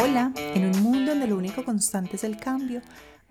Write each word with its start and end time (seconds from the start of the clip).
Hola, 0.00 0.32
en 0.36 0.64
un 0.64 0.80
mundo 0.80 1.10
donde 1.10 1.26
lo 1.26 1.36
único 1.36 1.64
constante 1.64 2.14
es 2.14 2.22
el 2.22 2.36
cambio, 2.36 2.82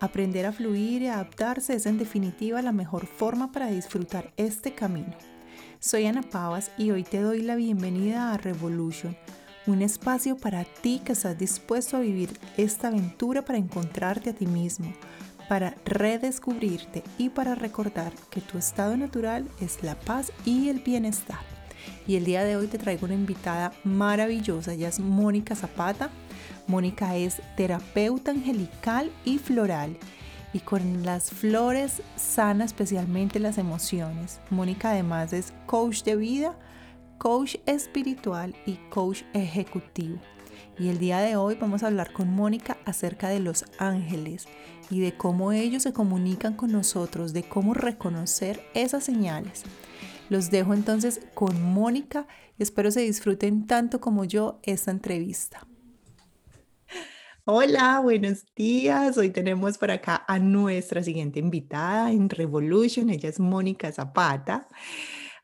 aprender 0.02 0.46
a 0.46 0.52
fluir 0.52 1.02
y 1.02 1.08
adaptarse 1.08 1.74
es 1.74 1.86
en 1.86 1.98
definitiva 1.98 2.62
la 2.62 2.74
mejor 2.74 3.06
forma 3.06 3.54
para 3.54 3.68
disfrutar 3.68 4.34
este 4.36 4.74
camino. 4.74 5.14
Soy 5.80 6.08
Ana 6.08 6.24
Pavas 6.24 6.72
y 6.78 6.92
hoy 6.92 7.04
te 7.04 7.22
doy 7.22 7.42
la 7.42 7.56
bienvenida 7.56 8.34
a 8.34 8.38
Revolution, 8.38 9.16
un 9.66 9.82
espacio 9.82 10.36
para 10.36 10.66
ti 10.66 11.02
que 11.06 11.14
estás 11.14 11.38
dispuesto 11.40 11.96
a 11.96 12.02
vivir 12.02 12.38
esta 12.58 12.90
aventura 12.90 13.46
para 13.46 13.60
encontrarte 13.60 14.32
a 14.32 14.34
ti 14.34 14.46
mismo, 14.46 14.94
para 15.48 15.74
redescubrirte 15.86 17.02
y 17.18 17.30
para 17.30 17.56
recordar 17.56 18.12
que 18.30 18.42
tu 18.42 18.58
estado 18.58 18.98
natural 18.98 19.48
es 19.62 19.84
la 19.84 19.98
paz 19.98 20.34
y 20.44 20.68
el 20.68 20.82
bienestar. 20.82 21.57
Y 22.08 22.16
el 22.16 22.26
día 22.26 22.44
de 22.44 22.56
hoy 22.56 22.68
te 22.68 22.78
traigo 22.78 23.06
una 23.06 23.16
invitada 23.16 23.74
maravillosa, 23.84 24.74
ella 24.74 24.90
es 24.90 25.00
Mónica 25.00 25.56
Zapata. 25.56 26.10
Mónica 26.68 27.16
es 27.16 27.42
terapeuta 27.56 28.32
angelical 28.32 29.12
y 29.24 29.38
floral 29.38 29.98
y 30.54 30.60
con 30.60 31.04
las 31.04 31.30
flores 31.30 32.02
sana 32.16 32.66
especialmente 32.66 33.40
las 33.40 33.58
emociones. 33.58 34.40
Mónica 34.50 34.92
además 34.92 35.34
es 35.34 35.54
coach 35.66 36.04
de 36.04 36.16
vida, 36.16 36.58
coach 37.18 37.56
espiritual 37.66 38.56
y 38.66 38.76
coach 38.90 39.24
ejecutivo. 39.34 40.20
Y 40.80 40.90
el 40.90 41.00
día 41.00 41.20
de 41.20 41.36
hoy 41.36 41.56
vamos 41.56 41.84
a 41.84 41.88
hablar 41.88 42.14
con 42.14 42.30
Mónica 42.34 42.78
acerca 42.86 43.30
de 43.30 43.40
los 43.40 43.66
ángeles 43.80 44.48
y 44.90 45.00
de 45.00 45.16
cómo 45.16 45.52
ellos 45.52 45.84
se 45.84 45.94
comunican 45.94 46.56
con 46.56 46.72
nosotros, 46.72 47.34
de 47.34 47.44
cómo 47.44 47.74
reconocer 47.74 48.62
esas 48.74 49.04
señales. 49.04 49.64
Los 50.30 50.52
dejo 50.52 50.74
entonces 50.74 51.22
con 51.34 51.62
Mónica 51.62 52.28
y 52.58 52.64
espero 52.64 52.92
se 52.92 53.02
disfruten 53.02 53.66
tanto 53.66 54.02
como 54.02 54.26
yo 54.26 54.60
esta 54.64 54.92
entrevista. 54.92 55.66
Hola, 57.46 58.02
buenos 58.02 58.46
días. 58.54 59.18
Hoy 59.18 59.30
tenemos 59.30 59.78
por 59.78 59.90
acá 59.90 60.26
a 60.28 60.38
nuestra 60.38 61.02
siguiente 61.02 61.40
invitada 61.40 62.12
en 62.12 62.30
Revolution. 62.30 63.10
Ella 63.10 63.30
es 63.30 63.40
Mónica 63.40 63.90
Zapata. 63.94 64.68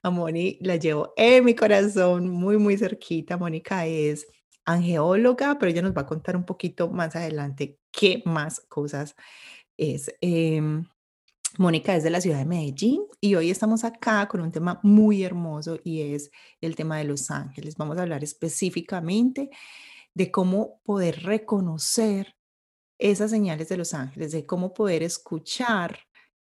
A 0.02 0.09
Moni 0.09 0.57
la 0.59 0.75
llevo 0.75 1.13
en 1.16 1.46
mi 1.46 1.56
corazón 1.56 2.28
muy, 2.28 2.57
muy 2.57 2.78
cerquita. 2.78 3.38
Mónica 3.38 3.86
es 3.86 4.28
angeóloga, 4.66 5.57
pero 5.57 5.72
ella 5.72 5.81
nos 5.81 5.96
va 5.96 6.02
a 6.02 6.06
contar 6.06 6.36
un 6.36 6.46
poquito 6.46 6.90
más 6.90 7.16
adelante 7.16 7.80
qué 7.90 8.22
más 8.25 8.59
cosas 8.68 9.16
es. 9.78 10.13
Em, 10.19 10.86
Mónica 11.58 11.96
es 11.96 12.03
de 12.03 12.09
la 12.09 12.19
ciudad 12.19 12.40
de 12.40 12.46
Medellín 12.46 13.06
y 13.22 13.36
hoy 13.36 13.52
estamos 13.52 13.84
acá 13.84 14.28
con 14.28 14.41
un 14.41 14.52
tema 14.52 14.80
muy 14.81 15.24
hermoso 15.24 15.80
y 15.84 16.02
es 16.02 16.31
el 16.62 16.75
tema 16.75 16.97
de 16.97 17.03
los 17.03 17.30
ángeles. 17.30 17.78
Vamos 17.78 17.97
a 17.97 18.02
hablar 18.02 18.24
específicamente 18.24 19.52
de 20.16 20.31
cómo 20.31 20.81
poder 20.84 21.22
reconocer 21.22 22.36
esas 22.97 23.30
señales 23.30 23.69
de 23.69 23.78
los 23.78 23.94
ángeles, 23.94 24.31
de 24.31 24.47
cómo 24.47 24.74
poder 24.74 25.03
escuchar 25.03 26.00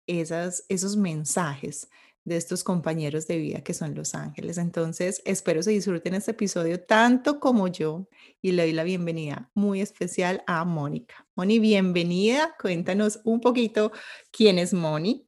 esas, 0.07 0.65
esos 0.69 0.97
mensajes 0.97 1.89
de 2.25 2.37
estos 2.37 2.63
compañeros 2.63 3.27
de 3.27 3.39
vida 3.39 3.63
que 3.63 3.75
son 3.75 3.95
los 3.97 4.15
ángeles. 4.15 4.59
Entonces, 4.59 5.23
espero 5.25 5.63
se 5.63 5.73
disfruten 5.73 6.15
este 6.15 6.33
episodio 6.33 6.81
tanto 6.81 7.41
como 7.41 7.67
yo 7.67 8.07
y 8.41 8.53
le 8.53 8.63
doy 8.63 8.73
la 8.73 8.85
bienvenida 8.85 9.51
muy 9.55 9.81
especial 9.81 10.45
a 10.47 10.65
Mónica. 10.65 11.27
Moni, 11.41 11.59
bienvenida. 11.59 12.51
Cuéntanos 12.61 13.23
un 13.25 13.41
poquito 13.41 13.93
quién 14.31 14.59
es 14.59 14.75
Moni. 14.75 15.27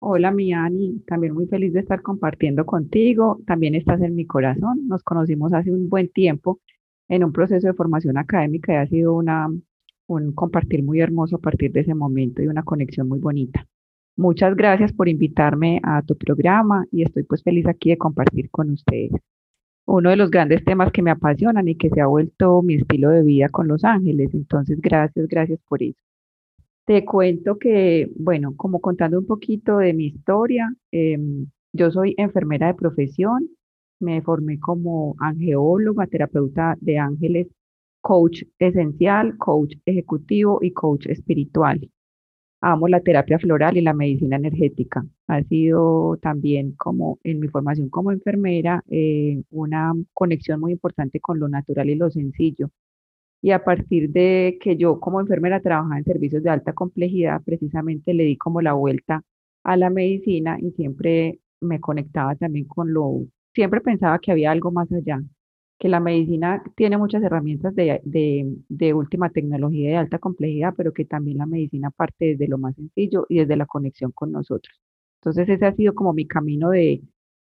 Hola, 0.00 0.32
mi 0.32 0.52
Ani, 0.52 0.98
también 1.06 1.34
muy 1.34 1.46
feliz 1.46 1.72
de 1.72 1.78
estar 1.78 2.02
compartiendo 2.02 2.66
contigo. 2.66 3.40
También 3.46 3.76
estás 3.76 4.00
en 4.00 4.16
mi 4.16 4.26
corazón. 4.26 4.88
Nos 4.88 5.04
conocimos 5.04 5.52
hace 5.52 5.70
un 5.70 5.88
buen 5.88 6.08
tiempo 6.08 6.58
en 7.08 7.22
un 7.22 7.32
proceso 7.32 7.68
de 7.68 7.74
formación 7.74 8.18
académica 8.18 8.72
y 8.72 8.76
ha 8.78 8.86
sido 8.88 9.14
una, 9.14 9.46
un 10.08 10.32
compartir 10.32 10.82
muy 10.82 10.98
hermoso 10.98 11.36
a 11.36 11.40
partir 11.40 11.70
de 11.70 11.82
ese 11.82 11.94
momento 11.94 12.42
y 12.42 12.48
una 12.48 12.64
conexión 12.64 13.08
muy 13.08 13.20
bonita. 13.20 13.64
Muchas 14.16 14.56
gracias 14.56 14.92
por 14.92 15.08
invitarme 15.08 15.80
a 15.84 16.02
tu 16.02 16.16
programa 16.16 16.86
y 16.90 17.04
estoy 17.04 17.22
pues 17.22 17.44
feliz 17.44 17.68
aquí 17.68 17.90
de 17.90 17.98
compartir 17.98 18.50
con 18.50 18.68
ustedes. 18.70 19.12
Uno 19.86 20.10
de 20.10 20.16
los 20.16 20.30
grandes 20.30 20.64
temas 20.64 20.92
que 20.92 21.02
me 21.02 21.10
apasionan 21.10 21.68
y 21.68 21.76
que 21.76 21.90
se 21.90 22.00
ha 22.00 22.06
vuelto 22.06 22.62
mi 22.62 22.74
estilo 22.74 23.10
de 23.10 23.22
vida 23.22 23.48
con 23.48 23.68
Los 23.68 23.84
Ángeles. 23.84 24.32
Entonces, 24.34 24.80
gracias, 24.80 25.26
gracias 25.28 25.60
por 25.68 25.82
eso. 25.82 25.98
Te 26.86 27.04
cuento 27.04 27.58
que, 27.58 28.10
bueno, 28.16 28.54
como 28.56 28.80
contando 28.80 29.18
un 29.18 29.26
poquito 29.26 29.78
de 29.78 29.92
mi 29.94 30.06
historia, 30.06 30.74
em, 30.90 31.46
yo 31.72 31.90
soy 31.90 32.14
enfermera 32.18 32.68
de 32.68 32.74
profesión, 32.74 33.48
me 34.00 34.22
formé 34.22 34.58
como 34.58 35.14
angeóloga, 35.18 36.06
terapeuta 36.06 36.76
de 36.80 36.98
ángeles, 36.98 37.48
coach 38.00 38.42
esencial, 38.58 39.36
coach 39.38 39.74
ejecutivo 39.86 40.58
y 40.62 40.72
coach 40.72 41.06
espiritual 41.06 41.88
amo 42.62 42.88
la 42.88 43.00
terapia 43.00 43.38
floral 43.38 43.76
y 43.76 43.82
la 43.82 43.92
medicina 43.92 44.36
energética. 44.36 45.04
Ha 45.26 45.42
sido 45.44 46.16
también 46.22 46.72
como 46.72 47.18
en 47.24 47.40
mi 47.40 47.48
formación 47.48 47.90
como 47.90 48.12
enfermera 48.12 48.82
eh, 48.88 49.42
una 49.50 49.92
conexión 50.14 50.60
muy 50.60 50.72
importante 50.72 51.20
con 51.20 51.38
lo 51.40 51.48
natural 51.48 51.90
y 51.90 51.96
lo 51.96 52.10
sencillo. 52.10 52.70
Y 53.42 53.50
a 53.52 53.64
partir 53.64 54.10
de 54.10 54.58
que 54.60 54.76
yo 54.76 55.00
como 55.00 55.20
enfermera 55.20 55.60
trabajaba 55.60 55.98
en 55.98 56.04
servicios 56.04 56.42
de 56.44 56.50
alta 56.50 56.72
complejidad, 56.72 57.42
precisamente 57.44 58.14
le 58.14 58.24
di 58.24 58.36
como 58.36 58.62
la 58.62 58.74
vuelta 58.74 59.22
a 59.64 59.76
la 59.76 59.90
medicina 59.90 60.58
y 60.60 60.70
siempre 60.72 61.40
me 61.60 61.80
conectaba 61.80 62.36
también 62.36 62.66
con 62.66 62.92
lo, 62.92 63.24
siempre 63.54 63.80
pensaba 63.80 64.18
que 64.18 64.32
había 64.32 64.50
algo 64.52 64.70
más 64.70 64.90
allá, 64.92 65.22
que 65.82 65.88
la 65.88 65.98
medicina 65.98 66.62
tiene 66.76 66.96
muchas 66.96 67.24
herramientas 67.24 67.74
de, 67.74 68.00
de, 68.68 68.94
última 68.94 69.30
tecnología 69.30 69.88
y 69.88 69.90
de 69.90 69.96
alta 69.96 70.20
complejidad, 70.20 70.74
pero 70.76 70.92
que 70.92 71.04
también 71.04 71.38
la 71.38 71.46
medicina 71.46 71.90
parte 71.90 72.24
desde 72.26 72.46
lo 72.46 72.56
más 72.56 72.76
sencillo 72.76 73.26
y 73.28 73.40
desde 73.40 73.56
la 73.56 73.66
conexión 73.66 74.12
con 74.12 74.30
nosotros. 74.30 74.80
Entonces 75.20 75.48
ese 75.48 75.66
ha 75.66 75.74
sido 75.74 75.92
como 75.96 76.12
mi 76.12 76.24
camino 76.28 76.70
de, 76.70 77.02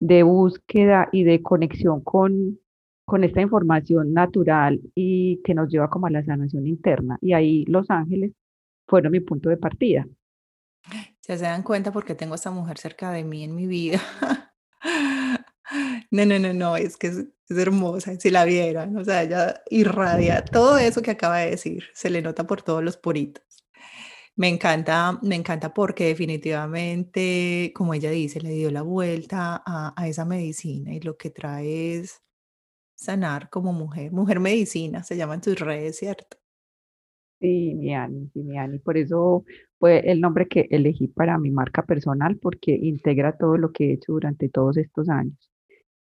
de 0.00 0.22
búsqueda 0.22 1.10
y 1.12 1.24
de 1.24 1.42
conexión 1.42 2.00
con, 2.00 2.58
con 3.04 3.24
esta 3.24 3.42
información 3.42 4.14
natural 4.14 4.80
y 4.94 5.42
que 5.44 5.52
nos 5.52 5.68
lleva 5.68 5.90
como 5.90 6.06
a 6.06 6.10
la 6.10 6.24
sanación 6.24 6.66
interna. 6.66 7.18
Y 7.20 7.34
ahí 7.34 7.66
Los 7.66 7.90
Ángeles 7.90 8.32
fueron 8.88 9.12
mi 9.12 9.20
punto 9.20 9.50
de 9.50 9.58
partida. 9.58 10.06
Se 11.20 11.36
dan 11.36 11.62
cuenta 11.62 11.92
porque 11.92 12.14
tengo 12.14 12.32
a 12.32 12.36
esta 12.36 12.50
mujer 12.50 12.78
cerca 12.78 13.10
de 13.10 13.22
mí 13.22 13.44
en 13.44 13.54
mi 13.54 13.66
vida. 13.66 14.00
No, 16.10 16.24
no, 16.26 16.38
no, 16.38 16.52
no, 16.52 16.76
es 16.76 16.96
que 16.96 17.10
es, 17.48 17.58
hermosa, 17.58 18.18
si 18.18 18.30
la 18.30 18.44
vieran, 18.44 18.96
o 18.96 19.04
sea, 19.04 19.22
ella 19.22 19.62
irradia 19.70 20.44
todo 20.44 20.78
eso 20.78 21.02
que 21.02 21.12
acaba 21.12 21.38
de 21.38 21.50
decir, 21.50 21.84
se 21.94 22.10
le 22.10 22.22
nota 22.22 22.46
por 22.46 22.62
todos 22.62 22.82
los 22.82 22.96
puritos. 22.96 23.44
Me 24.36 24.48
encanta, 24.48 25.18
me 25.22 25.36
encanta 25.36 25.72
porque 25.72 26.06
definitivamente, 26.06 27.72
como 27.74 27.94
ella 27.94 28.10
dice, 28.10 28.40
le 28.40 28.50
dio 28.50 28.70
la 28.70 28.82
vuelta 28.82 29.62
a, 29.64 29.94
esa 30.08 30.24
medicina 30.24 30.92
y 30.92 31.00
lo 31.00 31.16
que 31.16 31.30
trae 31.30 31.96
es 31.98 32.20
sanar 32.96 33.50
como 33.50 33.72
mujer, 33.72 34.12
mujer 34.12 34.40
medicina, 34.40 35.04
se 35.04 35.16
llama 35.16 35.34
en 35.34 35.40
tus 35.42 35.60
redes, 35.60 35.98
¿cierto? 35.98 36.36
Sí, 37.40 37.74
mi 37.74 37.94
Ani, 37.94 38.28
sí, 38.32 38.42
mi 38.42 38.58
Ani. 38.58 38.78
Por 38.78 38.96
eso 38.96 39.44
fue 39.78 40.00
el 40.10 40.20
nombre 40.20 40.48
que 40.48 40.66
elegí 40.70 41.08
para 41.08 41.38
mi 41.38 41.50
marca 41.50 41.84
personal, 41.84 42.38
porque 42.38 42.72
integra 42.72 43.36
todo 43.36 43.56
lo 43.58 43.70
que 43.72 43.90
he 43.90 43.92
hecho 43.94 44.12
durante 44.12 44.48
todos 44.48 44.76
estos 44.78 45.08
años. 45.08 45.53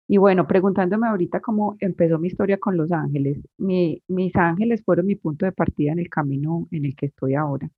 Y 0.07 0.17
bueno, 0.17 0.47
preguntándome 0.47 1.07
ahorita 1.07 1.39
cómo 1.41 1.75
empezó 1.79 2.19
mi 2.19 2.27
historia 2.27 2.57
con 2.59 2.77
los 2.77 2.91
ángeles. 2.91 3.39
mis 3.57 4.35
ángeles 4.35 4.83
fueron 4.83 5.07
mi 5.07 5.15
punto 5.15 5.45
de 5.45 5.51
partida 5.51 5.91
en 5.93 5.99
el 5.99 6.09
camino 6.09 6.67
en 6.71 6.85
el 6.85 6.95
que 6.95 7.07
estoy 7.07 7.33
ahora. 7.35 7.69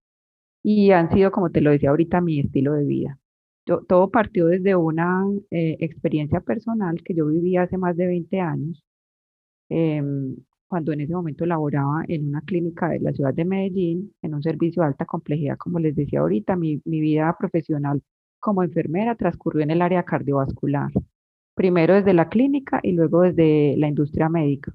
Y 0.64 0.92
han 0.92 1.12
sido, 1.12 1.32
como 1.32 1.52
te 1.52 1.62
lo 1.62 1.72
decía 1.72 1.90
ahorita, 1.92 2.22
mi 2.22 2.40
estilo 2.40 2.74
de 2.74 2.86
vida. 2.86 3.20
todo 3.66 4.10
partió 4.12 4.48
desde 4.48 4.76
una 4.76 5.24
eh, 5.52 5.78
experiencia 5.80 6.42
personal 6.42 7.02
que 7.04 7.14
yo 7.16 7.28
viví 7.28 7.58
hace 7.58 7.78
más 7.78 7.98
de 7.98 8.08
20 8.08 8.40
años, 8.42 8.84
em, 9.70 10.36
cuando 10.68 10.94
en 10.94 11.02
ese 11.02 11.14
momento 11.14 11.46
laboraba 11.46 12.04
en 12.08 12.28
una 12.30 12.42
clínica 12.42 12.90
de 12.90 13.00
la 13.00 13.14
ciudad 13.14 13.34
de 13.34 13.46
Medellín, 13.46 14.14
en 14.22 14.36
un 14.36 14.44
servicio 14.44 14.82
de 14.84 14.90
alta 14.90 15.06
complejidad, 15.06 15.58
como 15.58 15.80
les 15.80 15.96
decía 15.96 16.22
ahorita, 16.22 16.56
mi, 16.56 16.82
mi 16.86 17.02
vida 17.02 17.36
profesional 17.40 18.02
como 18.40 18.64
enfermera 18.64 19.16
transcurrió 19.16 19.64
en 19.64 19.72
el 19.72 19.82
área 19.82 20.04
cardiovascular 20.04 20.92
primero 21.58 21.96
desde 21.96 22.14
la 22.14 22.30
clínica 22.30 22.80
y 22.84 22.94
luego 22.94 23.22
desde 23.24 23.76
la 23.78 23.88
industria 23.90 24.30
médica. 24.30 24.74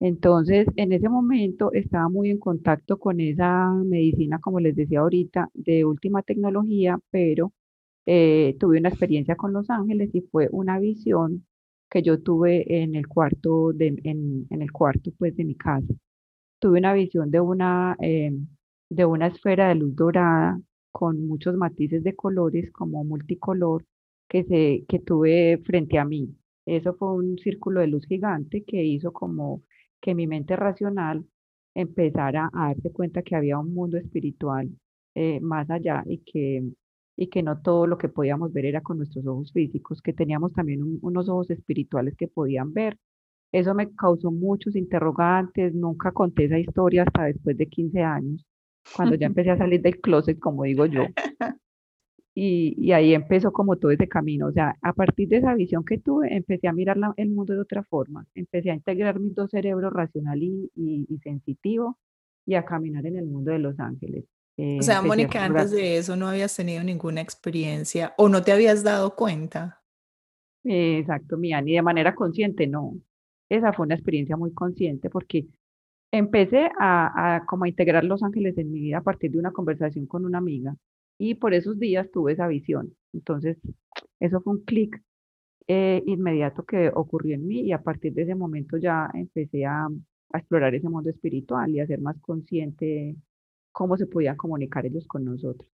Entonces, 0.00 0.66
en 0.76 0.92
ese 0.92 1.08
momento 1.08 1.72
estaba 1.72 2.08
muy 2.08 2.30
en 2.30 2.38
contacto 2.38 2.98
con 2.98 3.20
esa 3.20 3.72
medicina, 3.74 4.38
como 4.40 4.60
les 4.60 4.76
decía 4.76 5.00
ahorita, 5.00 5.50
de 5.54 5.84
última 5.84 6.22
tecnología, 6.22 6.98
pero 7.10 7.52
eh, 8.06 8.56
tuve 8.60 8.78
una 8.78 8.88
experiencia 8.90 9.36
con 9.36 9.52
Los 9.52 9.70
Ángeles 9.70 10.10
y 10.14 10.22
fue 10.22 10.48
una 10.52 10.78
visión 10.78 11.46
que 11.90 12.02
yo 12.02 12.20
tuve 12.22 12.82
en 12.82 12.94
el 12.94 13.08
cuarto 13.08 13.72
de, 13.72 14.00
en, 14.04 14.46
el 14.50 14.72
cuarto 14.72 15.10
pues 15.18 15.36
de 15.36 15.44
mi 15.44 15.56
casa. 15.56 15.94
Tuve 16.60 16.78
una 16.78 16.94
visión 16.94 17.30
de 17.30 17.40
una, 17.40 17.96
eh, 18.00 18.32
de 18.90 19.04
una 19.04 19.28
esfera 19.28 19.68
de 19.68 19.76
luz 19.76 19.96
dorada 19.96 20.60
con 20.92 21.26
muchos 21.28 21.56
matices 21.56 22.04
de 22.04 22.16
colores 22.16 22.72
como 22.72 23.04
multicolor 23.04 23.84
que, 24.28 24.44
se, 24.44 24.84
que 24.88 24.98
tuve 25.00 25.58
frente 25.64 25.98
a 25.98 26.04
mí. 26.04 26.36
Eso 26.66 26.94
fue 26.94 27.14
un 27.14 27.38
círculo 27.38 27.80
de 27.80 27.88
luz 27.88 28.06
gigante 28.06 28.64
que 28.64 28.84
hizo 28.84 29.12
como 29.12 29.62
que 30.00 30.14
mi 30.14 30.26
mente 30.26 30.54
racional 30.56 31.24
empezara 31.74 32.50
a 32.52 32.68
darse 32.68 32.92
cuenta 32.92 33.22
que 33.22 33.36
había 33.36 33.58
un 33.58 33.72
mundo 33.72 33.96
espiritual 33.96 34.68
eh, 35.14 35.40
más 35.40 35.70
allá 35.70 36.02
y 36.06 36.18
que, 36.18 36.62
y 37.16 37.28
que 37.28 37.42
no 37.42 37.60
todo 37.62 37.86
lo 37.86 37.98
que 37.98 38.08
podíamos 38.08 38.52
ver 38.52 38.66
era 38.66 38.82
con 38.82 38.98
nuestros 38.98 39.26
ojos 39.26 39.52
físicos, 39.52 40.02
que 40.02 40.12
teníamos 40.12 40.52
también 40.52 40.98
unos 41.02 41.28
ojos 41.28 41.50
espirituales 41.50 42.16
que 42.16 42.28
podían 42.28 42.72
ver. 42.72 42.98
Eso 43.52 43.74
me 43.74 43.90
causó 43.94 44.30
muchos 44.30 44.76
interrogantes, 44.76 45.74
nunca 45.74 46.12
conté 46.12 46.44
esa 46.44 46.58
historia 46.58 47.04
hasta 47.04 47.24
después 47.24 47.56
de 47.56 47.66
15 47.66 48.02
años, 48.02 48.44
cuando 48.94 49.14
ya 49.16 49.26
empecé 49.26 49.50
a 49.50 49.58
salir 49.58 49.80
del 49.82 50.00
closet, 50.00 50.38
como 50.38 50.64
digo 50.64 50.86
yo. 50.86 51.02
Y, 52.40 52.92
ahí 52.92 53.14
empezó 53.14 53.50
como 53.50 53.78
todo 53.78 53.90
ese 53.90 54.06
camino. 54.06 54.46
O 54.46 54.52
sea, 54.52 54.76
a 54.80 54.92
partir 54.92 55.26
de 55.26 55.38
esa 55.38 55.54
visión 55.54 55.84
que 55.84 55.98
tuve, 55.98 56.32
empecé 56.36 56.68
a 56.68 56.72
mirar 56.72 56.96
el 57.16 57.30
mundo 57.30 57.52
de 57.52 57.60
otra 57.60 57.82
forma. 57.82 58.26
Empecé 58.32 58.70
a 58.70 58.74
integrar 58.74 59.18
mis 59.18 59.34
dos 59.34 59.50
cerebros, 59.50 59.92
racional 59.92 60.40
y, 60.40 61.18
sensitivo, 61.24 61.98
y 62.46 62.54
a 62.54 62.64
caminar 62.64 63.04
en 63.06 63.16
el 63.16 63.26
mundo 63.26 63.50
de 63.50 63.58
Los 63.58 63.80
Ángeles. 63.80 64.24
o 64.56 64.82
sea, 64.82 65.02
Mónica, 65.02 65.44
antes 65.44 65.72
de 65.72 65.96
eso 65.96 66.14
no 66.14 66.28
habías 66.28 66.54
tenido 66.54 66.84
ninguna 66.84 67.20
experiencia 67.20 68.14
o 68.16 68.28
no 68.28 68.40
te 68.40 68.52
habías 68.52 68.84
dado 68.84 69.16
cuenta. 69.16 69.82
exacto, 70.62 71.38
mía, 71.38 71.60
ni 71.60 71.72
de 71.72 71.82
manera 71.82 72.14
consciente, 72.14 72.68
no. 72.68 72.94
Esa 73.48 73.72
fue 73.72 73.86
una 73.86 73.96
experiencia 73.96 74.36
muy 74.36 74.52
consciente 74.52 75.10
porque 75.10 75.48
empecé 76.12 76.70
a, 76.78 77.34
a 77.34 77.46
como 77.46 77.64
a 77.64 77.68
integrar 77.68 78.04
Los 78.04 78.22
Ángeles 78.22 78.56
en 78.58 78.70
mi 78.70 78.78
vida 78.78 78.98
a 78.98 79.02
partir 79.02 79.32
de 79.32 79.40
una 79.40 79.50
conversación 79.50 80.06
con 80.06 80.24
una 80.24 80.38
amiga 80.38 80.76
y 81.18 81.34
por 81.34 81.52
esos 81.52 81.78
días 81.78 82.10
tuve 82.10 82.32
esa 82.32 82.46
visión. 82.46 82.94
Entonces, 83.12 83.58
eso 84.20 84.40
fue 84.40 84.54
un 84.54 84.64
clic 84.64 85.02
eh, 85.66 86.02
inmediato 86.06 86.64
que 86.64 86.90
ocurrió 86.94 87.34
en 87.34 87.46
mí 87.46 87.60
y 87.60 87.72
a 87.72 87.82
partir 87.82 88.14
de 88.14 88.22
ese 88.22 88.34
momento 88.34 88.78
ya 88.78 89.10
empecé 89.12 89.66
a, 89.66 89.88
explorar 90.34 90.74
ese 90.74 90.90
mundo 90.90 91.08
espiritual 91.08 91.70
y 91.70 91.80
a 91.80 91.86
ser 91.86 92.02
más 92.02 92.20
consciente 92.20 93.16
cómo 93.72 93.96
se 93.96 94.06
podían 94.06 94.36
comunicar 94.36 94.84
ellos 94.84 95.06
con 95.06 95.24
nosotros. 95.24 95.70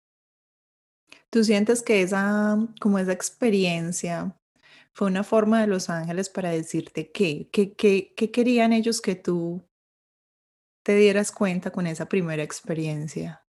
¿Tú 1.28 1.42
sientes 1.42 1.82
que 1.82 2.02
esa, 2.02 2.56
como 2.80 3.00
esa 3.00 3.12
experiencia 3.12 4.36
fue 4.92 5.08
una 5.08 5.24
forma 5.24 5.60
de 5.60 5.66
los 5.66 5.90
ángeles 5.90 6.30
para 6.30 6.50
decirte 6.50 7.10
qué, 7.10 7.48
qué, 7.50 7.72
qué, 7.72 8.14
qué 8.16 8.30
querían 8.30 8.72
ellos 8.72 9.00
que 9.00 9.16
tú 9.16 9.60
te 10.84 10.94
dieras 10.94 11.32
cuenta 11.32 11.72
con 11.72 11.88
esa 11.88 12.08
primera 12.08 12.44
experiencia? 12.44 13.43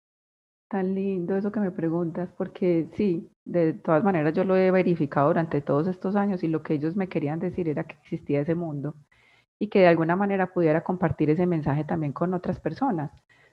Tan 0.72 0.96
lindo 0.96 1.36
eso 1.36 1.52
que 1.52 1.60
me 1.60 1.72
preguntas, 1.72 2.30
porque 2.38 2.88
sí, 2.94 3.30
de 3.44 3.74
todas 3.74 4.06
maneras 4.06 4.34
yo 4.34 4.46
lo 4.46 4.56
he 4.56 4.72
verificado 4.72 5.28
durante 5.28 5.60
todos 5.60 5.86
estos 5.88 6.16
años 6.16 6.44
y 6.44 6.48
lo 6.48 6.64
que 6.64 6.76
ellos 6.76 6.96
me 6.96 7.10
querían 7.10 7.40
decir 7.40 7.68
era 7.68 7.84
que 7.84 7.96
existía 8.02 8.40
ese 8.40 8.56
mundo 8.56 8.96
y 9.60 9.68
que 9.68 9.80
de 9.80 9.88
alguna 9.88 10.16
manera 10.16 10.54
pudiera 10.54 10.82
compartir 10.82 11.30
ese 11.30 11.46
mensaje 11.46 11.84
también 11.84 12.14
con 12.14 12.34
otras 12.34 12.62
personas. 12.62 13.12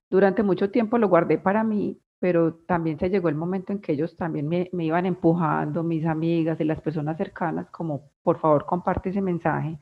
Durante 0.09 0.45
mucho 0.45 0.71
tiempo 0.71 0.97
lo 0.97 1.09
guardé 1.09 1.39
para 1.39 1.65
mí, 1.65 2.01
pero 2.21 2.55
también 2.55 3.01
se 3.01 3.11
llegó 3.11 3.29
el 3.29 3.35
momento 3.35 3.73
en 3.73 3.81
que 3.81 3.95
ellos 3.95 4.17
también 4.17 4.49
me, 4.49 4.71
me 4.73 4.85
iban 4.85 5.05
empujando, 5.05 5.83
mis 5.83 6.07
amigas 6.07 6.61
y 6.61 6.65
las 6.65 6.81
personas 6.81 7.17
cercanas, 7.17 7.69
como 7.71 8.13
por 8.23 8.39
favor 8.39 8.65
comparte 8.65 9.09
ese 9.09 9.23
mensaje, 9.23 9.81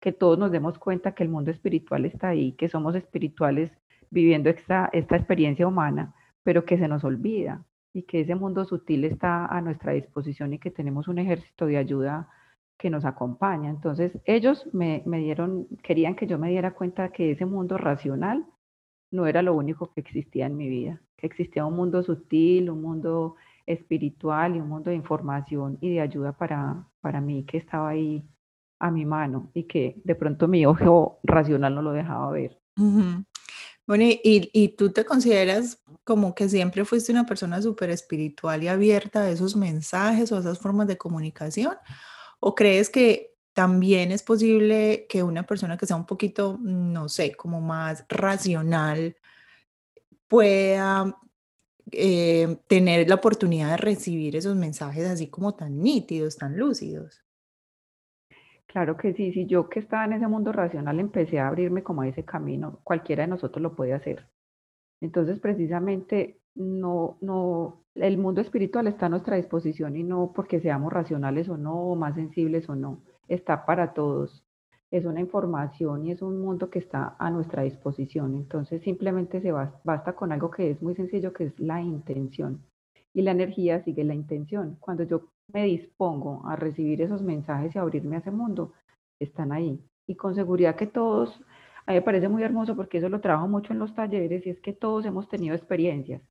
que 0.00 0.12
todos 0.12 0.38
nos 0.38 0.50
demos 0.52 0.78
cuenta 0.78 1.14
que 1.14 1.22
el 1.22 1.28
mundo 1.28 1.50
espiritual 1.50 2.06
está 2.06 2.28
ahí, 2.28 2.52
que 2.52 2.70
somos 2.70 2.94
espirituales 2.96 3.70
viviendo 4.08 4.48
esta, 4.48 4.88
esta 4.94 5.16
experiencia 5.16 5.68
humana 5.68 6.14
pero 6.48 6.64
que 6.64 6.78
se 6.78 6.88
nos 6.88 7.04
olvida 7.04 7.62
y 7.92 8.04
que 8.04 8.22
ese 8.22 8.34
mundo 8.34 8.64
sutil 8.64 9.04
está 9.04 9.44
a 9.44 9.60
nuestra 9.60 9.92
disposición 9.92 10.54
y 10.54 10.58
que 10.58 10.70
tenemos 10.70 11.06
un 11.06 11.18
ejército 11.18 11.66
de 11.66 11.76
ayuda 11.76 12.30
que 12.78 12.88
nos 12.88 13.04
acompaña. 13.04 13.68
Entonces, 13.68 14.18
ellos 14.24 14.66
me, 14.72 15.02
dieron, 15.04 15.66
querían 15.82 16.16
que 16.16 16.26
yo 16.26 16.38
me 16.38 16.48
diera 16.48 16.72
cuenta 16.72 17.10
que 17.10 17.32
ese 17.32 17.44
mundo 17.44 17.76
racional 17.76 18.46
no 19.10 19.26
era 19.26 19.42
lo 19.42 19.54
único 19.54 19.92
que 19.92 20.00
existía 20.00 20.46
en 20.46 20.56
mi 20.56 20.70
vida, 20.70 21.02
que 21.18 21.26
existía 21.26 21.66
un 21.66 21.76
mundo 21.76 22.02
sutil, 22.02 22.70
un 22.70 22.80
mundo 22.80 23.36
espiritual 23.66 24.56
y 24.56 24.60
un 24.60 24.70
mundo 24.70 24.88
de 24.88 24.96
información 24.96 25.76
y 25.82 25.90
de 25.90 26.00
ayuda 26.00 26.32
para, 26.32 26.88
para 27.02 27.20
mí 27.20 27.44
que 27.44 27.58
estaba 27.58 27.90
ahí 27.90 28.24
a 28.78 28.90
mi 28.90 29.04
mano 29.04 29.50
y 29.52 29.64
que 29.64 30.00
de 30.02 30.14
pronto 30.14 30.48
mi 30.48 30.64
ojo 30.64 31.20
racional 31.24 31.74
no 31.74 31.82
lo 31.82 31.92
dejaba 31.92 32.30
ver. 32.30 32.58
Bueno, 33.88 34.04
y, 34.04 34.20
y, 34.52 34.68
tú 34.76 34.92
te 34.92 35.06
consideras 35.06 35.80
como 36.04 36.34
que 36.34 36.48
siempre 36.50 36.84
fuiste 36.84 37.10
una 37.10 37.24
persona 37.24 37.62
súper 37.62 37.88
espiritual 37.88 38.62
y 38.62 38.68
abierta 38.68 39.22
a 39.22 39.30
esos 39.30 39.56
mensajes 39.56 40.30
o 40.30 40.36
a 40.36 40.40
esas 40.40 40.58
formas 40.58 40.86
de 40.88 40.98
comunicación? 40.98 41.74
¿O 42.38 42.54
crees 42.54 42.90
que 42.90 43.34
también 43.54 44.12
es 44.12 44.22
posible 44.22 45.06
que 45.08 45.22
una 45.22 45.44
persona 45.44 45.78
que 45.78 45.86
sea 45.86 45.96
un 45.96 46.04
poquito, 46.04 46.58
no 46.60 47.08
sé, 47.08 47.32
como 47.34 47.62
más 47.62 48.04
racional 48.10 49.16
pueda 50.28 51.16
eh, 51.90 52.58
tener 52.68 53.08
la 53.08 53.14
oportunidad 53.14 53.70
de 53.70 53.76
recibir 53.78 54.36
esos 54.36 54.54
mensajes 54.54 55.06
así 55.06 55.28
como 55.28 55.54
tan 55.54 55.82
nítidos, 55.82 56.36
tan 56.36 56.58
lúcidos? 56.58 57.22
Claro 58.68 58.96
que 58.98 59.14
sí, 59.14 59.32
si 59.32 59.46
yo 59.46 59.68
que 59.68 59.80
estaba 59.80 60.04
en 60.04 60.12
ese 60.12 60.28
mundo 60.28 60.52
racional 60.52 61.00
empecé 61.00 61.40
a 61.40 61.48
abrirme 61.48 61.82
como 61.82 62.02
a 62.02 62.08
ese 62.08 62.24
camino, 62.24 62.80
cualquiera 62.84 63.22
de 63.22 63.28
nosotros 63.28 63.62
lo 63.62 63.74
puede 63.74 63.94
hacer. 63.94 64.28
Entonces, 65.00 65.40
precisamente, 65.40 66.40
no, 66.54 67.16
no, 67.22 67.84
el 67.94 68.18
mundo 68.18 68.40
espiritual 68.42 68.86
está 68.86 69.06
a 69.06 69.08
nuestra 69.08 69.36
disposición 69.36 69.96
y 69.96 70.04
no 70.04 70.32
porque 70.34 70.60
seamos 70.60 70.92
racionales 70.92 71.48
o 71.48 71.56
no, 71.56 71.74
o 71.80 71.96
más 71.96 72.14
sensibles 72.14 72.68
o 72.68 72.76
no, 72.76 73.02
está 73.26 73.64
para 73.64 73.94
todos. 73.94 74.44
Es 74.90 75.06
una 75.06 75.20
información 75.20 76.04
y 76.06 76.12
es 76.12 76.22
un 76.22 76.40
mundo 76.40 76.68
que 76.70 76.78
está 76.78 77.16
a 77.18 77.30
nuestra 77.30 77.62
disposición. 77.62 78.34
Entonces, 78.34 78.82
simplemente 78.82 79.40
se 79.40 79.52
basta 79.52 80.14
con 80.14 80.32
algo 80.32 80.50
que 80.50 80.70
es 80.70 80.82
muy 80.82 80.94
sencillo, 80.94 81.32
que 81.32 81.44
es 81.44 81.60
la 81.60 81.80
intención. 81.80 82.62
Y 83.14 83.22
la 83.22 83.30
energía 83.32 83.82
sigue 83.82 84.04
la 84.04 84.14
intención. 84.14 84.76
Cuando 84.80 85.04
yo 85.04 85.30
me 85.52 85.64
dispongo 85.64 86.42
a 86.46 86.56
recibir 86.56 87.02
esos 87.02 87.22
mensajes 87.22 87.74
y 87.74 87.78
a 87.78 87.82
abrirme 87.82 88.16
a 88.16 88.18
ese 88.20 88.30
mundo, 88.30 88.72
están 89.18 89.52
ahí. 89.52 89.82
Y 90.06 90.14
con 90.14 90.34
seguridad 90.34 90.76
que 90.76 90.86
todos, 90.86 91.40
a 91.86 91.92
mí 91.92 91.98
me 91.98 92.02
parece 92.02 92.28
muy 92.28 92.42
hermoso 92.42 92.76
porque 92.76 92.98
eso 92.98 93.08
lo 93.08 93.20
trabajo 93.20 93.48
mucho 93.48 93.72
en 93.72 93.78
los 93.78 93.94
talleres 93.94 94.46
y 94.46 94.50
es 94.50 94.60
que 94.60 94.72
todos 94.72 95.04
hemos 95.06 95.28
tenido 95.28 95.54
experiencias. 95.54 96.22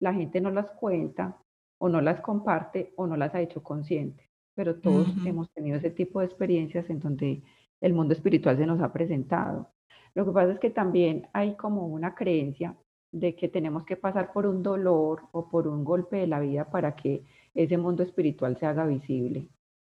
La 0.00 0.12
gente 0.12 0.40
no 0.40 0.50
las 0.50 0.70
cuenta 0.72 1.38
o 1.78 1.88
no 1.88 2.00
las 2.00 2.20
comparte 2.20 2.92
o 2.96 3.06
no 3.06 3.16
las 3.16 3.34
ha 3.34 3.40
hecho 3.40 3.62
consciente, 3.62 4.28
pero 4.54 4.76
todos 4.76 5.08
hemos 5.24 5.50
tenido 5.52 5.76
ese 5.76 5.90
tipo 5.90 6.20
de 6.20 6.26
experiencias 6.26 6.88
en 6.90 7.00
donde 7.00 7.42
el 7.80 7.92
mundo 7.92 8.14
espiritual 8.14 8.56
se 8.56 8.66
nos 8.66 8.80
ha 8.80 8.92
presentado. 8.92 9.70
Lo 10.14 10.24
que 10.24 10.32
pasa 10.32 10.52
es 10.52 10.58
que 10.60 10.70
también 10.70 11.28
hay 11.32 11.56
como 11.56 11.86
una 11.86 12.14
creencia 12.14 12.76
de 13.12 13.36
que 13.36 13.48
tenemos 13.48 13.84
que 13.84 13.96
pasar 13.96 14.32
por 14.32 14.46
un 14.46 14.62
dolor 14.62 15.22
o 15.32 15.48
por 15.48 15.68
un 15.68 15.84
golpe 15.84 16.16
de 16.16 16.26
la 16.26 16.40
vida 16.40 16.70
para 16.70 16.96
que 16.96 17.24
ese 17.54 17.78
mundo 17.78 18.02
espiritual 18.02 18.56
se 18.58 18.66
haga 18.66 18.86
visible. 18.86 19.48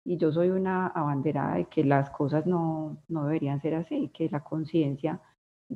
Y 0.04 0.16
yo 0.16 0.32
soy 0.32 0.50
una 0.50 0.86
abanderada 0.88 1.56
de 1.56 1.66
que 1.66 1.84
las 1.84 2.10
cosas 2.10 2.46
no, 2.46 2.98
no 3.08 3.26
deberían 3.26 3.60
ser 3.60 3.74
así, 3.74 4.08
que 4.14 4.28
la 4.30 4.40
conciencia 4.40 5.20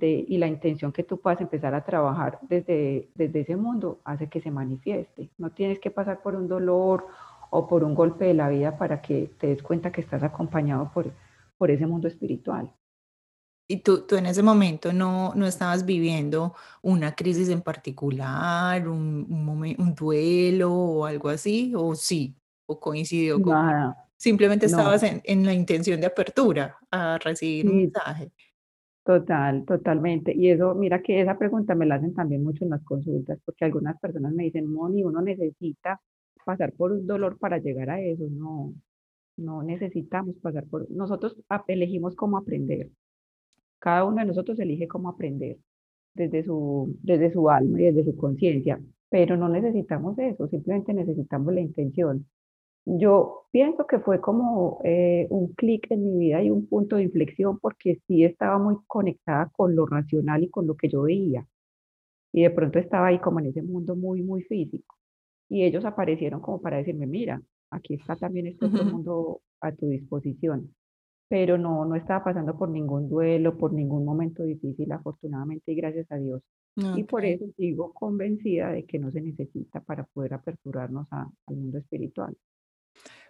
y 0.00 0.38
la 0.38 0.46
intención 0.46 0.90
que 0.90 1.02
tú 1.02 1.20
puedas 1.20 1.40
empezar 1.40 1.74
a 1.74 1.84
trabajar 1.84 2.38
desde, 2.48 3.10
desde 3.14 3.40
ese 3.40 3.56
mundo 3.56 4.00
hace 4.04 4.28
que 4.28 4.40
se 4.40 4.50
manifieste. 4.50 5.30
No 5.36 5.50
tienes 5.50 5.80
que 5.80 5.90
pasar 5.90 6.22
por 6.22 6.34
un 6.34 6.48
dolor 6.48 7.06
o 7.50 7.68
por 7.68 7.84
un 7.84 7.94
golpe 7.94 8.24
de 8.24 8.34
la 8.34 8.48
vida 8.48 8.78
para 8.78 9.02
que 9.02 9.30
te 9.38 9.48
des 9.48 9.62
cuenta 9.62 9.92
que 9.92 10.00
estás 10.00 10.22
acompañado 10.22 10.90
por, 10.94 11.12
por 11.58 11.70
ese 11.70 11.86
mundo 11.86 12.08
espiritual. 12.08 12.72
¿Y 13.68 13.78
tú, 13.78 14.06
tú 14.06 14.16
en 14.16 14.26
ese 14.26 14.42
momento 14.42 14.92
no, 14.92 15.34
no 15.34 15.46
estabas 15.46 15.86
viviendo 15.86 16.54
una 16.82 17.14
crisis 17.14 17.48
en 17.48 17.62
particular, 17.62 18.86
un, 18.88 19.26
un, 19.30 19.74
un 19.78 19.94
duelo 19.94 20.72
o 20.72 21.06
algo 21.06 21.28
así? 21.28 21.72
¿O 21.76 21.94
sí? 21.94 22.34
¿O 22.66 22.78
coincidió 22.78 23.40
con...? 23.40 23.54
Nada. 23.54 23.96
Simplemente 24.16 24.66
estabas 24.66 25.02
en, 25.02 25.20
en, 25.24 25.44
la 25.44 25.52
intención 25.52 26.00
de 26.00 26.06
apertura 26.06 26.76
a 26.92 27.18
recibir 27.18 27.68
un 27.68 27.78
mensaje. 27.78 28.30
Total, 29.04 29.64
totalmente. 29.64 30.32
Y 30.32 30.48
eso, 30.48 30.76
mira 30.76 31.02
que 31.02 31.20
esa 31.20 31.36
pregunta 31.36 31.74
me 31.74 31.86
la 31.86 31.96
hacen 31.96 32.14
también 32.14 32.44
mucho 32.44 32.62
en 32.62 32.70
las 32.70 32.84
consultas, 32.84 33.40
porque 33.44 33.64
algunas 33.64 33.98
personas 33.98 34.32
me 34.32 34.44
dicen, 34.44 34.72
Moni, 34.72 35.02
uno 35.02 35.20
necesita 35.22 36.00
pasar 36.44 36.72
por 36.72 36.92
un 36.92 37.04
dolor 37.04 37.36
para 37.38 37.58
llegar 37.58 37.90
a 37.90 38.00
eso. 38.00 38.24
No, 38.30 38.72
no 39.38 39.62
necesitamos 39.64 40.36
pasar 40.36 40.66
por... 40.66 40.88
Nosotros 40.90 41.36
elegimos 41.66 42.14
cómo 42.14 42.36
aprender. 42.36 42.90
Cada 43.82 44.04
uno 44.04 44.20
de 44.20 44.26
nosotros 44.26 44.60
elige 44.60 44.86
cómo 44.86 45.08
aprender 45.08 45.58
desde 46.14 46.44
su, 46.44 46.96
desde 47.02 47.32
su 47.32 47.50
alma 47.50 47.80
y 47.80 47.84
desde 47.86 48.04
su 48.04 48.16
conciencia, 48.16 48.80
pero 49.08 49.36
no 49.36 49.48
necesitamos 49.48 50.16
eso, 50.20 50.46
simplemente 50.46 50.94
necesitamos 50.94 51.52
la 51.52 51.62
intención. 51.62 52.24
Yo 52.84 53.46
pienso 53.50 53.84
que 53.88 53.98
fue 53.98 54.20
como 54.20 54.80
eh, 54.84 55.26
un 55.30 55.52
clic 55.54 55.90
en 55.90 56.04
mi 56.04 56.16
vida 56.16 56.42
y 56.44 56.50
un 56.50 56.68
punto 56.68 56.94
de 56.94 57.02
inflexión 57.02 57.58
porque 57.58 58.00
sí 58.06 58.24
estaba 58.24 58.56
muy 58.58 58.76
conectada 58.86 59.50
con 59.56 59.74
lo 59.74 59.84
racional 59.86 60.44
y 60.44 60.50
con 60.50 60.68
lo 60.68 60.76
que 60.76 60.88
yo 60.88 61.02
veía. 61.02 61.44
Y 62.32 62.42
de 62.42 62.50
pronto 62.50 62.78
estaba 62.78 63.08
ahí 63.08 63.18
como 63.18 63.40
en 63.40 63.46
ese 63.46 63.62
mundo 63.62 63.96
muy, 63.96 64.22
muy 64.22 64.42
físico. 64.44 64.96
Y 65.48 65.64
ellos 65.64 65.84
aparecieron 65.84 66.40
como 66.40 66.60
para 66.62 66.78
decirme, 66.78 67.06
mira, 67.08 67.42
aquí 67.70 67.94
está 67.94 68.14
también 68.14 68.46
este 68.46 68.66
otro 68.66 68.84
mundo 68.84 69.40
a 69.60 69.72
tu 69.72 69.88
disposición. 69.88 70.72
Pero 71.32 71.56
no, 71.56 71.86
no 71.86 71.94
estaba 71.96 72.24
pasando 72.24 72.58
por 72.58 72.68
ningún 72.68 73.08
duelo, 73.08 73.56
por 73.56 73.72
ningún 73.72 74.04
momento 74.04 74.42
difícil, 74.42 74.92
afortunadamente 74.92 75.72
y 75.72 75.76
gracias 75.76 76.12
a 76.12 76.16
Dios. 76.16 76.42
Y 76.94 77.04
por 77.04 77.24
eso 77.24 77.46
sigo 77.56 77.94
convencida 77.94 78.70
de 78.70 78.84
que 78.84 78.98
no 78.98 79.10
se 79.10 79.22
necesita 79.22 79.80
para 79.80 80.04
poder 80.04 80.34
aperturarnos 80.34 81.06
al 81.10 81.56
mundo 81.56 81.78
espiritual. 81.78 82.36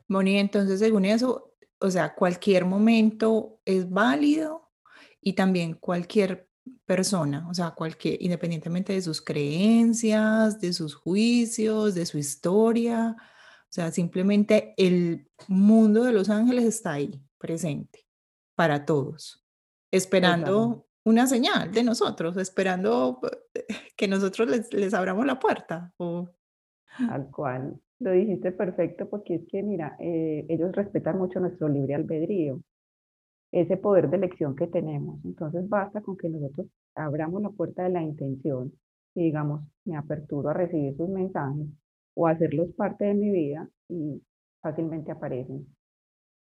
Moni, 0.08 0.36
entonces 0.38 0.80
según 0.80 1.04
eso, 1.04 1.52
o 1.78 1.90
sea, 1.90 2.12
cualquier 2.16 2.64
momento 2.64 3.60
es 3.64 3.88
válido 3.88 4.72
y 5.20 5.34
también 5.34 5.74
cualquier 5.74 6.48
persona, 6.84 7.46
o 7.48 7.54
sea, 7.54 7.70
cualquier, 7.70 8.20
independientemente 8.20 8.94
de 8.94 9.02
sus 9.02 9.22
creencias, 9.22 10.60
de 10.60 10.72
sus 10.72 10.96
juicios, 10.96 11.94
de 11.94 12.04
su 12.04 12.18
historia, 12.18 13.14
o 13.16 13.72
sea, 13.72 13.92
simplemente 13.92 14.74
el 14.76 15.28
mundo 15.46 16.02
de 16.02 16.12
los 16.12 16.30
ángeles 16.30 16.64
está 16.64 16.94
ahí, 16.94 17.22
presente, 17.42 18.06
para 18.54 18.86
todos, 18.86 19.44
esperando 19.90 20.86
una 21.04 21.26
señal 21.26 21.72
de 21.72 21.82
nosotros, 21.82 22.36
esperando 22.36 23.20
que 23.96 24.06
nosotros 24.06 24.48
les, 24.48 24.72
les 24.72 24.94
abramos 24.94 25.26
la 25.26 25.38
puerta. 25.38 25.92
O... 25.98 26.30
Al 27.10 27.30
cual. 27.30 27.80
Lo 27.98 28.12
dijiste 28.12 28.52
perfecto 28.52 29.08
porque 29.08 29.36
es 29.36 29.42
que, 29.48 29.62
mira, 29.62 29.96
eh, 30.00 30.46
ellos 30.48 30.72
respetan 30.72 31.18
mucho 31.18 31.40
nuestro 31.40 31.68
libre 31.68 31.94
albedrío, 31.94 32.60
ese 33.52 33.76
poder 33.76 34.08
de 34.10 34.16
elección 34.16 34.56
que 34.56 34.66
tenemos. 34.66 35.24
Entonces 35.24 35.68
basta 35.68 36.00
con 36.00 36.16
que 36.16 36.28
nosotros 36.28 36.68
abramos 36.94 37.42
la 37.42 37.50
puerta 37.50 37.82
de 37.84 37.90
la 37.90 38.02
intención 38.02 38.72
y 39.14 39.24
digamos, 39.24 39.62
me 39.84 39.96
aperturo 39.96 40.48
a 40.48 40.54
recibir 40.54 40.96
sus 40.96 41.08
mensajes 41.08 41.66
o 42.14 42.26
hacerlos 42.26 42.72
parte 42.74 43.04
de 43.04 43.14
mi 43.14 43.30
vida 43.30 43.68
y 43.88 44.22
fácilmente 44.60 45.12
aparecen. 45.12 45.66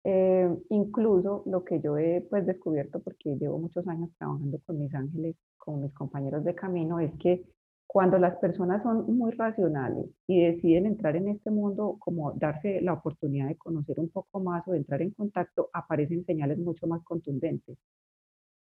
Eh, 0.03 0.49
incluso 0.69 1.43
lo 1.45 1.63
que 1.63 1.79
yo 1.79 1.97
he 1.97 2.21
pues 2.29 2.45
descubierto, 2.45 2.99
porque 2.99 3.35
llevo 3.35 3.59
muchos 3.59 3.87
años 3.87 4.09
trabajando 4.17 4.59
con 4.65 4.79
mis 4.79 4.93
ángeles, 4.95 5.35
con 5.57 5.81
mis 5.81 5.93
compañeros 5.93 6.43
de 6.43 6.55
camino, 6.55 6.99
es 6.99 7.11
que 7.19 7.43
cuando 7.85 8.17
las 8.17 8.37
personas 8.37 8.81
son 8.83 9.17
muy 9.17 9.31
racionales 9.31 10.05
y 10.25 10.41
deciden 10.41 10.85
entrar 10.85 11.17
en 11.17 11.27
este 11.27 11.51
mundo, 11.51 11.97
como 11.99 12.31
darse 12.31 12.79
la 12.81 12.93
oportunidad 12.93 13.49
de 13.49 13.57
conocer 13.57 13.99
un 13.99 14.09
poco 14.09 14.39
más 14.39 14.65
o 14.67 14.71
de 14.71 14.77
entrar 14.77 15.01
en 15.01 15.11
contacto, 15.11 15.69
aparecen 15.73 16.25
señales 16.25 16.57
mucho 16.57 16.87
más 16.87 17.03
contundentes, 17.03 17.77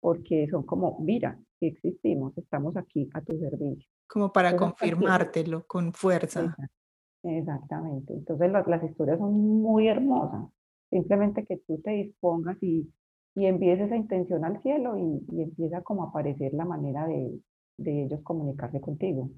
porque 0.01 0.49
son 0.51 0.65
como, 0.65 0.99
mira, 1.01 1.39
si 1.59 1.67
existimos, 1.67 2.37
estamos 2.39 2.77
aquí 2.79 3.11
a 3.13 3.21
tu 3.21 3.39
servicio. 3.39 3.87
Como 4.09 4.33
para 4.33 4.57
confirmártelo 4.57 5.67
con 5.67 5.93
fuerza. 5.93 6.57
Exactamente. 7.23 8.15
Entonces 8.15 8.51
las, 8.51 8.83
historias 8.83 9.19
son 9.19 9.35
muy 9.61 9.87
hermosas. 9.87 10.47
Simplemente 10.91 11.45
que 11.45 11.59
tú 11.67 11.81
te 11.83 11.91
dispongas 11.91 12.57
y, 12.63 12.89
y 13.35 13.47
envíes 13.47 13.81
esa 13.81 13.97
intención 13.97 14.45
al 14.45 14.61
cielo 14.63 14.99
y, 14.99 15.25
y 15.35 15.43
empieza 15.43 15.83
como 15.83 16.05
a 16.05 16.09
aparecer 16.09 16.53
la 16.53 16.65
manera 16.65 17.07
de, 17.07 17.41
de 17.81 18.05
ellos 18.05 18.21
comunicarse 18.23 18.81
contigo. 18.81 19.31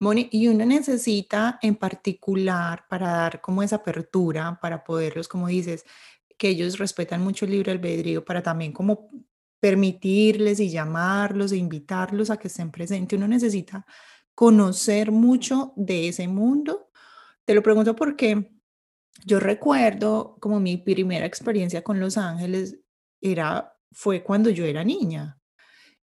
Moni, 0.00 0.28
y 0.32 0.48
uno 0.48 0.64
necesita 0.64 1.58
en 1.62 1.76
particular 1.76 2.84
para 2.88 3.08
dar 3.08 3.40
como 3.40 3.62
esa 3.62 3.76
apertura, 3.76 4.58
para 4.60 4.82
poderlos, 4.82 5.28
como 5.28 5.48
dices, 5.48 5.84
que 6.38 6.48
ellos 6.48 6.78
respetan 6.78 7.22
mucho 7.22 7.44
el 7.44 7.52
libre 7.52 7.72
albedrío, 7.72 8.24
para 8.24 8.42
también 8.42 8.72
como 8.72 9.10
permitirles 9.60 10.58
y 10.58 10.70
llamarlos 10.70 11.52
e 11.52 11.56
invitarlos 11.56 12.30
a 12.30 12.38
que 12.38 12.48
estén 12.48 12.70
presentes. 12.72 13.16
Uno 13.16 13.28
necesita 13.28 13.86
conocer 14.34 15.12
mucho 15.12 15.72
de 15.76 16.08
ese 16.08 16.26
mundo. 16.26 16.90
Te 17.44 17.54
lo 17.54 17.62
pregunto 17.62 17.94
porque 17.94 18.50
yo 19.24 19.40
recuerdo 19.40 20.36
como 20.40 20.60
mi 20.60 20.76
primera 20.76 21.26
experiencia 21.26 21.82
con 21.82 22.00
Los 22.00 22.16
Ángeles 22.18 22.78
era, 23.20 23.76
fue 23.92 24.22
cuando 24.22 24.50
yo 24.50 24.64
era 24.64 24.84
niña. 24.84 25.38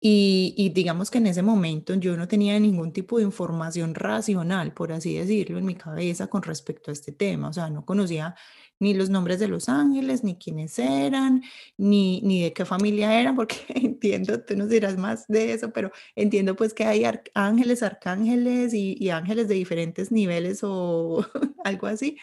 Y, 0.04 0.72
digamos 0.74 1.12
que 1.12 1.18
en 1.18 1.28
ese 1.28 1.42
momento 1.42 1.94
yo 1.94 2.16
no 2.16 2.26
tenía 2.26 2.58
ningún 2.58 2.92
tipo 2.92 3.18
de 3.18 3.24
información 3.24 3.94
racional, 3.94 4.74
por 4.74 4.90
así 4.92 5.16
decirlo, 5.16 5.58
en 5.58 5.64
mi 5.64 5.76
cabeza 5.76 6.26
con 6.26 6.42
respecto 6.42 6.90
a 6.90 6.92
este 6.92 7.12
tema. 7.12 7.48
O 7.48 7.52
sea, 7.52 7.70
no 7.70 7.84
conocía 7.84 8.34
ni 8.80 8.94
los 8.94 9.10
nombres 9.10 9.38
de 9.38 9.46
los 9.46 9.68
ángeles, 9.68 10.24
ni 10.24 10.34
quiénes 10.36 10.76
eran, 10.80 11.42
ni, 11.76 12.20
ni 12.22 12.42
de 12.42 12.52
qué 12.52 12.64
familia 12.64 13.20
eran, 13.20 13.36
porque 13.36 13.54
entiendo, 13.68 14.40
tú 14.42 14.56
nos 14.56 14.68
dirás 14.70 14.98
más 14.98 15.24
de 15.28 15.52
eso, 15.52 15.72
pero 15.72 15.92
entiendo 16.16 16.56
pues 16.56 16.74
que 16.74 16.84
hay 16.84 17.04
ángeles, 17.34 17.84
arcángeles 17.84 18.74
y, 18.74 18.96
y 18.98 19.10
ángeles 19.10 19.46
de 19.46 19.54
diferentes 19.54 20.10
niveles 20.10 20.60
o 20.64 21.24
algo 21.64 21.86
así. 21.86 22.18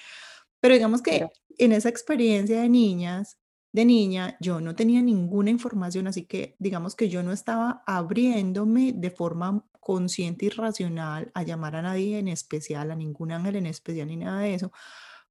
Pero 0.61 0.73
digamos 0.73 1.01
que 1.01 1.27
en 1.57 1.71
esa 1.71 1.89
experiencia 1.89 2.61
de 2.61 2.69
niñas, 2.69 3.39
de 3.71 3.85
niña 3.85 4.37
yo 4.39 4.61
no 4.61 4.75
tenía 4.75 5.01
ninguna 5.01 5.49
información, 5.49 6.07
así 6.07 6.25
que 6.25 6.55
digamos 6.59 6.95
que 6.95 7.09
yo 7.09 7.23
no 7.23 7.31
estaba 7.31 7.83
abriéndome 7.85 8.93
de 8.93 9.11
forma 9.11 9.65
consciente 9.79 10.45
y 10.45 10.49
racional 10.49 11.31
a 11.33 11.43
llamar 11.43 11.75
a 11.75 11.81
nadie 11.81 12.19
en 12.19 12.27
especial, 12.27 12.91
a 12.91 12.95
ningún 12.95 13.31
ángel 13.31 13.55
en 13.57 13.65
especial 13.67 14.07
ni 14.07 14.17
nada 14.17 14.41
de 14.41 14.55
eso. 14.55 14.71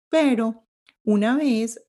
Pero 0.09 0.67
una 1.05 1.37
vez, 1.37 1.85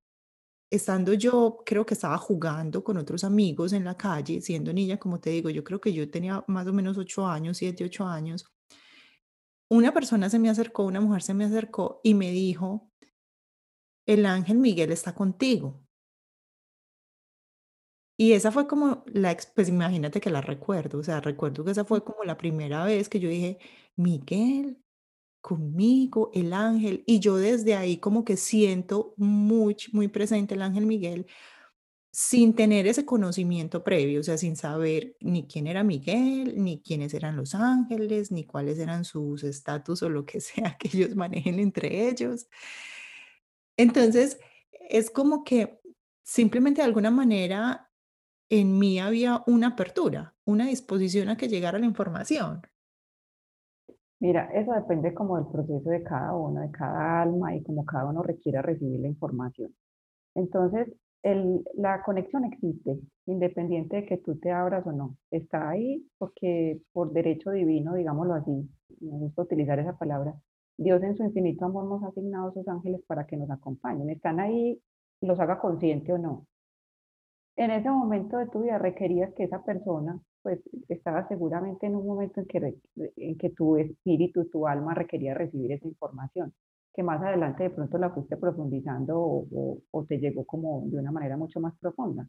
estando 0.72 1.14
yo, 1.14 1.60
creo 1.66 1.86
que 1.86 1.94
estaba 1.94 2.18
jugando 2.18 2.84
con 2.84 2.98
otros 2.98 3.24
amigos 3.24 3.74
en 3.74 3.86
la 3.86 3.98
calle, 3.98 4.42
siendo 4.42 4.74
niña, 4.74 4.98
como 4.98 5.20
te 5.20 5.32
digo, 5.32 5.50
yo 5.50 5.64
creo 5.64 5.82
que 5.82 5.94
yo 5.94 6.10
tenía 6.10 6.44
más 6.48 6.68
o 6.68 6.74
menos 6.74 6.98
ocho 6.98 7.28
años, 7.28 7.58
siete, 7.58 7.84
ocho 7.86 8.06
años. 8.06 8.52
Una 9.70 9.94
persona 9.94 10.30
se 10.30 10.40
me 10.40 10.50
acercó, 10.50 10.84
una 10.86 11.02
mujer 11.02 11.22
se 11.22 11.34
me 11.34 11.46
acercó 11.46 12.02
y 12.04 12.14
me 12.14 12.32
dijo, 12.32 12.89
el 14.14 14.26
ángel 14.26 14.58
Miguel 14.60 14.92
está 14.92 15.16
contigo. 15.16 15.82
Y 18.18 18.34
esa 18.34 18.52
fue 18.52 18.68
como 18.68 19.04
la 19.08 19.38
pues 19.56 19.70
imagínate 19.70 20.20
que 20.20 20.30
la 20.30 20.42
recuerdo, 20.42 21.00
o 21.00 21.04
sea, 21.04 21.22
recuerdo 21.22 21.64
que 21.64 21.72
esa 21.72 21.86
fue 21.86 22.04
como 22.04 22.24
la 22.26 22.38
primera 22.38 22.84
vez 22.84 23.08
que 23.08 23.20
yo 23.22 23.30
dije: 23.30 23.60
"Miguel, 23.96 24.78
conmigo, 25.42 26.32
el 26.34 26.54
ángel", 26.54 27.04
y 27.08 27.20
yo 27.22 27.38
desde 27.38 27.76
ahí 27.76 27.98
como 28.00 28.26
que 28.26 28.38
siento 28.38 29.14
muy 29.18 29.78
muy 29.94 30.08
presente 30.10 30.56
el 30.56 30.64
ángel 30.64 30.86
Miguel, 30.88 31.28
sin 32.12 32.56
tener 32.56 32.88
ese 32.88 33.06
conocimiento 33.06 33.84
previo, 33.84 34.22
o 34.22 34.24
sea, 34.24 34.38
sin 34.38 34.56
saber 34.58 35.18
ni 35.22 35.48
quién 35.48 35.68
era 35.68 35.84
Miguel, 35.84 36.56
ni 36.64 36.82
quiénes 36.82 37.14
eran 37.16 37.38
los 37.38 37.56
ángeles, 37.56 38.32
ni 38.32 38.46
cuáles 38.46 38.80
eran 38.80 39.06
sus 39.06 39.44
estatus 39.46 40.04
o 40.04 40.10
lo 40.10 40.26
que 40.26 40.42
sea 40.42 40.78
que 40.80 40.90
ellos 40.98 41.16
manejen 41.16 41.60
entre 41.60 42.10
ellos. 42.10 42.48
Entonces, 43.80 44.38
es 44.90 45.10
como 45.10 45.46
que 45.46 45.80
simplemente 46.22 46.82
de 46.82 46.88
alguna 46.88 47.12
manera 47.12 47.90
en 48.50 48.78
mí 48.78 49.00
había 49.00 49.42
una 49.48 49.68
apertura, 49.68 50.36
una 50.46 50.66
disposición 50.66 51.30
a 51.30 51.38
que 51.38 51.48
llegara 51.48 51.80
la 51.80 51.86
información. 51.86 52.62
Mira, 54.20 54.50
eso 54.54 54.74
depende 54.74 55.14
como 55.14 55.38
del 55.38 55.48
proceso 55.48 55.90
de 55.90 56.04
cada 56.04 56.36
uno, 56.36 56.60
de 56.60 56.72
cada 56.72 57.22
alma 57.22 57.56
y 57.56 57.64
como 57.64 57.86
cada 57.86 58.08
uno 58.10 58.22
requiera 58.22 58.62
recibir 58.62 59.00
la 59.00 59.08
información. 59.08 59.74
Entonces, 60.36 60.90
el, 61.24 61.64
la 61.76 62.04
conexión 62.04 62.44
existe, 62.44 63.00
independiente 63.28 63.96
de 63.96 64.06
que 64.06 64.18
tú 64.18 64.38
te 64.40 64.52
abras 64.52 64.86
o 64.86 64.92
no. 64.92 65.16
Está 65.32 65.70
ahí 65.70 66.06
porque 66.18 66.82
por 66.92 67.14
derecho 67.14 67.52
divino, 67.52 67.94
digámoslo 67.94 68.34
así, 68.34 68.70
me 69.00 69.18
gusta 69.20 69.44
utilizar 69.44 69.80
esa 69.80 69.98
palabra, 69.98 70.36
Dios 70.80 71.04
en 71.04 71.18
su 71.18 71.24
infinito 71.24 71.66
amor 71.66 71.86
nos 71.86 72.04
ha 72.04 72.08
asignado 72.08 72.54
sus 72.54 72.66
ángeles 72.70 73.02
para 73.06 73.26
que 73.28 73.36
nos 73.36 73.52
acompañen. 73.52 74.10
Están 74.10 74.40
ahí, 74.40 74.82
los 75.20 75.38
haga 75.40 75.60
consciente 75.60 76.14
o 76.14 76.18
no. 76.18 76.48
En 77.58 77.72
ese 77.72 77.90
momento 77.90 78.38
de 78.38 78.48
tu 78.48 78.62
vida 78.62 78.78
requerías 78.78 79.34
que 79.34 79.44
esa 79.44 79.62
persona, 79.62 80.18
pues 80.42 80.62
estaba 80.88 81.28
seguramente 81.28 81.86
en 81.86 81.98
un 81.98 82.08
momento 82.08 82.40
en 82.40 82.48
que, 82.48 82.78
en 83.18 83.38
que 83.38 83.50
tu 83.50 83.76
espíritu, 83.76 84.46
tu 84.46 84.68
alma 84.68 84.94
requería 84.94 85.34
recibir 85.34 85.74
esa 85.74 85.86
información, 85.86 86.54
que 86.94 87.04
más 87.04 87.22
adelante 87.22 87.64
de 87.64 87.72
pronto 87.72 87.98
la 87.98 88.12
fuiste 88.12 88.38
profundizando 88.38 89.20
o, 89.20 89.82
o, 89.92 90.06
te 90.06 90.18
llegó 90.18 90.46
como 90.46 90.84
de 90.86 90.98
una 90.98 91.12
manera 91.12 91.36
mucho 91.36 91.60
más 91.60 91.78
profunda. 91.78 92.26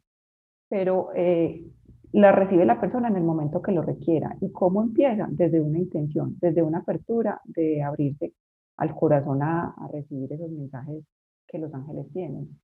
Pero 0.69 1.11
eh, 1.15 1.65
la 2.13 2.33
recibe 2.33 2.65
la 2.65 2.81
persona 2.81 3.09
en 3.09 3.17
el 3.17 3.23
momento 3.23 3.63
que 3.63 3.73
lo 3.73 3.83
requiera. 3.83 4.37
¿Y 4.41 4.51
cómo 4.51 4.83
empieza? 4.83 5.29
Desde 5.31 5.61
una 5.61 5.79
intención, 5.79 6.37
desde 6.41 6.63
una 6.63 6.79
apertura 6.79 7.41
de 7.45 7.83
abrirse 7.83 8.35
al 8.77 8.95
corazón 8.95 9.43
a, 9.43 9.75
recibir 9.93 10.33
esos 10.33 10.51
mensajes 10.51 11.05
que 11.47 11.59
los 11.59 11.73
ángeles 11.75 12.11
tienen. 12.13 12.61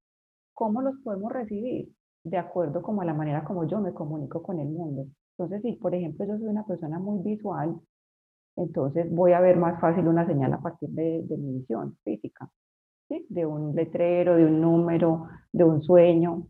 ¿Cómo 0.55 0.81
los 0.83 0.97
podemos 1.05 1.33
recibir? 1.33 1.91
De 2.25 2.38
acuerdo 2.38 2.83
como 2.83 3.03
a 3.03 3.05
la 3.05 3.15
manera 3.15 3.45
como 3.45 3.69
yo 3.69 3.81
me 3.81 3.93
comunico 3.93 4.43
con 4.43 4.59
el 4.59 4.69
mundo. 4.69 5.07
Entonces, 5.38 5.62
si 5.62 5.73
por 5.75 5.95
ejemplo 5.95 6.26
yo 6.26 6.38
soy 6.38 6.49
una 6.49 6.65
persona 6.65 6.99
muy 6.99 7.23
visual, 7.23 7.79
entonces 8.57 9.07
voy 9.15 9.33
a 9.33 9.41
ver 9.41 9.59
más 9.59 9.79
fácil 9.81 10.09
una 10.09 10.26
señal 10.26 10.53
a 10.55 10.61
partir 10.61 10.88
de, 10.88 11.25
mi 11.38 11.59
visión 11.59 11.97
física, 12.03 12.50
¿sí? 13.09 13.26
de 13.29 13.45
un 13.45 13.75
letrero, 13.75 14.37
de 14.37 14.47
un 14.47 14.61
número, 14.61 15.29
de 15.53 15.65
un 15.65 15.83
sueño, 15.83 16.49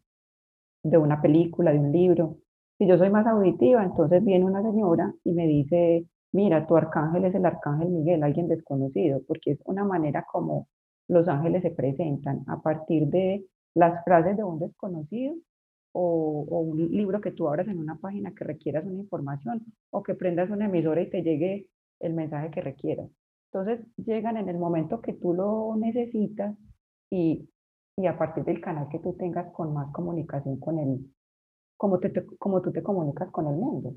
de 0.84 0.98
una 0.98 1.20
película, 1.20 1.72
de 1.72 1.80
un 1.80 1.92
libro. 1.92 2.36
Si 2.78 2.86
yo 2.86 2.98
soy 2.98 3.10
más 3.10 3.26
auditiva, 3.26 3.82
entonces 3.82 4.22
viene 4.24 4.44
una 4.44 4.62
señora 4.62 5.12
y 5.24 5.32
me 5.32 5.46
dice, 5.46 6.06
mira, 6.32 6.66
tu 6.66 6.76
arcángel 6.76 7.24
es 7.24 7.34
el 7.34 7.46
arcángel 7.46 7.88
Miguel, 7.88 8.22
alguien 8.22 8.48
desconocido, 8.48 9.22
porque 9.26 9.52
es 9.52 9.58
una 9.64 9.84
manera 9.84 10.26
como 10.30 10.68
los 11.08 11.26
ángeles 11.28 11.62
se 11.62 11.70
presentan 11.70 12.44
a 12.48 12.60
partir 12.60 13.06
de 13.08 13.46
las 13.74 14.04
frases 14.04 14.36
de 14.36 14.44
un 14.44 14.58
desconocido 14.58 15.34
o, 15.92 16.44
un 16.50 16.90
libro 16.90 17.20
que 17.20 17.30
tú 17.30 17.48
abras 17.48 17.68
en 17.68 17.78
una 17.78 17.96
página 17.96 18.34
que 18.34 18.44
requieras 18.44 18.84
una 18.84 19.00
información 19.00 19.64
o 19.90 20.02
que 20.02 20.14
prendas 20.14 20.50
una 20.50 20.66
emisora 20.66 21.00
y 21.00 21.10
te 21.10 21.22
llegue 21.22 21.68
el 22.00 22.12
mensaje 22.12 22.50
que 22.50 22.60
requieras. 22.60 23.08
Entonces 23.52 23.86
llegan 23.96 24.36
en 24.36 24.48
el 24.50 24.58
momento 24.58 25.00
que 25.00 25.14
tú 25.14 25.32
lo 25.32 25.74
necesitas 25.76 26.54
y, 27.10 27.48
y 27.96 28.06
a 28.06 28.18
partir 28.18 28.44
del 28.44 28.60
canal 28.60 28.88
que 28.90 28.98
tú 28.98 29.14
tengas 29.14 29.50
con 29.52 29.72
más 29.72 29.90
comunicación 29.92 30.58
con 30.60 30.78
él 30.78 31.06
como, 31.76 31.98
te, 31.98 32.12
como 32.38 32.62
tú 32.62 32.72
te 32.72 32.82
comunicas 32.82 33.30
con 33.30 33.46
el 33.46 33.54
mundo. 33.54 33.94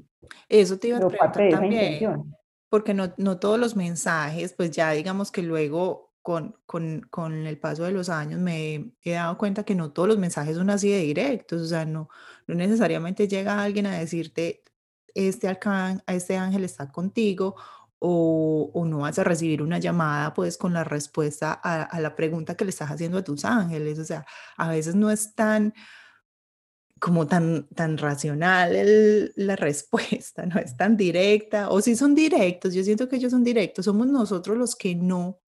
Eso 0.47 0.77
te 0.77 0.89
iba 0.89 0.97
a 0.97 1.07
preguntar 1.07 1.49
también, 1.49 2.35
porque 2.69 2.93
no, 2.93 3.13
no 3.17 3.39
todos 3.39 3.59
los 3.59 3.75
mensajes, 3.75 4.53
pues 4.53 4.71
ya 4.71 4.91
digamos 4.91 5.31
que 5.31 5.41
luego 5.41 6.13
con, 6.21 6.55
con, 6.65 7.01
con, 7.09 7.47
el 7.47 7.57
paso 7.57 7.83
de 7.83 7.91
los 7.91 8.09
años 8.09 8.39
me 8.39 8.91
he 9.03 9.11
dado 9.11 9.37
cuenta 9.37 9.63
que 9.63 9.73
no 9.73 9.91
todos 9.91 10.07
los 10.07 10.17
mensajes 10.17 10.55
son 10.55 10.69
así 10.69 10.89
de 10.91 10.99
directos, 10.99 11.61
o 11.61 11.65
sea, 11.65 11.85
no, 11.85 12.09
no 12.45 12.55
necesariamente 12.55 13.27
llega 13.27 13.63
alguien 13.63 13.87
a 13.87 13.97
decirte, 13.97 14.63
este, 15.15 15.47
alcán, 15.47 16.03
este 16.05 16.37
ángel 16.37 16.63
está 16.65 16.91
contigo, 16.91 17.55
o, 18.01 18.71
o, 18.73 18.85
no 18.85 18.99
vas 18.99 19.19
a 19.19 19.25
recibir 19.25 19.61
una 19.61 19.77
llamada 19.77 20.33
pues 20.33 20.57
con 20.57 20.73
la 20.73 20.85
respuesta 20.85 21.59
a, 21.61 21.83
a, 21.83 21.99
la 21.99 22.15
pregunta 22.15 22.55
que 22.55 22.63
le 22.63 22.69
estás 22.69 22.91
haciendo 22.91 23.17
a 23.17 23.23
tus 23.23 23.43
ángeles, 23.43 23.99
o 23.99 24.05
sea, 24.05 24.25
a 24.55 24.69
veces 24.69 24.95
no 24.95 25.09
es 25.11 25.35
tan 25.35 25.73
como 26.99 27.27
tan, 27.27 27.67
tan 27.69 27.97
racional 27.97 29.31
la 29.35 29.55
respuesta, 29.55 30.45
no 30.45 30.59
es 30.59 30.75
tan 30.77 30.97
directa, 30.97 31.69
o 31.69 31.81
si 31.81 31.95
son 31.95 32.15
directos, 32.15 32.73
yo 32.73 32.83
siento 32.83 33.07
que 33.07 33.17
ellos 33.17 33.31
son 33.31 33.43
directos, 33.43 33.85
somos 33.85 34.07
nosotros 34.07 34.57
los 34.57 34.75
que 34.75 34.95
no 34.95 35.39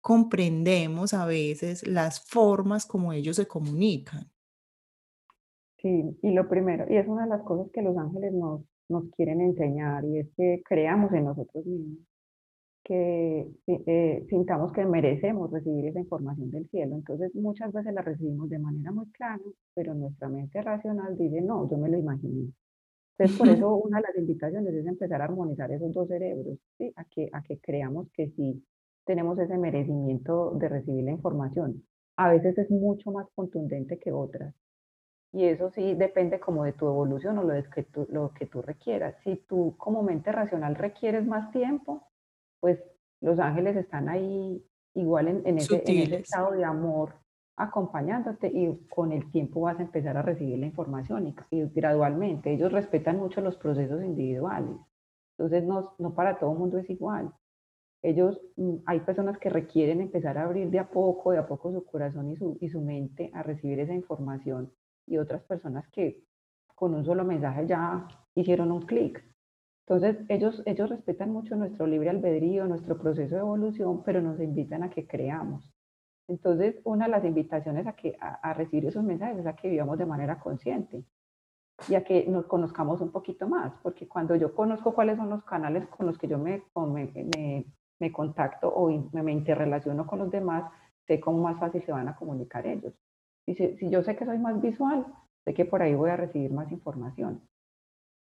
comprendemos 0.00 1.14
a 1.14 1.26
veces 1.26 1.86
las 1.86 2.24
formas 2.28 2.86
como 2.86 3.12
ellos 3.12 3.36
se 3.36 3.46
comunican. 3.46 4.30
Sí, 5.78 6.18
y 6.22 6.30
lo 6.32 6.48
primero, 6.48 6.86
y 6.88 6.96
es 6.96 7.08
una 7.08 7.24
de 7.24 7.30
las 7.30 7.42
cosas 7.42 7.68
que 7.72 7.82
los 7.82 7.96
ángeles 7.96 8.32
nos, 8.32 8.62
nos 8.88 9.10
quieren 9.16 9.40
enseñar, 9.40 10.04
y 10.04 10.18
es 10.18 10.28
que 10.36 10.62
creamos 10.64 11.12
en 11.12 11.24
nosotros 11.24 11.64
mismos 11.66 11.98
que 12.84 13.48
eh, 13.66 14.26
sintamos 14.28 14.72
que 14.72 14.84
merecemos 14.84 15.50
recibir 15.50 15.86
esa 15.86 16.00
información 16.00 16.50
del 16.50 16.68
cielo. 16.68 16.96
Entonces 16.96 17.34
muchas 17.34 17.72
veces 17.72 17.94
la 17.94 18.02
recibimos 18.02 18.48
de 18.50 18.58
manera 18.58 18.92
muy 18.92 19.06
clara, 19.12 19.42
pero 19.74 19.94
nuestra 19.94 20.28
mente 20.28 20.60
racional 20.62 21.16
dice, 21.16 21.40
no, 21.40 21.70
yo 21.70 21.76
me 21.78 21.88
lo 21.88 21.98
imaginé. 21.98 22.52
Entonces 23.18 23.38
por 23.38 23.48
eso 23.48 23.76
una 23.76 23.98
de 23.98 24.04
las 24.08 24.16
invitaciones 24.16 24.74
es 24.74 24.86
empezar 24.86 25.20
a 25.20 25.24
armonizar 25.24 25.70
esos 25.70 25.92
dos 25.92 26.08
cerebros, 26.08 26.58
¿sí? 26.78 26.92
a, 26.96 27.04
que, 27.04 27.28
a 27.32 27.42
que 27.42 27.58
creamos 27.58 28.08
que 28.12 28.30
sí 28.30 28.64
tenemos 29.04 29.38
ese 29.38 29.58
merecimiento 29.58 30.52
de 30.52 30.68
recibir 30.68 31.04
la 31.04 31.12
información. 31.12 31.84
A 32.16 32.30
veces 32.30 32.56
es 32.58 32.70
mucho 32.70 33.10
más 33.10 33.26
contundente 33.34 33.98
que 33.98 34.12
otras. 34.12 34.54
Y 35.32 35.44
eso 35.46 35.70
sí 35.70 35.94
depende 35.94 36.38
como 36.40 36.64
de 36.64 36.72
tu 36.74 36.86
evolución 36.86 37.38
o 37.38 37.42
lo, 37.42 37.54
que 37.70 37.84
tú, 37.84 38.06
lo 38.10 38.32
que 38.34 38.46
tú 38.46 38.60
requieras. 38.60 39.16
Si 39.24 39.36
tú 39.48 39.74
como 39.78 40.02
mente 40.02 40.30
racional 40.30 40.74
requieres 40.74 41.26
más 41.26 41.50
tiempo, 41.52 42.06
pues 42.62 42.78
los 43.20 43.40
ángeles 43.40 43.76
están 43.76 44.08
ahí 44.08 44.64
igual 44.94 45.26
en, 45.44 45.58
ese, 45.58 45.82
estado 46.16 46.52
de 46.52 46.64
amor 46.64 47.14
acompañándote 47.56 48.46
y 48.46 48.86
con 48.88 49.10
el 49.10 49.30
tiempo 49.32 49.62
vas 49.62 49.80
a 49.80 49.82
empezar 49.82 50.16
a 50.16 50.22
recibir 50.22 50.58
la 50.58 50.66
información 50.66 51.34
y, 51.50 51.64
gradualmente. 51.74 52.52
Ellos 52.52 52.70
respetan 52.70 53.18
mucho 53.18 53.40
los 53.40 53.56
procesos 53.56 54.02
individuales. 54.04 54.76
Entonces 55.36 55.64
no, 55.64 55.94
no 55.98 56.14
para 56.14 56.38
todo 56.38 56.52
el 56.52 56.58
mundo 56.58 56.78
es 56.78 56.88
igual. 56.88 57.32
Ellos, 58.00 58.40
mm, 58.56 58.76
hay 58.86 59.00
personas 59.00 59.38
que 59.38 59.50
requieren 59.50 60.00
empezar 60.00 60.38
a 60.38 60.44
abrir 60.44 60.70
de 60.70 60.78
a 60.78 60.88
poco, 60.88 61.32
de 61.32 61.38
a 61.38 61.46
poco 61.48 61.72
su 61.72 61.84
corazón 61.84 62.30
y 62.30 62.36
su, 62.36 62.58
y 62.60 62.68
su 62.68 62.80
mente 62.80 63.32
a 63.34 63.42
recibir 63.42 63.80
esa 63.80 63.94
información 63.94 64.72
y 65.08 65.18
otras 65.18 65.42
personas 65.42 65.88
que 65.88 66.22
con 66.76 66.94
un 66.94 67.04
solo 67.04 67.24
mensaje 67.24 67.66
ya 67.66 68.06
hicieron 68.36 68.70
un 68.70 68.82
clic. 68.82 69.31
Entonces, 69.86 70.24
ellos, 70.28 70.62
ellos 70.64 70.90
respetan 70.90 71.32
mucho 71.32 71.56
nuestro 71.56 71.86
libre 71.86 72.10
albedrío, 72.10 72.66
nuestro 72.66 72.98
proceso 72.98 73.34
de 73.34 73.40
evolución, 73.40 74.02
pero 74.04 74.22
nos 74.22 74.40
invitan 74.40 74.84
a 74.84 74.90
que 74.90 75.06
creamos. 75.06 75.72
Entonces, 76.28 76.80
una 76.84 77.06
de 77.06 77.10
las 77.10 77.24
invitaciones 77.24 77.86
a, 77.86 77.94
que, 77.94 78.16
a, 78.20 78.54
recibir 78.54 78.86
esos 78.86 79.02
mensajes 79.02 79.38
es 79.38 79.46
a 79.46 79.56
que 79.56 79.68
vivamos 79.68 79.98
de 79.98 80.06
manera 80.06 80.38
consciente 80.38 81.04
y 81.88 81.96
a 81.96 82.04
que 82.04 82.26
nos 82.28 82.46
conozcamos 82.46 83.00
un 83.00 83.10
poquito 83.10 83.48
más, 83.48 83.72
porque 83.82 84.06
cuando 84.06 84.36
yo 84.36 84.54
conozco 84.54 84.94
cuáles 84.94 85.16
son 85.16 85.30
los 85.30 85.42
canales 85.44 85.86
con 85.88 86.06
los 86.06 86.16
que 86.16 86.28
yo 86.28 86.38
me, 86.38 86.62
me, 86.76 87.66
me, 87.98 88.12
contacto 88.12 88.68
o 88.68 88.88
me, 89.12 89.22
me, 89.22 89.32
interrelaciono 89.32 90.06
con 90.06 90.20
los 90.20 90.30
demás, 90.30 90.70
sé 91.08 91.18
cómo 91.18 91.42
más 91.42 91.58
fácil 91.58 91.82
se 91.82 91.92
van 91.92 92.08
a 92.08 92.16
comunicar 92.16 92.66
ellos. 92.66 92.94
Y 93.46 93.54
si, 93.56 93.76
si 93.78 93.90
yo 93.90 94.02
sé 94.04 94.14
que 94.14 94.24
soy 94.24 94.38
más 94.38 94.60
visual, 94.62 95.04
sé 95.44 95.54
que 95.54 95.64
por 95.64 95.82
ahí 95.82 95.94
voy 95.94 96.10
a 96.10 96.16
recibir 96.16 96.52
más 96.52 96.70
información 96.70 97.42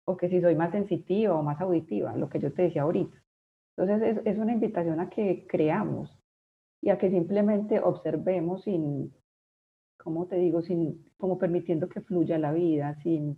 o 0.10 0.16
que 0.16 0.30
si 0.30 0.40
soy 0.40 0.56
más 0.56 0.72
sensitiva 0.72 1.36
o 1.36 1.44
más 1.44 1.60
auditiva, 1.60 2.16
lo 2.16 2.30
que 2.30 2.40
yo 2.40 2.54
te 2.54 2.64
decía 2.64 2.84
ahorita. 2.84 3.22
Entonces 3.76 4.18
es, 4.18 4.26
es 4.26 4.38
una 4.38 4.54
invitación 4.54 5.02
a 5.02 5.10
que 5.10 5.46
creamos 5.48 6.18
y 6.82 6.90
a 6.90 6.98
que 6.98 7.10
simplemente 7.10 7.82
observemos 7.82 8.64
sin, 8.64 9.14
¿cómo 9.98 10.28
te 10.28 10.38
digo? 10.38 10.62
Sin, 10.62 11.06
como 11.18 11.38
permitiendo 11.38 11.90
que 11.90 12.00
fluya 12.00 12.38
la 12.38 12.54
vida, 12.54 12.98
sin, 13.04 13.38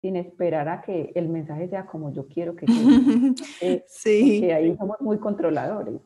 sin 0.00 0.14
esperar 0.14 0.68
a 0.68 0.82
que 0.82 1.10
el 1.16 1.28
mensaje 1.28 1.68
sea 1.68 1.86
como 1.86 2.12
yo 2.12 2.28
quiero 2.28 2.54
que 2.54 2.66
sea. 2.66 2.76
sí. 3.88 4.38
Porque 4.38 4.54
ahí 4.54 4.76
somos 4.76 5.00
muy 5.00 5.18
controladores. 5.18 6.00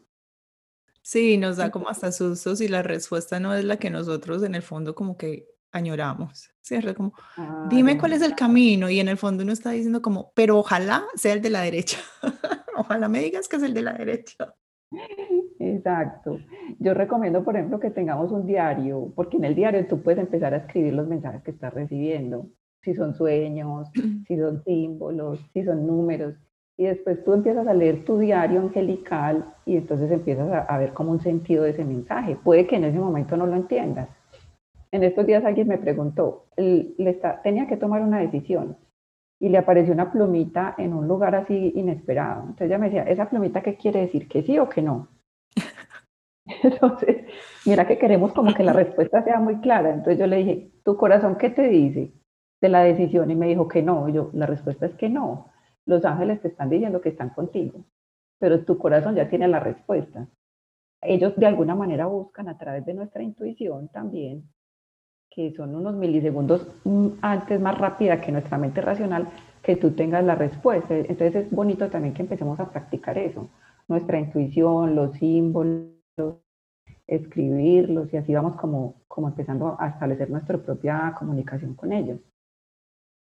Sí, 1.03 1.37
nos 1.37 1.59
da 1.59 1.71
como 1.71 1.91
hasta 1.91 2.13
sustos 2.13 2.63
y 2.63 2.69
la 2.69 2.83
respuesta 2.83 3.41
no 3.41 3.55
es 3.55 3.65
la 3.65 3.77
que 3.77 3.91
nosotros 3.91 4.43
en 4.43 4.55
el 4.55 4.63
fondo 4.63 4.95
como 4.95 5.19
que 5.19 5.47
añoramos, 5.73 6.51
¿cierto? 6.61 6.95
Como, 6.95 7.13
dime 7.69 7.99
cuál 7.99 8.13
es 8.13 8.23
el 8.23 8.35
camino 8.35 8.89
y 8.89 9.01
en 9.01 9.09
el 9.09 9.17
fondo 9.17 9.43
uno 9.43 9.53
está 9.53 9.71
diciendo 9.71 10.03
como, 10.03 10.33
pero 10.35 10.59
ojalá 10.59 11.05
sea 11.15 11.35
el 11.35 11.43
de 11.43 11.51
la 11.51 11.63
derecha, 11.63 11.99
ojalá 12.77 13.09
me 13.09 13.21
digas 13.21 13.49
que 13.49 13.57
es 13.57 13.63
el 13.63 13.75
de 13.75 13.83
la 13.83 13.93
derecha. 13.93 14.55
Exacto. 15.59 16.39
Yo 16.79 16.95
recomiendo, 16.95 17.45
por 17.45 17.57
ejemplo, 17.57 17.79
que 17.79 17.91
tengamos 17.91 18.33
un 18.33 18.47
diario, 18.47 19.13
porque 19.15 19.37
en 19.37 19.45
el 19.45 19.55
diario 19.55 19.87
tú 19.87 20.03
puedes 20.03 20.21
empezar 20.21 20.55
a 20.55 20.59
escribir 20.59 20.95
los 20.95 21.07
mensajes 21.07 21.43
que 21.43 21.51
estás 21.51 21.75
recibiendo, 21.75 22.49
si 22.83 22.95
son 22.95 23.15
sueños, 23.15 23.89
si 24.27 24.37
son 24.39 24.63
símbolos, 24.65 25.41
si 25.53 25.65
son 25.65 25.87
números, 25.87 26.35
y 26.77 26.85
después 26.85 27.23
tú 27.25 27.33
empiezas 27.33 27.67
a 27.67 27.75
leer 27.75 28.05
tu 28.05 28.19
diario 28.19 28.61
angelical 28.61 29.53
y 29.67 29.77
entonces 29.77 30.11
empiezas 30.13 30.51
a, 30.53 30.61
a 30.61 30.79
ver 30.79 30.95
como 30.95 31.11
un 31.11 31.21
sentido 31.21 31.65
de 31.65 31.71
ese 31.71 31.85
mensaje. 31.85 32.37
Puede 32.37 32.69
que 32.69 32.77
en 32.77 32.85
ese 32.85 32.99
momento 33.01 33.37
no 33.37 33.47
lo 33.47 33.57
entiendas, 33.57 34.09
en 34.91 35.05
estos 35.05 35.27
días 35.27 35.45
alguien 35.45 35.69
me 35.69 35.79
preguntó, 35.79 36.47
le 36.57 37.21
tenía 37.43 37.67
que 37.67 37.77
tomar 37.77 38.03
una 38.03 38.21
decisión 38.21 38.77
y 39.41 39.49
le 39.49 39.59
apareció 39.59 39.93
una 39.93 40.11
plumita 40.11 40.75
en 40.79 40.95
un 40.95 41.07
lugar 41.07 41.35
así 41.35 41.73
inesperado. 41.77 42.43
Entonces 42.43 42.67
ella 42.67 42.79
me 42.79 42.87
decía, 42.87 43.03
¿esa 43.05 43.29
plumita 43.29 43.63
qué 43.63 43.77
quiere 43.77 44.01
decir? 44.01 44.29
¿Que 44.29 44.43
sí 44.43 44.59
o 44.59 44.69
que 44.69 44.83
no? 44.83 45.09
Entonces, 46.63 47.27
mira 47.67 47.87
que 47.87 47.99
queremos 47.99 48.33
como 48.33 48.55
que 48.55 48.65
la 48.65 48.73
respuesta 48.73 49.23
sea 49.23 49.39
muy 49.39 49.61
clara. 49.61 49.91
Entonces 49.91 50.19
yo 50.19 50.27
le 50.27 50.39
dije, 50.39 50.71
¿tu 50.85 50.97
corazón 50.97 51.37
qué 51.37 51.51
te 51.51 51.69
dice 51.69 52.13
de 52.61 52.69
la 52.69 52.83
decisión? 52.83 53.31
Y 53.31 53.37
me 53.37 53.49
dijo 53.49 53.69
que 53.69 53.83
no. 53.83 54.09
Yo, 54.09 54.31
la 54.33 54.47
respuesta 54.47 54.87
es 54.87 54.95
que 54.95 55.09
no. 55.09 55.53
Los 55.87 56.05
ángeles 56.05 56.41
te 56.43 56.49
están 56.49 56.69
diciendo 56.69 57.01
que 57.01 57.11
están 57.11 57.31
contigo, 57.31 57.85
pero 58.39 58.65
tu 58.65 58.77
corazón 58.79 59.15
ya 59.15 59.29
tiene 59.29 59.49
la 59.49 59.61
respuesta. 59.61 60.29
ellos 61.01 61.37
de 61.37 61.47
alguna 61.47 61.75
manera 61.75 62.07
buscan 62.07 62.49
a 62.49 62.59
través 62.59 62.85
de 62.85 62.95
nuestra 62.95 63.23
intuición 63.23 63.89
también, 63.89 64.45
que 65.39 65.55
son 65.55 65.73
unos 65.77 65.95
milisegundos 65.95 66.67
mm, 66.83 67.11
antes 67.23 67.61
más 67.61 67.79
rápida 67.79 68.21
que 68.21 68.33
nuestra 68.33 68.59
mente 68.59 68.81
racional, 68.81 69.29
que 69.63 69.77
tú 69.77 69.93
tengas 69.93 70.25
la 70.25 70.35
respuesta. 70.35 70.97
Entonces 70.97 71.47
es 71.47 71.51
bonito 71.53 71.89
también 71.89 72.13
que 72.13 72.23
empecemos 72.23 72.59
a 72.59 72.69
practicar 72.69 73.17
eso, 73.17 73.49
nuestra 73.87 74.19
intuición, 74.19 74.97
los 74.97 75.17
símbolos, 75.17 75.93
escribirlos 77.07 78.13
y 78.13 78.17
así 78.17 78.35
vamos 78.35 78.57
como, 78.57 79.05
como 79.07 79.29
empezando 79.29 79.77
a 79.79 79.91
establecer 79.91 80.29
nuestra 80.29 80.59
propia 80.59 81.15
comunicación 81.17 81.77
con 81.77 81.93
ellos. 81.93 82.19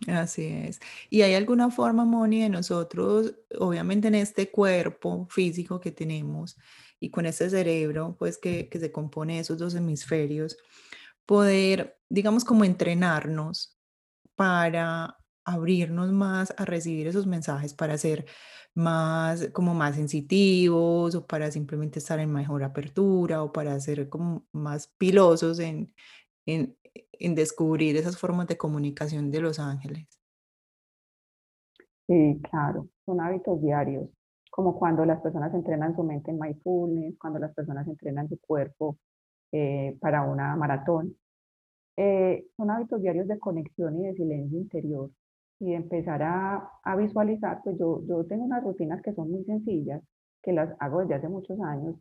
Así 0.07 0.45
es. 0.45 0.79
¿Y 1.09 1.23
hay 1.23 1.33
alguna 1.33 1.71
forma, 1.71 2.05
Moni, 2.05 2.41
de 2.41 2.49
nosotros, 2.49 3.35
obviamente 3.59 4.07
en 4.07 4.15
este 4.15 4.49
cuerpo 4.49 5.27
físico 5.29 5.81
que 5.81 5.91
tenemos 5.91 6.57
y 7.01 7.09
con 7.09 7.25
este 7.25 7.49
cerebro, 7.49 8.15
pues 8.17 8.37
que, 8.37 8.69
que 8.69 8.79
se 8.79 8.93
compone 8.93 9.33
de 9.33 9.39
esos 9.41 9.57
dos 9.57 9.75
hemisferios, 9.75 10.57
poder, 11.27 11.99
digamos, 12.09 12.45
como 12.45 12.63
entrenarnos 12.65 13.77
para 14.35 15.17
abrirnos 15.45 16.11
más 16.11 16.53
a 16.57 16.65
recibir 16.65 17.07
esos 17.07 17.27
mensajes, 17.27 17.73
para 17.73 17.97
ser 17.97 18.25
más, 18.75 19.49
como 19.53 19.73
más 19.75 19.95
sensitivos 19.95 21.15
o 21.15 21.27
para 21.27 21.51
simplemente 21.51 21.99
estar 21.99 22.19
en 22.19 22.31
mejor 22.31 22.63
apertura 22.63 23.43
o 23.43 23.51
para 23.51 23.79
ser 23.79 24.09
como 24.09 24.45
más 24.53 24.87
pilosos 24.97 25.59
en, 25.59 25.93
en, 26.45 26.77
en 27.13 27.35
descubrir 27.35 27.97
esas 27.97 28.17
formas 28.17 28.47
de 28.47 28.57
comunicación 28.57 29.31
de 29.31 29.41
los 29.41 29.59
ángeles. 29.59 30.07
Sí, 32.07 32.39
claro, 32.49 32.87
son 33.05 33.19
hábitos 33.19 33.61
diarios, 33.61 34.09
como 34.49 34.77
cuando 34.79 35.03
las 35.05 35.21
personas 35.21 35.53
entrenan 35.53 35.95
su 35.95 36.03
mente 36.03 36.31
en 36.31 36.39
mindfulness, 36.39 37.17
cuando 37.19 37.39
las 37.39 37.53
personas 37.53 37.87
entrenan 37.87 38.29
su 38.29 38.39
cuerpo 38.39 38.97
eh, 39.51 39.97
para 40.01 40.23
una 40.23 40.55
maratón. 40.55 41.15
Eh, 41.97 42.47
son 42.57 42.71
hábitos 42.71 43.01
diarios 43.01 43.27
de 43.27 43.39
conexión 43.39 43.99
y 43.99 44.07
de 44.07 44.13
silencio 44.15 44.59
interior 44.59 45.11
y 45.59 45.73
empezar 45.73 46.21
a, 46.23 46.71
a, 46.83 46.95
visualizar, 46.95 47.61
pues 47.63 47.77
yo, 47.79 48.03
yo 48.07 48.25
tengo 48.25 48.45
unas 48.45 48.63
rutinas 48.63 49.01
que 49.01 49.13
son 49.13 49.31
muy 49.31 49.43
sencillas, 49.45 50.03
que 50.43 50.53
las 50.53 50.75
hago 50.79 51.01
desde 51.01 51.15
hace 51.15 51.29
muchos 51.29 51.59
años 51.61 51.95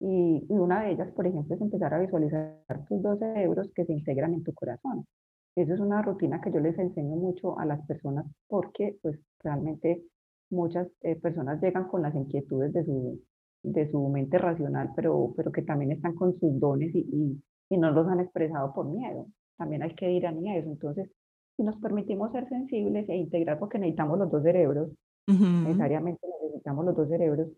y, 0.00 0.46
una 0.48 0.82
de 0.82 0.92
ellas, 0.92 1.10
por 1.12 1.26
ejemplo, 1.26 1.54
es 1.54 1.60
empezar 1.60 1.92
a 1.92 2.00
visualizar 2.00 2.56
tus 2.88 3.02
12 3.02 3.42
euros 3.42 3.70
que 3.74 3.84
se 3.84 3.92
integran 3.92 4.32
en 4.32 4.42
tu 4.42 4.54
corazón. 4.54 5.06
Eso 5.54 5.74
es 5.74 5.80
una 5.80 6.00
rutina 6.02 6.40
que 6.40 6.50
yo 6.52 6.60
les 6.60 6.78
enseño 6.78 7.16
mucho 7.16 7.58
a 7.58 7.66
las 7.66 7.84
personas 7.86 8.24
porque 8.48 8.96
pues 9.02 9.18
realmente 9.42 10.02
muchas 10.48 10.88
eh, 11.02 11.16
personas 11.16 11.60
llegan 11.60 11.88
con 11.88 12.02
las 12.02 12.14
inquietudes 12.14 12.72
de 12.72 12.84
su, 12.84 13.20
de 13.62 13.90
su 13.90 14.08
mente 14.08 14.38
racional, 14.38 14.90
pero, 14.96 15.32
pero 15.36 15.52
que 15.52 15.62
también 15.62 15.92
están 15.92 16.14
con 16.14 16.38
sus 16.38 16.58
dones 16.58 16.94
y, 16.94 17.00
y, 17.00 17.42
y 17.70 17.78
no 17.78 17.90
los 17.90 18.06
han 18.08 18.20
expresado 18.20 18.72
por 18.72 18.86
miedo. 18.86 19.26
También 19.56 19.82
hay 19.82 19.94
que 19.94 20.10
ir 20.10 20.26
a 20.26 20.30
eso. 20.30 20.70
Entonces, 20.70 21.10
si 21.56 21.62
nos 21.62 21.76
permitimos 21.76 22.32
ser 22.32 22.48
sensibles 22.48 23.08
e 23.08 23.16
integrar, 23.16 23.58
porque 23.58 23.78
necesitamos 23.78 24.18
los 24.18 24.30
dos 24.30 24.42
cerebros, 24.42 24.90
necesariamente 25.26 26.26
necesitamos 26.42 26.84
los 26.84 26.96
dos 26.96 27.08
cerebros, 27.08 27.48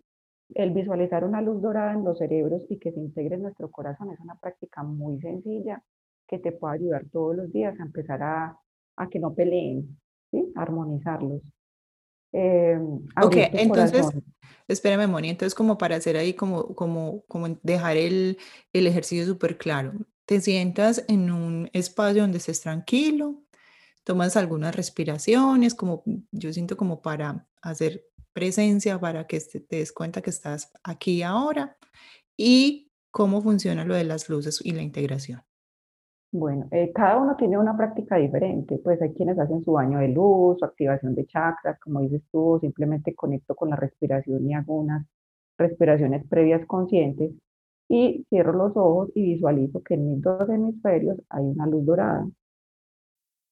el 0.54 0.72
visualizar 0.72 1.24
una 1.24 1.40
luz 1.40 1.62
dorada 1.62 1.92
en 1.92 2.04
los 2.04 2.18
cerebros 2.18 2.62
y 2.68 2.78
que 2.78 2.92
se 2.92 3.00
integre 3.00 3.36
en 3.36 3.42
nuestro 3.42 3.70
corazón 3.70 4.10
es 4.10 4.20
una 4.20 4.34
práctica 4.34 4.82
muy 4.82 5.20
sencilla 5.20 5.82
que 6.28 6.38
te 6.38 6.52
puede 6.52 6.74
ayudar 6.74 7.04
todos 7.10 7.36
los 7.36 7.52
días 7.52 7.78
a 7.78 7.84
empezar 7.84 8.22
a, 8.22 8.58
a 8.96 9.08
que 9.08 9.18
no 9.18 9.34
peleen, 9.34 9.98
¿sí? 10.30 10.52
armonizarlos. 10.56 11.40
Eh, 12.32 12.78
ok, 13.22 13.36
entonces, 13.52 14.06
espérame, 14.68 15.08
Moni, 15.08 15.30
entonces 15.30 15.54
como 15.54 15.76
para 15.76 15.96
hacer 15.96 16.16
ahí 16.16 16.34
como, 16.34 16.74
como, 16.74 17.24
como 17.26 17.58
dejar 17.62 17.96
el, 17.96 18.38
el 18.72 18.86
ejercicio 18.86 19.26
súper 19.26 19.58
claro, 19.58 19.92
te 20.24 20.40
sientas 20.40 21.04
en 21.08 21.30
un 21.30 21.68
espacio 21.72 22.22
donde 22.22 22.38
estés 22.38 22.60
tranquilo, 22.60 23.42
tomas 24.04 24.36
algunas 24.36 24.74
respiraciones, 24.74 25.74
como 25.74 26.02
yo 26.30 26.52
siento 26.52 26.76
como 26.76 27.02
para 27.02 27.46
hacer 27.60 28.06
presencia 28.32 28.98
para 28.98 29.26
que 29.26 29.40
te 29.40 29.76
des 29.76 29.92
cuenta 29.92 30.22
que 30.22 30.30
estás 30.30 30.72
aquí 30.82 31.22
ahora 31.22 31.76
y 32.36 32.90
cómo 33.10 33.42
funciona 33.42 33.84
lo 33.84 33.94
de 33.94 34.04
las 34.04 34.28
luces 34.28 34.60
y 34.64 34.72
la 34.72 34.82
integración. 34.82 35.42
Bueno, 36.34 36.66
eh, 36.70 36.92
cada 36.94 37.18
uno 37.18 37.36
tiene 37.36 37.58
una 37.58 37.76
práctica 37.76 38.16
diferente, 38.16 38.78
pues 38.82 39.00
hay 39.02 39.12
quienes 39.12 39.38
hacen 39.38 39.62
su 39.62 39.72
baño 39.72 39.98
de 39.98 40.08
luz, 40.08 40.58
su 40.58 40.64
activación 40.64 41.14
de 41.14 41.26
chakras, 41.26 41.78
como 41.80 42.00
dices 42.00 42.22
tú, 42.32 42.58
simplemente 42.60 43.14
conecto 43.14 43.54
con 43.54 43.68
la 43.70 43.76
respiración 43.76 44.46
y 44.48 44.54
hago 44.54 44.76
unas 44.80 45.06
respiraciones 45.58 46.26
previas 46.28 46.64
conscientes 46.66 47.32
y 47.88 48.24
cierro 48.30 48.52
los 48.54 48.76
ojos 48.76 49.10
y 49.14 49.34
visualizo 49.34 49.82
que 49.82 49.94
en 49.94 50.08
mis 50.08 50.22
dos 50.22 50.48
hemisferios 50.48 51.18
hay 51.28 51.44
una 51.44 51.66
luz 51.66 51.84
dorada 51.84 52.26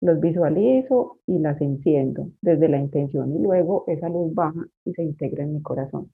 los 0.00 0.20
visualizo 0.20 1.18
y 1.26 1.38
las 1.38 1.60
enciendo 1.60 2.30
desde 2.40 2.68
la 2.68 2.78
intención 2.78 3.34
y 3.34 3.38
luego 3.40 3.84
esa 3.88 4.08
luz 4.08 4.34
baja 4.34 4.64
y 4.84 4.92
se 4.94 5.02
integra 5.02 5.44
en 5.44 5.54
mi 5.54 5.62
corazón. 5.62 6.12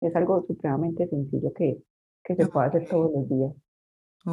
Es 0.00 0.14
algo 0.16 0.44
supremamente 0.46 1.06
sencillo 1.08 1.52
que, 1.52 1.82
que 2.24 2.34
se 2.34 2.46
puede 2.46 2.68
hacer 2.68 2.88
todos 2.88 3.12
los 3.12 3.28
días. 3.28 3.52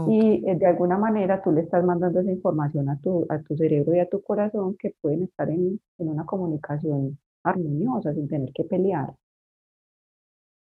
Y 0.08 0.44
eh, 0.46 0.56
de 0.56 0.66
alguna 0.66 0.98
manera 0.98 1.42
tú 1.42 1.52
le 1.52 1.62
estás 1.62 1.84
mandando 1.84 2.20
esa 2.20 2.32
información 2.32 2.90
a 2.90 3.00
tu, 3.00 3.26
a 3.30 3.40
tu 3.40 3.56
cerebro 3.56 3.96
y 3.96 4.00
a 4.00 4.10
tu 4.10 4.22
corazón 4.22 4.76
que 4.78 4.94
pueden 5.02 5.24
estar 5.24 5.50
en, 5.50 5.80
en 5.98 6.10
una 6.10 6.26
comunicación 6.26 7.18
armoniosa 7.44 8.14
sin 8.14 8.28
tener 8.28 8.52
que 8.54 8.66
pelear. 8.66 9.14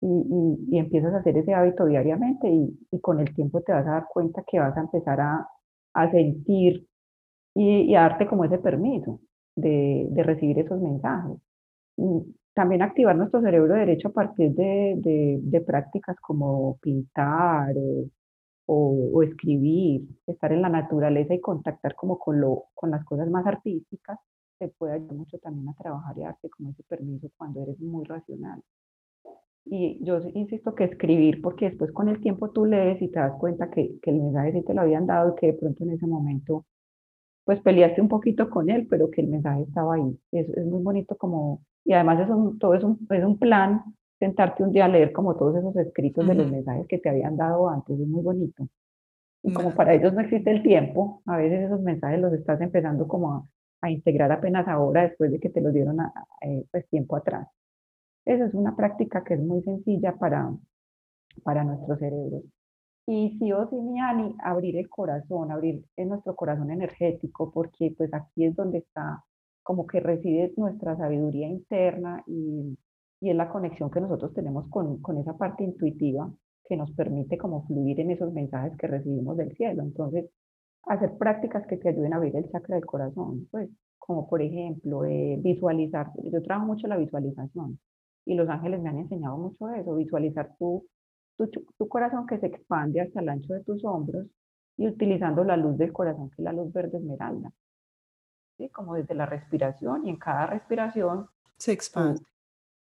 Y, 0.01 0.07
y, 0.07 0.77
y, 0.77 0.79
empiezas 0.79 1.13
a 1.15 1.19
hacer 1.19 1.37
ese 1.37 1.53
hábito 1.53 1.85
diariamente 1.85 2.49
y, 2.49 2.79
y, 2.93 3.01
con 3.01 3.19
el 3.19 3.35
tiempo 3.35 3.61
te 3.63 3.73
vas 3.73 3.85
a 3.89 3.91
dar 3.91 4.07
cuenta 4.09 4.45
que 4.47 4.61
vas 4.61 4.77
a 4.77 4.83
empezar 4.83 5.21
a, 5.21 5.49
a 5.95 6.11
sentir 6.13 6.88
y, 7.59 7.93
darte 7.93 8.27
como 8.27 8.45
ese 8.45 8.59
permiso 8.59 9.21
de, 9.57 10.07
de, 10.11 10.23
recibir 10.23 10.59
esos 10.61 10.81
mensajes. 10.81 11.39
También 12.55 12.83
activar 12.83 13.17
nuestro 13.17 13.41
cerebro 13.41 13.75
derecho 13.75 14.09
a 14.09 14.13
partir 14.13 14.53
de, 14.55 14.95
de, 15.43 15.61
prácticas 15.63 16.17
como 16.21 16.79
pintar 16.81 17.75
o, 17.77 18.09
o, 18.67 19.23
escribir, 19.23 20.03
estar 20.27 20.53
en 20.53 20.63
la 20.63 20.69
naturaleza 20.69 21.35
y 21.35 21.41
contactar 21.41 21.95
como 21.97 22.19
con, 22.19 22.41
lo, 22.41 22.67
con 22.75 22.91
las 22.91 23.05
cosas 23.05 23.29
más 23.29 23.45
artísticas, 23.47 24.19
te 24.59 24.69
puede 24.69 24.95
ayudar 24.95 25.17
mucho 25.17 25.39
también 25.39 25.69
a 25.69 25.75
trabajar 25.75 26.17
y 26.17 26.23
darte 26.23 26.49
como 26.51 26.71
ese 26.71 26.83
permiso 26.85 27.29
cuando 27.37 27.63
eres 27.63 27.81
muy 27.81 28.05
racional. 28.05 28.63
Y 29.65 30.03
yo 30.05 30.19
insisto 30.35 30.75
que 30.75 30.85
escribir, 30.85 31.43
porque 31.43 31.71
después 31.71 31.93
con 31.93 32.09
el 32.09 32.21
tiempo 32.21 32.51
tú 32.51 32.65
lees 32.65 33.03
y 33.03 33.09
te 33.09 33.19
das 33.19 33.37
cuenta 33.39 33.69
que, 33.71 33.99
que 34.01 34.11
el 34.11 34.23
mensaje 34.23 34.53
sí 34.53 34.63
te 34.63 34.75
lo 34.75 34.83
habían 34.83 35.07
dado 35.07 35.33
y 35.33 35.41
que 35.41 35.49
de 35.49 35.53
pronto 35.55 35.85
en 35.85 35.91
ese 35.91 36.07
momento 36.07 36.65
pues 37.49 37.63
peleaste 37.63 38.03
un 38.03 38.09
poquito 38.09 38.51
con 38.51 38.69
él, 38.69 38.87
pero 38.91 39.11
que 39.11 39.23
el 39.23 39.29
mensaje 39.29 39.63
estaba 39.63 39.95
ahí. 39.95 40.21
Es, 40.33 40.51
es 40.51 40.67
muy 40.67 40.83
bonito 40.83 41.17
como, 41.17 41.63
y 41.83 41.95
además 41.95 42.21
es 42.21 42.29
un, 42.29 42.59
todo 42.59 42.75
es 42.75 42.85
un, 42.85 42.99
es 43.09 43.25
un 43.25 43.39
plan, 43.39 43.85
sentarte 44.19 44.63
un 44.63 44.71
día 44.71 44.85
a 44.85 44.89
leer 44.89 45.13
como 45.13 45.35
todos 45.35 45.57
esos 45.57 45.75
escritos 45.77 46.29
de 46.29 46.35
los 46.35 46.51
mensajes 46.51 46.87
que 46.87 46.99
te 46.99 47.09
habían 47.09 47.39
dado 47.39 47.71
antes, 47.71 47.99
es 47.99 48.07
muy 48.07 48.23
bonito. 48.23 48.69
Y 49.43 49.55
como 49.55 49.75
para 49.75 49.95
ellos 49.95 50.13
no 50.13 50.21
existe 50.21 50.51
el 50.51 50.63
tiempo, 50.63 51.23
a 51.25 51.39
veces 51.39 51.63
esos 51.63 51.81
mensajes 51.81 52.21
los 52.21 52.35
estás 52.35 52.61
empezando 52.61 53.09
como 53.09 53.33
a, 53.33 53.49
a 53.81 53.91
integrar 53.91 54.31
apenas 54.31 54.69
ahora, 54.69 55.05
después 55.05 55.33
de 55.33 55.41
que 55.41 55.49
te 55.49 55.63
los 55.63 55.73
dieron 55.73 56.03
a, 56.03 56.13
eh, 56.43 56.67
pues 56.71 56.87
tiempo 56.91 57.17
atrás. 57.17 57.49
Esa 58.27 58.45
es 58.45 58.53
una 58.53 58.77
práctica 58.77 59.25
que 59.25 59.33
es 59.33 59.41
muy 59.41 59.63
sencilla 59.63 60.15
para, 60.19 60.53
para 61.43 61.65
nuestro 61.65 61.97
cerebro. 61.97 62.43
Y 63.11 63.39
sí 63.39 63.51
o 63.53 63.67
sí, 63.71 63.77
mi 63.77 63.99
Ani, 64.01 64.35
abrir 64.45 64.77
el 64.77 64.91
corazón, 64.91 65.51
abrir 65.51 65.83
en 65.97 66.11
nuestro 66.11 66.37
corazón 66.37 66.71
energético, 66.71 67.51
porque 67.51 67.95
pues 67.97 68.13
aquí 68.13 68.45
es 68.45 68.55
donde 68.55 68.79
está 68.79 69.25
como 69.63 69.87
que 69.87 70.01
reside 70.01 70.53
nuestra 70.59 70.95
sabiduría 70.95 71.49
interna 71.49 72.23
y, 72.27 72.79
y 73.21 73.31
es 73.31 73.35
la 73.35 73.49
conexión 73.49 73.91
que 73.91 74.03
nosotros 74.03 74.35
tenemos 74.35 74.69
con, 74.69 75.01
con 75.01 75.17
esa 75.17 75.39
parte 75.39 75.65
intuitiva 75.65 76.31
que 76.69 76.77
nos 76.77 76.93
permite 76.93 77.39
como 77.39 77.67
fluir 77.67 77.99
en 78.01 78.11
esos 78.11 78.31
mensajes 78.31 78.77
que 78.77 78.87
recibimos 78.87 79.39
del 79.39 79.57
cielo. 79.57 79.83
Entonces, 79.85 80.27
hacer 80.83 81.17
prácticas 81.17 81.67
que 81.67 81.79
te 81.79 81.89
ayuden 81.89 82.13
a 82.13 82.17
abrir 82.17 82.37
el 82.37 82.51
chakra 82.51 82.75
del 82.77 82.85
corazón, 82.85 83.49
pues 83.51 83.71
como 83.99 84.29
por 84.29 84.43
ejemplo 84.43 85.07
eh, 85.07 85.39
visualizar, 85.43 86.11
yo 86.31 86.43
trabajo 86.43 86.67
mucho 86.67 86.87
la 86.87 86.99
visualización 86.99 87.79
y 88.27 88.35
los 88.35 88.51
ángeles 88.51 88.83
me 88.83 88.91
han 88.91 88.99
enseñado 88.99 89.39
mucho 89.39 89.71
eso, 89.71 89.95
visualizar 89.95 90.55
tu, 90.59 90.85
tu, 91.47 91.65
tu 91.77 91.89
corazón 91.89 92.27
que 92.27 92.39
se 92.39 92.47
expande 92.47 93.01
hasta 93.01 93.21
el 93.21 93.29
ancho 93.29 93.55
de 93.55 93.63
tus 93.63 93.85
hombros 93.85 94.27
y 94.77 94.87
utilizando 94.89 95.45
la 95.45 95.57
luz 95.57 95.79
del 95.79 95.93
corazón, 95.93 96.31
que 96.31 96.37
es 96.43 96.45
la 96.45 96.53
luz 96.53 96.73
verde 96.73 96.99
esmeralda. 96.99 97.53
¿Sí? 98.57 98.69
Como 98.71 98.95
desde 98.95 99.15
la 99.15 99.27
respiración 99.27 100.07
y 100.07 100.11
en 100.11 100.17
cada 100.17 100.47
respiración 100.47 101.29
se 101.57 101.73
expande. 101.73 102.19
Tú, 102.19 102.27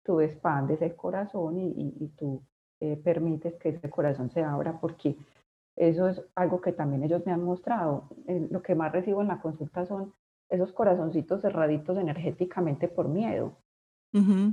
tú 0.03 0.21
expandes 0.21 0.81
el 0.81 0.95
corazón 0.95 1.57
y, 1.57 1.67
y, 1.67 1.97
y 1.99 2.07
tú 2.09 2.41
eh, 2.79 2.97
permites 2.97 3.55
que 3.55 3.69
ese 3.69 3.89
corazón 3.89 4.29
se 4.29 4.43
abra 4.43 4.79
porque 4.79 5.17
eso 5.75 6.07
es 6.07 6.21
algo 6.35 6.61
que 6.61 6.71
también 6.71 7.03
ellos 7.03 7.25
me 7.25 7.33
han 7.33 7.43
mostrado. 7.43 8.09
Eh, 8.27 8.47
lo 8.49 8.61
que 8.61 8.75
más 8.75 8.91
recibo 8.91 9.21
en 9.21 9.27
la 9.27 9.41
consulta 9.41 9.85
son 9.85 10.13
esos 10.49 10.71
corazoncitos 10.71 11.41
cerraditos 11.41 11.97
energéticamente 11.97 12.87
por 12.87 13.09
miedo 13.09 13.57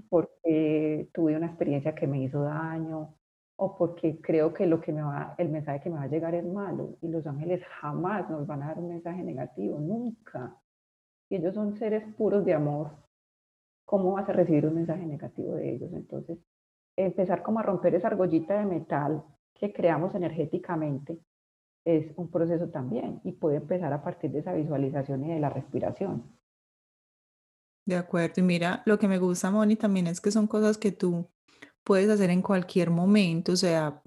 porque 0.08 1.08
tuve 1.12 1.36
una 1.36 1.46
experiencia 1.46 1.94
que 1.94 2.08
me 2.08 2.22
hizo 2.22 2.42
daño 2.42 3.14
o 3.56 3.76
porque 3.76 4.20
creo 4.20 4.52
que 4.52 4.66
lo 4.66 4.80
que 4.80 4.92
me 4.92 5.02
va, 5.02 5.34
el 5.38 5.48
mensaje 5.48 5.80
que 5.80 5.90
me 5.90 5.96
va 5.96 6.04
a 6.04 6.08
llegar 6.08 6.34
es 6.34 6.44
malo 6.44 6.96
y 7.00 7.08
los 7.08 7.26
ángeles 7.26 7.62
jamás 7.80 8.28
nos 8.30 8.46
van 8.46 8.62
a 8.62 8.68
dar 8.68 8.78
un 8.78 8.88
mensaje 8.88 9.22
negativo, 9.22 9.78
nunca. 9.78 10.56
Y 11.28 11.36
ellos 11.36 11.54
son 11.54 11.78
seres 11.78 12.02
puros 12.14 12.44
de 12.44 12.54
amor. 12.54 12.90
¿Cómo 13.84 14.12
vas 14.12 14.28
a 14.28 14.32
recibir 14.32 14.66
un 14.66 14.74
mensaje 14.74 15.04
negativo 15.06 15.54
de 15.54 15.74
ellos? 15.74 15.92
Entonces, 15.92 16.38
empezar 16.96 17.42
como 17.42 17.60
a 17.60 17.62
romper 17.62 17.94
esa 17.94 18.08
argollita 18.08 18.58
de 18.58 18.66
metal 18.66 19.22
que 19.54 19.72
creamos 19.72 20.14
energéticamente 20.14 21.18
es 21.84 22.12
un 22.16 22.30
proceso 22.30 22.68
también 22.68 23.20
y 23.24 23.32
puede 23.32 23.56
empezar 23.56 23.92
a 23.92 24.02
partir 24.02 24.30
de 24.30 24.40
esa 24.40 24.54
visualización 24.54 25.24
y 25.24 25.34
de 25.34 25.40
la 25.40 25.50
respiración. 25.50 26.22
De 27.84 27.96
acuerdo. 27.96 28.34
Y 28.36 28.42
mira, 28.42 28.82
lo 28.86 28.98
que 28.98 29.08
me 29.08 29.18
gusta, 29.18 29.50
Moni, 29.50 29.76
también 29.76 30.06
es 30.06 30.20
que 30.20 30.30
son 30.30 30.46
cosas 30.46 30.78
que 30.78 30.92
tú 30.92 31.28
puedes 31.84 32.08
hacer 32.10 32.30
en 32.30 32.42
cualquier 32.42 32.90
momento. 32.90 33.52
O 33.52 33.56
sea, 33.56 34.02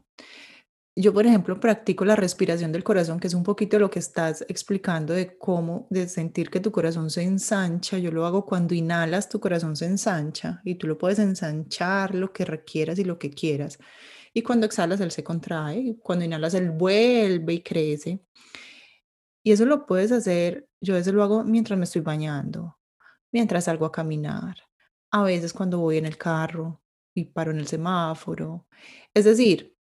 yo, 0.96 1.14
por 1.14 1.26
ejemplo, 1.26 1.60
practico 1.60 2.06
la 2.06 2.16
respiración 2.16 2.72
del 2.72 2.84
corazón, 2.84 3.20
que 3.20 3.28
es 3.28 3.34
un 3.34 3.44
poquito 3.44 3.80
lo 3.80 3.90
que 3.90 4.00
estás 4.00 4.46
explicando 4.48 5.14
de 5.14 5.38
cómo, 5.38 5.88
de 5.90 6.08
sentir 6.08 6.50
que 6.50 6.60
tu 6.60 6.72
corazón 6.72 7.10
se 7.10 7.24
ensancha. 7.24 7.98
Yo 7.98 8.12
lo 8.12 8.26
hago 8.26 8.46
cuando 8.46 8.74
inhalas, 8.74 9.30
tu 9.30 9.40
corazón 9.40 9.76
se 9.76 9.86
ensancha 9.86 10.62
y 10.64 10.76
tú 10.76 10.88
lo 10.88 10.98
puedes 10.98 11.20
ensanchar 11.20 12.16
lo 12.16 12.32
que 12.32 12.46
requieras 12.46 13.00
y 13.00 13.04
lo 13.04 13.20
que 13.20 13.32
quieras. 13.32 13.78
Y 14.34 14.42
cuando 14.42 14.66
exhalas, 14.66 15.02
él 15.02 15.12
se 15.12 15.24
contrae. 15.24 15.98
Cuando 16.02 16.26
inhalas, 16.26 16.54
él 16.54 16.72
vuelve 16.72 17.54
y 17.54 17.62
crece. 17.62 18.22
Y 19.44 19.52
eso 19.52 19.66
lo 19.66 19.86
puedes 19.86 20.12
hacer, 20.12 20.68
yo 20.82 20.98
eso 20.98 21.12
lo 21.12 21.24
hago 21.24 21.44
mientras 21.44 21.78
me 21.78 21.86
estoy 21.86 22.02
bañando 22.02 22.78
mientras 23.36 23.66
salgo 23.66 23.86
a 23.86 23.92
caminar, 23.92 24.56
a 25.12 25.22
veces 25.24 25.52
cuando 25.52 25.80
voy 25.80 25.98
en 25.98 26.06
el 26.06 26.18
carro 26.18 26.82
y 27.16 27.26
paro 27.26 27.52
en 27.52 27.60
el 27.60 27.68
semáforo. 27.68 28.68
Es 29.14 29.26
decir, 29.26 29.76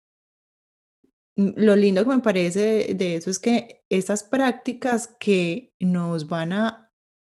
lo 1.35 1.75
lindo 1.75 2.03
que 2.03 2.15
me 2.15 2.19
parece 2.19 2.93
de 2.93 3.15
eso 3.15 3.29
es 3.29 3.39
que 3.39 3.83
estas 3.89 4.23
prácticas 4.23 5.07
que 5.19 5.73
nos 5.79 6.27
van 6.27 6.53
a 6.53 6.83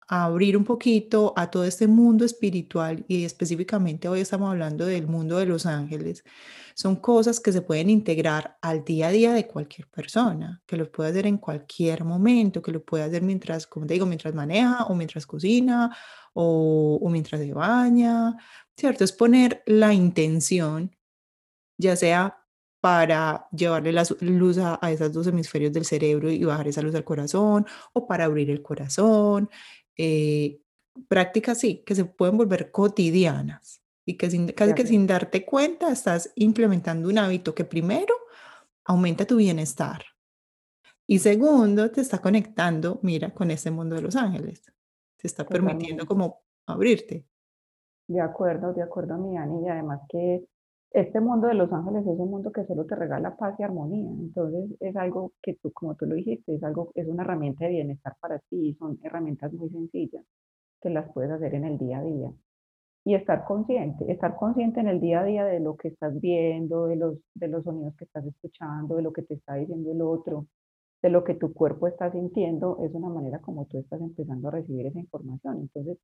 abrir 0.09 0.57
un 0.57 0.65
poquito 0.65 1.35
a 1.37 1.51
todo 1.51 1.65
este 1.65 1.87
mundo 1.87 2.25
espiritual 2.25 3.05
y 3.09 3.27
específicamente 3.27 4.09
hoy 4.09 4.21
estamos 4.21 4.51
hablando 4.51 4.87
del 4.87 5.07
mundo 5.07 5.37
de 5.37 5.45
los 5.45 5.67
ángeles, 5.67 6.25
son 6.75 6.97
cosas 6.97 7.41
que 7.41 7.53
se 7.53 7.61
pueden 7.61 7.91
integrar 7.91 8.57
al 8.63 8.85
día 8.85 9.09
a 9.09 9.11
día 9.11 9.33
de 9.35 9.47
cualquier 9.47 9.87
persona, 9.89 10.63
que 10.67 10.79
lo 10.79 10.91
puede 10.91 11.11
hacer 11.11 11.27
en 11.27 11.37
cualquier 11.37 12.05
momento, 12.05 12.63
que 12.63 12.73
lo 12.73 12.83
puede 12.83 13.05
hacer 13.05 13.23
mientras, 13.23 13.67
como 13.67 13.87
te 13.87 13.95
digo, 13.95 14.07
mientras 14.07 14.35
maneja 14.35 14.85
o 14.85 14.95
mientras 14.95 15.27
cocina 15.27 15.95
o, 16.41 17.01
o 17.03 17.11
mientras 17.11 17.41
se 17.41 17.53
baña, 17.53 18.37
¿cierto? 18.77 19.03
Es 19.03 19.13
poner 19.13 19.65
la 19.67 19.93
intención, 19.93 20.97
ya 21.79 21.97
sea 21.97 22.45
para 22.81 23.49
llevarle 23.51 23.93
la 23.93 24.05
luz 24.21 24.59
a, 24.59 24.79
a, 24.81 24.93
esos 24.93 25.13
dos 25.13 25.27
hemisferios 25.27 25.73
del 25.73 25.85
cerebro 25.85 26.31
y 26.31 26.45
bajar 26.45 26.69
esa 26.69 26.81
luz 26.81 26.95
al 26.95 27.03
corazón, 27.03 27.67
o 27.93 28.07
para 28.07 28.27
abrir 28.27 28.51
el 28.51 28.63
corazón, 28.63 29.51
eh, 29.97 30.61
prácticas 31.09 31.59
sí, 31.59 31.83
que 31.85 31.97
se 31.97 32.05
pueden 32.05 32.37
volver 32.37 32.71
cotidianas 32.71 33.83
y 34.07 34.17
que 34.17 34.31
sin, 34.31 34.47
casi 34.53 34.75
que 34.75 34.87
sin 34.87 35.09
darte 35.09 35.45
cuenta 35.45 35.91
estás 35.91 36.31
implementando 36.37 37.09
un 37.09 37.19
hábito 37.19 37.53
que 37.53 37.65
primero 37.65 38.15
aumenta 38.85 39.27
tu 39.27 39.37
bienestar 39.37 40.05
y 41.05 41.19
segundo 41.19 41.91
te 41.91 42.01
está 42.01 42.19
conectando, 42.19 43.01
mira, 43.03 43.35
con 43.35 43.51
este 43.51 43.73
mundo 43.73 43.97
de 43.97 44.03
los 44.03 44.15
ángeles. 44.15 44.63
Te 45.19 45.27
está 45.27 45.45
permitiendo 45.45 46.07
como 46.07 46.43
abrirte. 46.67 47.27
De 48.07 48.21
acuerdo, 48.21 48.73
de 48.73 48.83
acuerdo, 48.83 49.19
mi 49.19 49.37
Ani, 49.37 49.65
y 49.65 49.69
además 49.69 50.01
que 50.09 50.47
este 50.93 51.21
mundo 51.21 51.49
de 51.49 51.55
los 51.55 51.71
ángeles 51.73 52.07
es 52.07 52.19
un 52.19 52.31
mundo 52.31 52.51
que 52.51 52.65
solo 52.65 52.87
te 52.87 52.95
regala 52.95 53.37
paz 53.37 53.55
y 53.59 53.63
armonía. 53.63 54.09
Entonces 54.11 54.71
es 54.81 54.97
algo 54.97 55.33
que 55.43 55.55
tú, 55.55 55.73
como 55.73 55.95
tú 55.97 56.07
lo 56.07 56.15
dijiste, 56.15 56.55
es 56.55 56.63
algo, 56.63 56.93
es 56.95 57.07
una 57.07 57.25
herramienta 57.25 57.67
de 57.67 57.73
bienestar 57.73 58.15
para 58.21 58.39
ti. 58.39 58.75
Son 58.79 58.99
herramientas 59.03 59.53
muy 59.53 59.69
sencillas 59.71 60.25
que 60.81 60.91
las 60.91 61.13
puedes 61.13 61.31
hacer 61.31 61.55
en 61.55 61.65
el 61.65 61.79
día 61.79 61.99
a 61.99 62.05
día. 62.05 62.33
Y 63.05 63.15
estar 63.15 63.45
consciente, 63.45 64.11
estar 64.11 64.37
consciente 64.37 64.81
en 64.81 64.89
el 64.89 65.01
día 65.01 65.21
a 65.21 65.25
día 65.25 65.45
de 65.45 65.61
lo 65.61 65.77
que 65.77 65.89
estás 65.89 66.19
viendo, 66.21 66.87
de 66.87 66.97
los, 66.97 67.19
de 67.35 67.49
los 67.49 67.65
sonidos 67.65 67.95
que 67.97 68.05
estás 68.05 68.25
escuchando, 68.25 68.97
de 68.97 69.03
lo 69.03 69.13
que 69.13 69.23
te 69.23 69.35
está 69.35 69.55
diciendo 69.55 69.93
el 69.93 70.03
otro, 70.03 70.47
de 71.03 71.11
lo 71.11 71.25
que 71.25 71.35
tu 71.35 71.53
cuerpo 71.53 71.87
está 71.87 72.11
sintiendo, 72.11 72.79
es 72.85 72.93
una 72.95 73.09
manera 73.09 73.41
como 73.41 73.67
tú 73.67 73.79
estás 73.79 74.01
empezando 74.01 74.49
a 74.49 74.53
recibir 74.53 74.87
esa 74.87 74.99
información. 74.99 75.59
Entonces, 75.61 75.99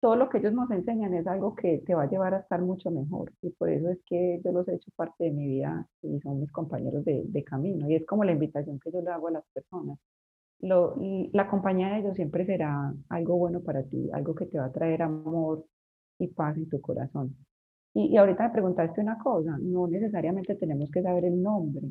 todo 0.00 0.16
lo 0.16 0.28
que 0.28 0.38
ellos 0.38 0.52
nos 0.52 0.70
enseñan 0.70 1.14
es 1.14 1.26
algo 1.26 1.54
que 1.54 1.78
te 1.86 1.94
va 1.94 2.04
a 2.04 2.10
llevar 2.10 2.34
a 2.34 2.40
estar 2.40 2.60
mucho 2.62 2.90
mejor. 2.90 3.32
Y 3.42 3.50
por 3.50 3.70
eso 3.70 3.88
es 3.90 3.98
que 4.06 4.40
yo 4.44 4.52
los 4.52 4.68
he 4.68 4.74
hecho 4.74 4.90
parte 4.96 5.24
de 5.24 5.30
mi 5.32 5.46
vida 5.46 5.88
y 6.02 6.20
son 6.20 6.40
mis 6.40 6.52
compañeros 6.52 7.04
de, 7.04 7.24
de 7.26 7.44
camino. 7.44 7.88
Y 7.88 7.96
es 7.96 8.06
como 8.06 8.24
la 8.24 8.32
invitación 8.32 8.78
que 8.80 8.92
yo 8.92 9.00
le 9.00 9.10
hago 9.10 9.28
a 9.28 9.32
las 9.32 9.44
personas. 9.54 9.98
Lo, 10.60 10.96
la 11.32 11.48
compañía 11.48 11.90
de 11.90 12.00
ellos 12.00 12.16
siempre 12.16 12.46
será 12.46 12.94
algo 13.10 13.36
bueno 13.36 13.60
para 13.62 13.82
ti, 13.84 14.10
algo 14.12 14.34
que 14.34 14.46
te 14.46 14.58
va 14.58 14.66
a 14.66 14.72
traer 14.72 15.02
amor 15.02 15.64
y 16.18 16.28
paz 16.28 16.56
en 16.56 16.68
tu 16.68 16.80
corazón. 16.80 17.36
Y, 17.94 18.06
y 18.08 18.16
ahorita 18.16 18.48
me 18.48 18.52
preguntaste 18.52 19.00
una 19.00 19.18
cosa, 19.18 19.58
no 19.60 19.86
necesariamente 19.88 20.54
tenemos 20.56 20.90
que 20.90 21.02
saber 21.02 21.24
el 21.26 21.42
nombre. 21.42 21.88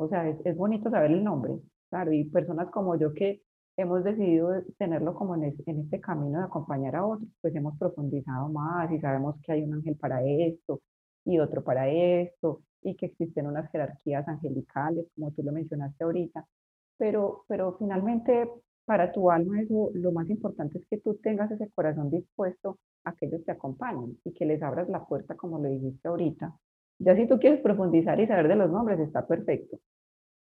O 0.00 0.08
sea, 0.08 0.26
es, 0.28 0.38
es 0.46 0.56
bonito 0.56 0.90
saber 0.90 1.10
el 1.10 1.22
nombre, 1.22 1.60
claro, 1.90 2.12
y 2.12 2.24
personas 2.24 2.70
como 2.70 2.96
yo 2.98 3.12
que 3.12 3.42
hemos 3.76 4.02
decidido 4.02 4.50
tenerlo 4.78 5.14
como 5.14 5.34
en, 5.34 5.44
este 5.44 6.00
camino 6.00 6.38
de 6.38 6.44
acompañar 6.44 6.96
a 6.96 7.04
otros, 7.04 7.28
pues 7.42 7.54
hemos 7.54 7.78
profundizado 7.78 8.48
más 8.48 8.90
y 8.92 8.98
sabemos 9.00 9.36
que 9.42 9.52
hay 9.52 9.62
un 9.62 9.74
ángel 9.74 9.96
para 9.96 10.24
esto 10.24 10.80
y 11.26 11.38
otro 11.38 11.62
para 11.62 11.88
esto 11.90 12.62
y 12.82 12.96
que 12.96 13.06
existen 13.06 13.46
unas 13.46 13.70
jerarquías 13.70 14.26
angelicales, 14.26 15.06
como 15.14 15.32
tú 15.32 15.42
lo 15.42 15.52
mencionaste 15.52 16.02
ahorita, 16.02 16.46
pero, 16.96 17.44
pero 17.46 17.76
finalmente 17.78 18.48
para 18.86 19.12
tu 19.12 19.30
alma 19.30 19.56
lo 19.94 20.12
más 20.12 20.30
importante 20.30 20.78
es 20.78 20.86
que 20.88 20.98
tú 20.98 21.16
tengas 21.16 21.50
ese 21.50 21.70
corazón 21.72 22.10
dispuesto 22.10 22.78
a 23.04 23.12
que 23.14 23.26
ellos 23.26 23.44
te 23.44 23.52
acompañen 23.52 24.18
y 24.24 24.32
que 24.32 24.46
les 24.46 24.62
abras 24.62 24.88
la 24.88 25.04
puerta 25.06 25.36
como 25.36 25.58
lo 25.58 25.68
dijiste 25.68 26.08
ahorita. 26.08 26.54
Ya 27.00 27.16
si 27.16 27.26
tú 27.26 27.38
quieres 27.38 27.60
profundizar 27.60 28.20
y 28.20 28.26
saber 28.26 28.48
de 28.48 28.56
los 28.56 28.70
nombres, 28.70 29.00
está 29.00 29.26
perfecto 29.26 29.78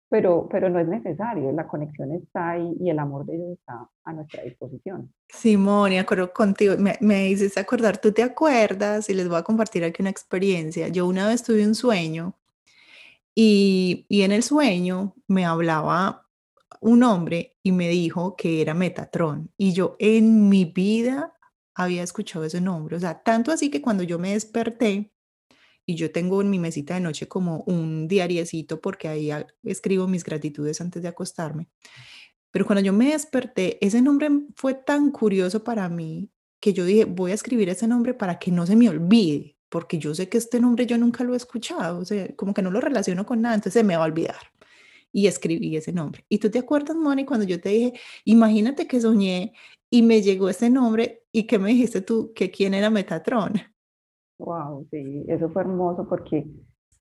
pero, 0.10 0.48
pero 0.50 0.70
no 0.70 0.80
es 0.80 0.88
necesario, 0.88 1.52
la 1.52 1.68
conexión 1.68 2.12
está 2.14 2.52
ahí 2.52 2.76
y 2.80 2.90
el 2.90 3.00
amor 3.00 3.26
de 3.26 3.36
ellos 3.36 3.58
está 3.60 3.90
a 4.04 4.14
nuestra 4.14 4.44
disposición. 4.44 5.12
Simón, 5.30 5.94
y 5.94 5.98
acuerdo 5.98 6.32
contigo, 6.32 6.76
me, 6.78 6.98
me 7.02 7.36
acordar, 7.58 7.98
¿tú 7.98 8.12
te 8.12 8.24
acuerdas? 8.24 9.10
Y 9.10 9.14
les 9.14 9.28
voy 9.28 9.38
a 9.38 9.44
compartir 9.44 9.84
aquí 9.84 10.02
una 10.02 10.12
experiencia. 10.12 10.88
Yo 10.90 11.08
una 11.08 11.28
vez 11.28 11.44
tuve 11.44 11.66
un 11.66 11.76
sueño 11.76 12.36
y, 13.34 14.06
y 14.08 14.22
en 14.22 14.32
el 14.32 14.44
sueño 14.44 15.16
me 15.28 15.46
hablaba 15.46 16.28
un 16.82 17.04
hombre 17.04 17.58
y 17.64 17.72
me 17.72 17.90
dijo 17.90 18.36
que 18.36 18.62
era 18.62 18.74
Metatron. 18.74 19.52
Y 19.58 19.74
yo 19.74 19.96
en 20.00 20.50
mi 20.50 20.66
vida 20.66 21.34
había 21.74 22.04
escuchado 22.04 22.46
ese 22.46 22.62
nombre. 22.62 22.96
O 22.96 23.00
sea, 23.00 23.24
tanto 23.24 23.52
así 23.52 23.72
que 23.72 23.82
cuando 23.82 24.04
yo 24.04 24.20
me 24.20 24.34
desperté, 24.34 25.12
y 25.86 25.96
yo 25.96 26.12
tengo 26.12 26.42
en 26.42 26.50
mi 26.50 26.60
mesita 26.60 26.96
de 26.96 27.00
noche 27.00 27.28
como 27.28 27.64
un 27.68 28.08
diariecito 28.08 28.82
porque 28.82 29.08
ahí 29.08 29.32
escribo 29.64 30.08
mis 30.08 30.24
gratitudes 30.24 30.82
antes 30.82 31.02
de 31.02 31.08
acostarme. 31.08 31.70
Pero 32.52 32.66
cuando 32.66 32.82
yo 32.82 32.94
me 32.94 33.12
desperté, 33.12 33.78
ese 33.86 34.02
nombre 34.02 34.30
fue 34.56 34.74
tan 34.74 35.12
curioso 35.12 35.64
para 35.64 35.90
mí 35.90 36.32
que 36.60 36.74
yo 36.74 36.86
dije, 36.86 37.06
voy 37.06 37.32
a 37.32 37.36
escribir 37.36 37.70
ese 37.70 37.88
nombre 37.88 38.14
para 38.14 38.40
que 38.40 38.50
no 38.50 38.66
se 38.66 38.76
me 38.76 38.90
olvide, 38.90 39.58
porque 39.70 40.00
yo 40.00 40.16
sé 40.16 40.30
que 40.30 40.38
este 40.38 40.60
nombre 40.60 40.86
yo 40.86 40.98
nunca 40.98 41.24
lo 41.24 41.34
he 41.34 41.38
escuchado, 41.38 42.00
o 42.00 42.06
sea, 42.06 42.34
como 42.36 42.54
que 42.54 42.62
no 42.62 42.72
lo 42.72 42.82
relaciono 42.82 43.26
con 43.26 43.42
nada, 43.42 43.56
entonces 43.56 43.82
se 43.82 43.84
me 43.84 43.98
va 43.98 44.04
a 44.04 44.08
olvidar. 44.08 44.52
Y 45.12 45.28
escribí 45.28 45.76
ese 45.76 45.94
nombre. 45.94 46.26
Y 46.28 46.40
tú 46.40 46.50
te 46.50 46.60
acuerdas, 46.60 46.96
Moni, 46.96 47.26
cuando 47.26 47.46
yo 47.46 47.60
te 47.62 47.70
dije, 47.70 47.94
imagínate 48.24 48.88
que 48.88 49.00
soñé 49.00 49.54
y 49.90 50.02
me 50.02 50.22
llegó 50.22 50.50
ese 50.50 50.70
nombre 50.70 51.24
y 51.32 51.44
que 51.48 51.60
me 51.60 51.70
dijiste 51.70 52.02
tú 52.02 52.34
que 52.34 52.52
quién 52.52 52.74
era 52.74 52.90
Metatron. 52.90 53.54
Wow, 54.38 54.88
sí, 54.92 55.26
eso 55.28 55.50
fue 55.50 55.62
hermoso 55.62 56.08
porque 56.08 56.46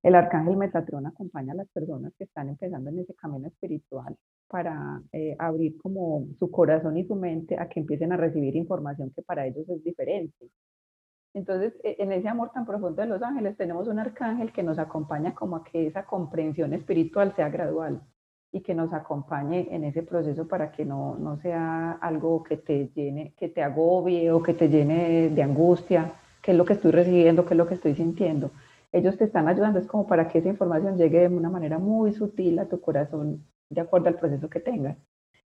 el 0.03 0.14
arcángel 0.14 0.57
Metatrón 0.57 1.07
acompaña 1.07 1.53
a 1.53 1.57
las 1.57 1.68
personas 1.68 2.12
que 2.16 2.25
están 2.25 2.49
empezando 2.49 2.90
en 2.90 3.01
ese 3.01 3.14
camino 3.14 3.49
espiritual 3.49 4.16
para 4.49 5.03
eh, 5.12 5.35
abrir 5.38 5.79
como 5.79 6.27
su 6.38 6.51
corazón 6.51 6.97
y 6.99 7.07
su 7.07 7.16
mente 7.16 7.59
a 7.59 7.68
que 7.68 7.81
empiecen 7.81 8.12
a 8.12 8.16
recibir 8.16 8.55
información 8.55 9.11
que 9.16 9.23
para 9.23 9.47
ellos 9.47 9.68
es 9.68 9.83
diferente. 9.83 10.51
Entonces, 11.33 11.75
e, 11.83 11.97
en 11.99 12.12
ese 12.12 12.29
amor 12.29 12.51
tan 12.53 12.64
profundo 12.66 13.03
de 13.03 13.09
los 13.09 13.23
ángeles 13.23 13.57
tenemos 13.57 13.88
un 13.88 13.99
arcángel 13.99 14.53
que 14.53 14.62
nos 14.62 14.79
acompaña 14.79 15.35
como 15.35 15.57
a 15.57 15.64
que 15.64 15.87
esa 15.87 16.05
comprensión 16.05 16.73
espiritual 16.75 17.35
sea 17.35 17.49
gradual 17.49 18.03
y 18.53 18.61
que 18.61 18.75
nos 18.75 18.92
acompañe 18.92 19.68
en 19.73 19.85
ese 19.85 20.03
proceso 20.05 20.47
para 20.47 20.70
que 20.70 20.85
no, 20.85 21.16
no 21.16 21.37
sea 21.38 21.92
algo 21.92 22.44
que 22.44 22.59
te 22.59 22.88
llene, 22.94 23.35
que 23.37 23.49
te 23.49 23.62
agobie 23.62 24.31
o 24.31 24.42
que 24.42 24.55
te 24.55 24.68
llene 24.68 25.31
de 25.31 25.42
angustia, 25.42 26.14
qué 26.45 26.51
es 26.51 26.59
lo 26.59 26.67
que 26.67 26.75
estoy 26.75 26.93
recibiendo, 26.93 27.47
qué 27.47 27.55
es 27.55 27.59
lo 27.59 27.67
que 27.67 27.75
estoy 27.75 27.95
sintiendo. 27.95 28.51
Ellos 28.93 29.17
te 29.17 29.25
están 29.25 29.49
ayudando, 29.49 29.79
es 29.79 29.87
como 29.87 30.07
para 30.07 30.29
que 30.29 30.39
esa 30.39 30.51
información 30.51 30.99
llegue 30.99 31.21
de 31.21 31.35
una 31.35 31.49
manera 31.49 31.79
muy 31.79 32.13
sutil 32.13 32.59
a 32.59 32.67
tu 32.67 32.81
corazón, 32.83 33.47
de 33.71 33.81
acuerdo 33.81 34.09
al 34.09 34.19
proceso 34.19 34.51
que 34.51 34.61
tengas. 34.61 34.99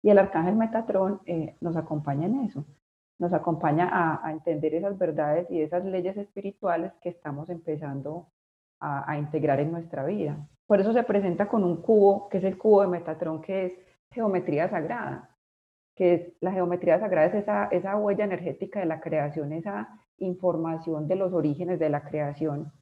Y 0.03 0.09
el 0.09 0.19
arcángel 0.19 0.57
Metatrón 0.57 1.21
eh, 1.27 1.55
nos 1.61 1.77
acompaña 1.77 2.27
en 2.27 2.41
eso, 2.41 2.65
nos 3.19 3.35
acompaña 3.35 3.91
a, 3.93 4.33
entender 4.33 4.75
esas 4.75 4.97
verdades 4.97 5.51
y 5.51 5.61
esas 5.61 5.85
leyes 5.85 6.17
espirituales 6.17 6.93
que 7.03 7.11
estamos 7.11 7.51
empezando 7.51 8.29
a, 8.81 9.11
a, 9.11 9.19
integrar 9.19 9.61
en 9.61 9.73
nuestra 9.73 10.05
vida. 10.05 10.49
Por 10.67 10.81
eso 10.81 10.95
se 10.95 11.03
presenta 11.03 11.47
con 11.47 11.63
un 11.63 11.83
cubo, 11.83 12.31
que 12.31 12.39
es 12.39 12.45
el 12.45 12.57
cubo 12.57 12.81
de 12.81 12.89
Metatrón, 12.89 13.43
que 13.43 13.67
es 13.67 13.73
geometría 14.11 14.69
sagrada, 14.71 15.29
que 15.95 16.15
es 16.15 16.33
la 16.41 16.53
geometría 16.53 16.99
sagrada, 16.99 17.27
es 17.27 17.35
esa, 17.35 17.67
esa 17.67 17.97
huella 17.97 18.25
energética 18.25 18.81
de 18.81 18.87
la 18.87 19.01
creación, 19.01 19.53
esa 19.53 20.01
información 20.19 21.09
de 21.09 21.17
los 21.17 21.33
orígenes 21.33 21.79
de 21.79 21.91
la 21.91 22.03
creación 22.03 22.73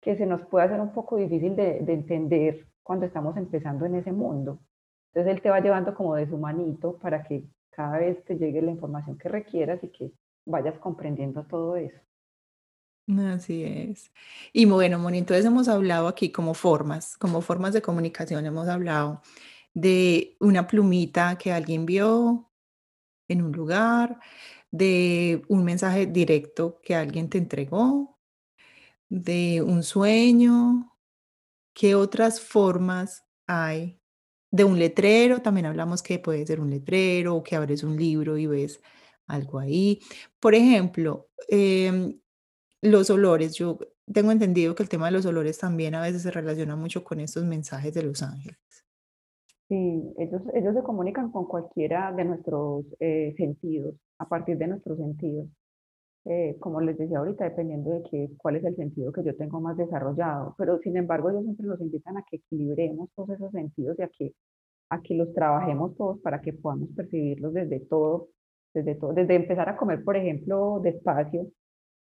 que 0.00 0.16
se 0.16 0.26
nos 0.26 0.42
puede 0.42 0.66
hacer 0.66 0.80
un 0.80 0.92
poco 0.92 1.16
difícil 1.16 1.56
de, 1.56 1.78
entender 1.78 2.66
cuando 2.82 3.06
estamos 3.06 3.36
empezando 3.36 3.86
en 3.86 3.94
ese 3.94 4.12
mundo. 4.12 4.60
Entonces 5.08 5.34
él 5.34 5.42
te 5.42 5.48
va 5.48 5.60
llevando 5.60 5.94
como 5.94 6.14
de 6.14 6.28
su 6.28 6.36
manito 6.36 6.98
para 6.98 7.22
que 7.22 7.44
cada 7.70 7.98
vez 7.98 8.22
te 8.24 8.36
llegue 8.36 8.60
la 8.60 8.70
información 8.70 9.16
que 9.16 9.28
requieras 9.28 9.82
y 9.82 9.88
que 9.88 10.12
vayas 10.44 10.78
comprendiendo 10.78 11.44
todo 11.44 11.76
eso. 11.76 11.98
Así 13.18 13.64
es. 13.64 14.12
Y 14.52 14.66
bueno, 14.66 14.98
Moni, 14.98 15.18
entonces 15.18 15.44
hemos 15.44 15.68
hablado 15.68 16.08
aquí 16.08 16.30
como 16.30 16.54
formas, 16.54 17.16
como 17.16 17.40
formas 17.40 17.72
de 17.72 17.82
comunicación, 17.82 18.44
hemos 18.44 18.68
hablado 18.68 19.22
de 19.74 20.36
una 20.40 20.66
plumita 20.66 21.36
que 21.36 21.52
alguien 21.52 21.84
vio 21.86 22.50
en 23.28 23.42
un 23.42 23.52
lugar, 23.52 24.20
de 24.74 25.42
un 25.46 25.62
mensaje 25.62 26.06
directo 26.06 26.80
que 26.82 26.96
alguien 26.96 27.30
te 27.30 27.38
entregó, 27.38 28.18
de 29.08 29.62
un 29.62 29.84
sueño, 29.84 30.98
¿qué 31.72 31.94
otras 31.94 32.40
formas 32.40 33.24
hay? 33.46 34.00
De 34.50 34.64
un 34.64 34.76
letrero, 34.76 35.40
también 35.42 35.66
hablamos 35.66 36.02
que 36.02 36.18
puede 36.18 36.44
ser 36.44 36.58
un 36.58 36.70
letrero 36.70 37.36
o 37.36 37.42
que 37.44 37.54
abres 37.54 37.84
un 37.84 37.96
libro 37.96 38.36
y 38.36 38.46
ves 38.46 38.80
algo 39.28 39.60
ahí. 39.60 40.00
Por 40.40 40.56
ejemplo, 40.56 41.28
em, 41.46 42.18
los 42.82 43.10
olores, 43.10 43.54
yo 43.54 43.78
tengo 44.12 44.32
entendido 44.32 44.74
que 44.74 44.82
el 44.82 44.88
tema 44.88 45.06
de 45.06 45.12
los 45.12 45.24
olores 45.24 45.56
también 45.56 45.94
a 45.94 46.02
veces 46.02 46.22
se 46.22 46.32
relaciona 46.32 46.74
mucho 46.74 47.04
con 47.04 47.20
estos 47.20 47.44
mensajes 47.44 47.94
de 47.94 48.02
los 48.02 48.24
ángeles. 48.24 48.58
Sí, 49.68 50.02
ellos, 50.18 50.42
ellos 50.52 50.74
se 50.74 50.82
comunican 50.82 51.30
con 51.30 51.46
cualquiera 51.46 52.10
de 52.10 52.24
nuestros 52.24 52.86
eh, 52.98 53.34
sentidos 53.36 53.94
a 54.18 54.28
partir 54.28 54.58
de 54.58 54.68
nuestros 54.68 54.98
sentidos. 54.98 55.48
Eh, 56.26 56.56
como 56.58 56.80
les 56.80 56.96
decía 56.96 57.18
ahorita, 57.18 57.44
dependiendo 57.44 57.90
de 57.90 58.02
que, 58.04 58.30
cuál 58.38 58.56
es 58.56 58.64
el 58.64 58.74
sentido 58.76 59.12
que 59.12 59.22
yo 59.24 59.36
tengo 59.36 59.60
más 59.60 59.76
desarrollado. 59.76 60.54
Pero 60.58 60.78
sin 60.78 60.96
embargo, 60.96 61.30
ellos 61.30 61.44
siempre 61.44 61.66
nos 61.66 61.80
invitan 61.80 62.16
a 62.16 62.24
que 62.24 62.36
equilibremos 62.36 63.10
todos 63.14 63.30
esos 63.30 63.52
sentidos 63.52 63.98
y 63.98 64.02
a 64.02 64.08
que, 64.08 64.34
a 64.90 65.02
que 65.02 65.14
los 65.14 65.34
trabajemos 65.34 65.96
todos 65.96 66.20
para 66.20 66.40
que 66.40 66.52
podamos 66.54 66.88
percibirlos 66.96 67.52
desde 67.54 67.80
todo, 67.80 68.28
desde 68.74 68.94
todo, 68.96 69.12
desde 69.12 69.34
empezar 69.34 69.68
a 69.68 69.76
comer, 69.76 70.02
por 70.04 70.16
ejemplo, 70.16 70.80
despacio 70.82 71.46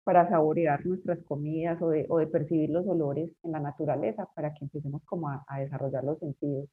para 0.04 0.28
saborear 0.28 0.84
nuestras 0.86 1.18
comidas 1.24 1.80
o 1.82 1.88
de, 1.90 2.06
o 2.08 2.18
de 2.18 2.26
percibir 2.28 2.70
los 2.70 2.86
olores 2.86 3.30
en 3.42 3.52
la 3.52 3.60
naturaleza 3.60 4.28
para 4.34 4.52
que 4.54 4.64
empecemos 4.64 5.02
como 5.06 5.28
a, 5.28 5.44
a 5.48 5.60
desarrollar 5.60 6.04
los 6.04 6.18
sentidos 6.20 6.68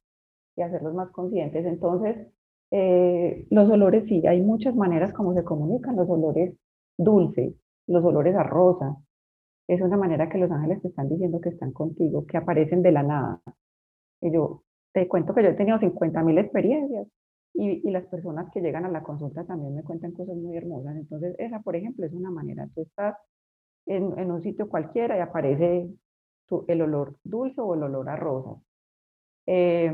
y 0.56 0.62
hacerlos 0.62 0.94
más 0.94 1.10
conscientes. 1.10 1.64
Entonces, 1.66 2.28
eh, 2.72 3.46
los 3.50 3.70
olores, 3.70 4.04
sí, 4.08 4.26
hay 4.26 4.40
muchas 4.40 4.74
maneras 4.74 5.12
como 5.12 5.34
se 5.34 5.44
comunican, 5.44 5.94
los 5.94 6.08
olores 6.08 6.54
dulces, 6.96 7.54
los 7.86 8.02
olores 8.02 8.34
a 8.34 8.42
rosa. 8.44 8.96
Es 9.68 9.80
una 9.82 9.98
manera 9.98 10.30
que 10.30 10.38
los 10.38 10.50
ángeles 10.50 10.80
te 10.80 10.88
están 10.88 11.08
diciendo 11.10 11.40
que 11.40 11.50
están 11.50 11.72
contigo, 11.72 12.26
que 12.26 12.38
aparecen 12.38 12.82
de 12.82 12.92
la 12.92 13.02
nada. 13.02 13.42
Y 14.22 14.32
yo 14.32 14.62
te 14.92 15.06
cuento 15.06 15.34
que 15.34 15.42
yo 15.42 15.50
he 15.50 15.54
tenido 15.54 15.78
50 15.78 16.22
mil 16.22 16.38
experiencias 16.38 17.06
y, 17.54 17.86
y, 17.86 17.90
las 17.90 18.06
personas 18.06 18.50
que 18.52 18.62
llegan 18.62 18.86
a 18.86 18.90
la 18.90 19.02
consulta 19.02 19.44
también 19.44 19.74
me 19.74 19.82
cuentan 19.82 20.12
cosas 20.12 20.36
muy 20.36 20.56
hermosas. 20.56 20.96
Entonces, 20.96 21.36
esa, 21.38 21.60
por 21.60 21.76
ejemplo, 21.76 22.06
es 22.06 22.12
una 22.14 22.30
manera. 22.30 22.68
Tú 22.74 22.82
estás 22.82 23.16
en, 23.86 24.18
en 24.18 24.30
un 24.30 24.42
sitio 24.42 24.68
cualquiera 24.68 25.18
y 25.18 25.20
aparece 25.20 25.90
tu, 26.46 26.64
el 26.68 26.80
olor 26.80 27.16
dulce 27.22 27.60
o 27.60 27.74
el 27.74 27.82
olor 27.82 28.08
a 28.08 28.16
rosa. 28.16 28.58
Eh, 29.46 29.92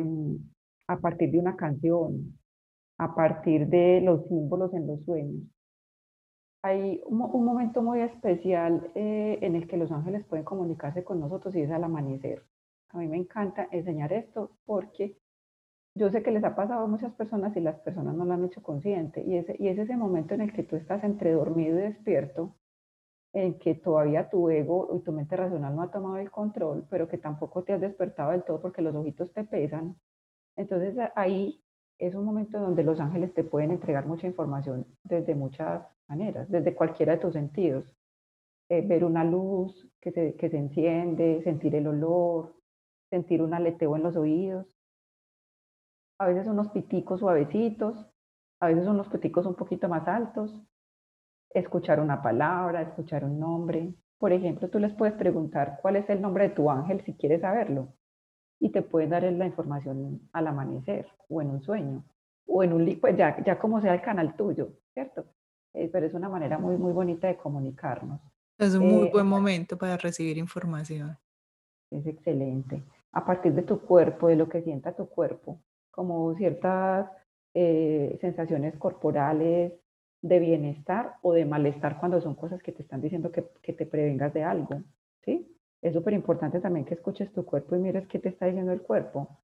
a 0.89 0.99
partir 0.99 1.31
de 1.31 1.39
una 1.39 1.57
canción, 1.57 2.39
a 2.99 3.15
partir 3.15 3.69
de 3.69 4.01
los 4.01 4.27
símbolos 4.27 4.75
en 4.75 4.87
los 4.87 5.05
sueños. 5.05 5.43
Hay 6.63 7.01
un, 7.07 7.45
momento 7.45 7.83
muy 7.83 8.01
especial 8.01 8.91
eh, 8.97 9.39
en 9.41 9.55
el 9.55 9.69
que 9.69 9.77
los 9.77 9.93
ángeles 9.93 10.27
pueden 10.27 10.45
comunicarse 10.45 11.05
con 11.05 11.21
nosotros 11.21 11.55
y 11.55 11.63
es 11.63 11.71
al 11.71 11.85
amanecer. 11.85 12.45
A 12.91 12.99
mí 12.99 13.07
me 13.07 13.17
encanta 13.17 13.69
enseñar 13.71 14.13
esto 14.13 14.51
porque 14.67 15.17
yo 15.95 16.11
sé 16.11 16.23
que 16.23 16.33
les 16.33 16.43
ha 16.43 16.57
pasado 16.57 16.83
a 16.83 16.87
muchas 16.89 17.13
personas 17.15 17.57
y 17.57 17.61
las 17.61 17.79
personas 17.81 18.17
no 18.17 18.25
lo 18.25 18.35
han 18.35 18.45
hecho 18.45 18.63
consciente. 18.63 19.23
Y, 19.23 19.37
ese, 19.37 19.57
y 19.59 19.69
es 19.69 19.79
ese 19.79 19.97
momento 19.97 20.35
en 20.35 20.41
el 20.41 20.53
que 20.53 20.65
tú 20.65 20.75
estás 20.75 21.05
entre 21.05 21.33
dormido 21.33 21.79
y 21.79 21.83
despierto, 21.83 22.57
en 23.33 23.59
que 23.59 23.75
todavía 23.75 24.29
tu 24.29 24.49
ego 24.51 24.89
y 24.97 25.01
tu 25.05 25.13
mente 25.13 25.37
racional 25.37 25.77
no 25.77 25.83
ha 25.83 25.91
tomado 25.91 26.17
el 26.17 26.31
control, 26.31 26.87
pero 26.91 27.09
que 27.09 27.19
tampoco 27.19 27.63
te 27.63 27.75
has 27.75 27.81
despertado 27.81 28.33
del 28.33 28.43
todo 28.43 28.61
porque 28.61 28.83
los 28.83 28.95
ojitos 28.95 29.33
te 29.33 29.45
pesan. 29.45 29.97
Entonces 30.57 30.97
ahí 31.15 31.63
es 31.99 32.15
un 32.15 32.25
momento 32.25 32.59
donde 32.61 32.85
los 32.85 33.01
ángeles 33.01 33.35
te 33.35 33.45
pueden 33.45 33.73
entregar 33.73 34.07
mucha 34.07 34.27
información 34.27 34.87
desde 35.03 35.35
muchas 35.35 35.85
maneras, 36.09 36.49
desde 36.49 36.75
cualquiera 36.75 37.15
de 37.15 37.19
tus 37.19 37.33
sentidos. 37.33 37.85
Eh, 38.71 38.87
ver 38.87 39.05
una 39.05 39.25
luz 39.25 39.91
que 40.01 40.13
se, 40.13 40.37
que 40.37 40.51
se 40.51 40.59
enciende, 40.59 41.43
sentir 41.43 41.75
el 41.75 41.87
olor, 41.87 42.55
sentir 43.11 43.43
un 43.43 43.55
aleteo 43.55 43.97
en 43.97 44.03
los 44.03 44.17
oídos. 44.17 44.67
A 46.21 46.27
veces 46.27 46.47
unos 46.47 46.69
piticos 46.69 47.21
suavecitos, 47.21 48.11
a 48.61 48.69
veces 48.69 48.87
unos 48.87 49.09
piticos 49.09 49.47
un 49.47 49.55
poquito 49.55 49.89
más 49.89 50.07
altos. 50.07 50.55
Escuchar 51.51 52.01
una 52.01 52.23
palabra, 52.23 52.83
escuchar 52.83 53.25
un 53.25 53.41
nombre. 53.41 53.95
Por 54.19 54.33
ejemplo, 54.33 54.69
tú 54.69 54.79
les 54.79 54.93
puedes 54.95 55.15
preguntar 55.15 55.79
cuál 55.81 55.97
es 55.97 56.09
el 56.11 56.21
nombre 56.21 56.49
de 56.49 56.55
tu 56.55 56.71
ángel 56.71 57.03
si 57.05 57.15
quieres 57.15 57.41
saberlo 57.41 57.95
y 58.61 58.71
te 58.71 58.83
pueden 58.83 59.11
dar 59.11 59.23
la 59.23 59.47
información 59.47 60.29
al 60.33 60.47
amanecer 60.47 61.07
o 61.29 61.41
en 61.41 61.51
un 61.51 61.63
sueño 61.63 62.05
o 62.47 62.63
en 62.63 62.73
un 62.73 62.99
pues 63.01 63.17
ya, 63.17 63.43
ya 63.45 63.59
como 63.59 63.81
sea 63.81 63.95
el 63.95 64.03
canal 64.03 64.35
tuyo, 64.37 64.71
¿cierto? 64.95 65.27
Eh, 65.75 65.89
pero 65.93 66.07
es 66.07 66.15
una 66.15 66.29
manera 66.29 66.59
muy, 66.59 66.77
muy 66.77 66.93
bonita 66.93 67.29
de 67.29 67.37
comunicarnos. 67.37 68.21
Es 68.59 68.75
un 68.75 68.89
muy 68.89 69.09
eh, 69.09 69.11
buen 69.13 69.27
momento 69.27 69.77
para 69.77 69.97
recibir 69.97 70.39
información. 70.39 71.17
Es 71.91 72.07
excelente. 72.07 72.83
a 73.13 73.25
partir 73.25 73.53
de 73.55 73.63
tu 73.63 73.81
cuerpo, 73.81 74.29
de 74.29 74.37
lo 74.37 74.49
que 74.49 74.63
sienta 74.63 74.95
tu 74.95 75.09
cuerpo, 75.09 75.61
como 75.91 76.35
ciertas 76.37 77.11
eh, 77.55 78.19
sensaciones 78.21 78.77
corporales 78.77 79.73
de 80.21 80.39
bienestar 80.39 81.15
o 81.23 81.33
de 81.33 81.45
malestar 81.45 81.99
cuando 82.01 82.21
son 82.21 82.35
cosas 82.35 82.63
que 82.63 82.73
te 82.73 82.83
están 82.83 83.01
diciendo 83.01 83.31
que, 83.31 83.45
que 83.63 83.73
te 83.73 83.87
prevengas 83.87 84.35
de 84.35 84.43
algo, 84.43 84.83
¿sí? 85.25 85.58
Es 85.83 85.95
súper 85.95 86.15
importante 86.15 86.61
también 86.61 86.85
que 86.85 86.95
escuches 86.95 87.33
tu 87.33 87.45
cuerpo 87.45 87.77
y 87.77 87.79
mires 87.79 88.07
qué 88.09 88.19
te 88.19 88.31
está 88.31 88.47
diciendo 88.47 88.73
el 88.73 88.83
cuerpo. 88.83 89.39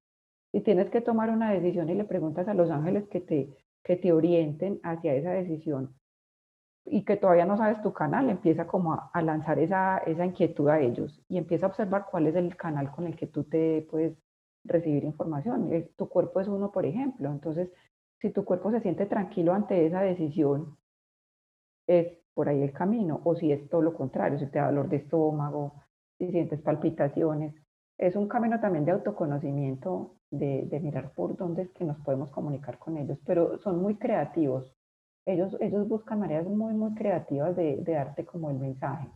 Si 0.53 0.61
tienes 0.61 0.91
que 0.91 1.01
tomar 1.01 1.31
una 1.31 1.53
decisión 1.53 1.89
y 1.89 1.95
le 1.95 2.05
preguntas 2.05 2.49
a 2.49 2.55
los 2.55 2.71
ángeles 2.71 3.09
que 3.09 3.21
te, 3.21 3.57
que 3.83 3.97
te 3.97 4.13
orienten 4.13 4.81
hacia 4.83 5.15
esa 5.15 5.31
decisión 5.31 5.95
y 6.85 7.05
que 7.05 7.17
todavía 7.17 7.47
no 7.47 7.57
sabes 7.57 7.81
tu 7.83 7.93
canal, 7.93 8.29
empieza 8.31 8.67
como 8.67 8.95
a, 9.13 9.23
lanzar 9.23 9.59
esa, 9.59 9.99
esa 9.99 10.27
inquietud 10.27 10.69
a 10.69 10.81
ellos 10.81 11.23
y 11.29 11.39
empieza 11.39 11.67
a 11.67 11.69
observar 11.71 12.07
cuál 12.11 12.27
es 12.27 12.35
el 12.35 12.57
canal 12.57 12.91
con 12.91 13.07
el 13.07 13.17
que 13.17 13.27
tú 13.27 13.45
te 13.45 13.87
puedes 13.91 14.17
recibir 14.65 15.05
información. 15.05 15.71
Tu 15.97 16.09
cuerpo 16.09 16.41
es 16.41 16.49
uno, 16.49 16.73
por 16.73 16.85
ejemplo. 16.85 17.31
Entonces, 17.31 17.71
si 18.21 18.31
tu 18.31 18.45
cuerpo 18.45 18.71
se 18.71 18.81
siente 18.81 19.07
tranquilo 19.07 19.55
ante 19.55 19.87
esa 19.87 20.01
decisión, 20.01 20.77
es 21.87 22.19
por 22.35 22.49
ahí 22.49 22.63
el 22.63 22.73
camino. 22.73 23.21
O 23.25 23.35
si 23.35 23.53
es 23.53 23.69
todo 23.69 23.83
lo 23.83 23.95
contrario, 23.95 24.39
si 24.39 24.47
te 24.47 24.59
da 24.59 24.67
dolor 24.67 24.89
de 24.89 24.97
estómago, 24.97 25.75
si 26.19 26.31
sientes 26.31 26.61
palpitaciones. 26.61 27.55
Es 27.99 28.17
un 28.17 28.29
camino 28.29 28.61
también 28.61 28.85
de 28.85 28.93
autoconocimiento, 28.93 30.17
de, 30.31 30.67
de 30.67 30.81
mirar 30.81 31.13
por 31.13 31.37
dónde 31.37 31.63
es 31.63 31.71
que 31.73 31.85
nos 31.85 31.99
podemos 32.01 32.31
comunicar 32.31 32.79
con 32.79 32.97
ellos, 32.97 33.19
pero 33.25 33.59
son 33.59 33.81
muy 33.81 33.97
creativos. 33.97 34.75
Ellos, 35.27 35.57
ellos 35.61 35.89
buscan 35.89 36.21
maneras 36.21 36.47
muy, 36.47 36.75
muy 36.75 36.95
creativas 36.95 37.57
de, 37.57 37.77
de 37.77 37.93
darte 37.93 38.25
como 38.25 38.51
el 38.51 38.59
mensaje. 38.59 39.09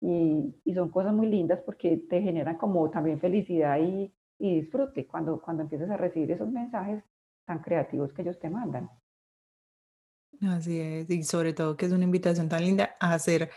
Y, 0.00 0.54
y, 0.64 0.74
son 0.74 0.90
cosas 0.90 1.14
muy 1.14 1.28
lindas 1.28 1.60
porque 1.64 1.96
te 2.10 2.20
generan 2.20 2.56
como 2.56 2.90
también 2.90 3.20
felicidad 3.20 3.78
y, 3.78 4.12
y 4.38 4.60
disfrute 4.60 5.06
cuando, 5.06 5.40
cuando 5.40 5.62
empiezas 5.62 5.88
a 5.90 5.96
recibir 5.96 6.32
esos 6.32 6.50
mensajes 6.50 7.04
tan 7.46 7.60
creativos 7.60 8.12
que 8.12 8.22
ellos 8.22 8.38
te 8.40 8.50
mandan. 8.50 8.90
Así 10.40 10.80
es, 10.80 11.08
y 11.08 11.22
sobre 11.22 11.52
todo 11.52 11.76
que 11.76 11.86
es 11.86 11.92
una 11.92 12.04
invitación 12.04 12.48
tan 12.48 12.62
linda 12.62 12.96
a 12.98 13.14
hacer 13.14 13.50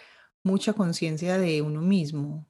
mucha 0.44 0.74
conciencia 0.74 1.40
de 1.40 1.64
uno 1.64 1.82
mismo, 1.82 2.46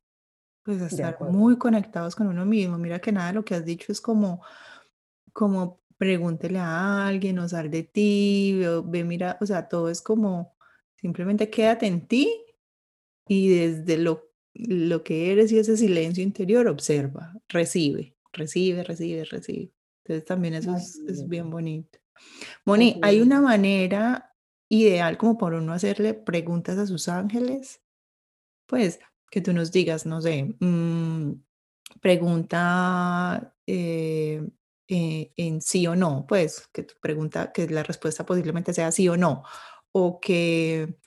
pues 0.66 0.82
estar 0.82 1.22
muy 1.22 1.58
conectados 1.58 2.16
con 2.16 2.26
uno 2.26 2.44
mismo. 2.44 2.80
Mira 2.80 3.00
que 3.00 3.12
nada 3.12 3.28
de 3.28 3.34
lo 3.36 3.46
que 3.46 3.54
has 3.54 3.64
dicho 3.64 3.92
es 3.92 4.02
como, 4.02 4.42
como 5.32 5.80
pregúntele 5.98 6.58
a 6.58 7.06
alguien, 7.06 7.38
o 7.38 7.48
sal 7.48 7.70
de 7.70 7.84
ti, 7.84 8.60
ve, 8.86 9.04
mira, 9.04 9.38
o 9.40 9.46
sea, 9.46 9.68
todo 9.68 9.90
es 9.90 10.02
como 10.02 10.58
simplemente 10.96 11.52
quédate 11.52 11.86
en 11.86 12.08
ti 12.08 12.44
y 13.28 13.50
desde 13.50 14.00
lo, 14.00 14.32
lo 14.56 15.04
que 15.04 15.32
eres 15.32 15.52
y 15.52 15.60
ese 15.60 15.78
silencio 15.78 16.24
interior 16.24 16.68
observa, 16.68 17.40
recibe, 17.48 18.16
recibe, 18.34 18.84
recibe, 18.84 19.24
recibe. 19.24 19.72
Entonces 20.04 20.26
también 20.26 20.56
eso 20.56 20.76
es, 20.76 21.28
bien 21.28 21.52
bonito. 21.52 22.00
Moni, 22.66 23.00
¿hay 23.04 23.22
una 23.22 23.40
manera 23.40 24.34
ideal 24.68 25.20
como 25.20 25.38
por 25.38 25.54
uno 25.54 25.74
hacerle 25.74 26.16
preguntas 26.16 26.80
a 26.80 26.88
sus 26.88 27.08
ángeles? 27.08 27.84
Pues 28.66 29.00
que 29.36 29.42
tú 29.42 29.52
nos 29.52 29.70
digas, 29.74 30.06
no 30.06 30.22
sé, 30.22 30.56
mm, 30.62 31.32
pregunta 32.00 33.54
eh, 33.68 34.48
eh, 34.88 35.34
en 35.36 35.60
sí 35.62 35.86
o 35.88 35.96
no, 35.98 36.26
pues 36.26 36.70
que 36.72 36.84
tu 36.84 36.94
pregunta, 37.02 37.52
que 37.52 37.68
la 37.68 37.84
respuesta 37.84 38.26
posiblemente 38.26 38.74
sea 38.74 38.94
sí 38.94 39.10
o 39.10 39.18
no, 39.18 39.44
o 39.92 40.22
que, 40.22 41.00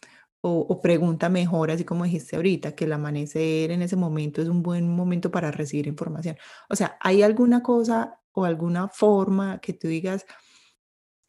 o, 0.42 0.80
pregunta 0.82 1.30
mejor, 1.30 1.70
así 1.70 1.84
como 1.84 2.04
dijiste 2.04 2.36
ahorita, 2.36 2.74
que 2.74 2.84
el 2.84 2.92
amanecer 2.92 3.70
en 3.70 3.80
ese 3.80 3.96
momento 3.96 4.42
es 4.42 4.48
un 4.48 4.62
buen 4.62 4.94
momento 4.94 5.30
para 5.30 5.50
recibir 5.50 5.86
información. 5.86 6.36
O 6.68 6.76
sea, 6.76 6.98
¿hay 7.00 7.22
alguna 7.22 7.62
cosa 7.62 8.20
o 8.32 8.44
alguna 8.44 8.88
forma 8.88 9.58
que 9.60 9.72
tú 9.72 9.88
digas 9.88 10.26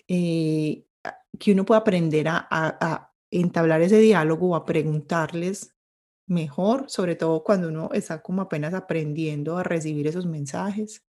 eh, 0.09 0.85
que 1.39 1.53
uno 1.53 1.63
pueda 1.63 1.79
aprender 1.79 2.27
a, 2.27 2.45
a 2.51 3.13
entablar 3.31 3.81
ese 3.81 3.99
diálogo 3.99 4.49
o 4.49 4.55
a 4.55 4.65
preguntarles 4.65 5.78
mejor, 6.29 6.89
sobre 6.89 7.15
todo 7.15 7.43
cuando 7.43 7.67
uno 7.69 7.89
está 7.93 8.21
como 8.21 8.41
apenas 8.41 8.73
aprendiendo 8.73 9.57
a 9.57 9.63
recibir 9.63 10.07
esos 10.07 10.25
mensajes? 10.25 11.03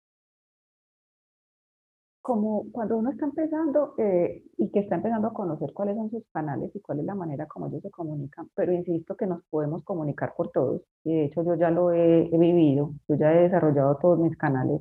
Como 2.22 2.70
cuando 2.72 2.98
uno 2.98 3.10
está 3.10 3.24
empezando 3.24 3.94
eh, 3.98 4.44
y 4.58 4.70
que 4.70 4.80
está 4.80 4.96
empezando 4.96 5.28
a 5.28 5.32
conocer 5.32 5.72
cuáles 5.72 5.96
son 5.96 6.10
sus 6.10 6.22
canales 6.32 6.70
y 6.74 6.80
cuál 6.80 7.00
es 7.00 7.06
la 7.06 7.14
manera 7.14 7.46
como 7.46 7.68
ellos 7.68 7.82
se 7.82 7.90
comunican, 7.90 8.48
pero 8.54 8.72
insisto 8.72 9.16
que 9.16 9.26
nos 9.26 9.42
podemos 9.50 9.82
comunicar 9.84 10.34
por 10.36 10.50
todos, 10.50 10.82
y 11.04 11.14
de 11.14 11.24
hecho 11.26 11.42
yo 11.44 11.54
ya 11.56 11.70
lo 11.70 11.92
he, 11.92 12.28
vivido, 12.32 12.92
yo 13.08 13.16
ya 13.16 13.32
he 13.32 13.42
desarrollado 13.42 13.96
todos 13.96 14.18
mis 14.18 14.36
canales. 14.36 14.80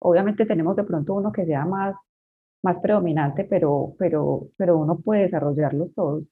Obviamente 0.00 0.46
tenemos 0.46 0.76
de 0.76 0.84
pronto 0.84 1.14
uno 1.14 1.32
que 1.32 1.46
sea 1.46 1.64
más, 1.64 1.94
más 2.62 2.78
predominante, 2.82 3.44
pero, 3.44 3.94
pero, 3.98 4.48
pero 4.56 4.78
uno 4.78 4.98
puede 4.98 5.22
desarrollarlos 5.22 5.94
todos. 5.94 6.24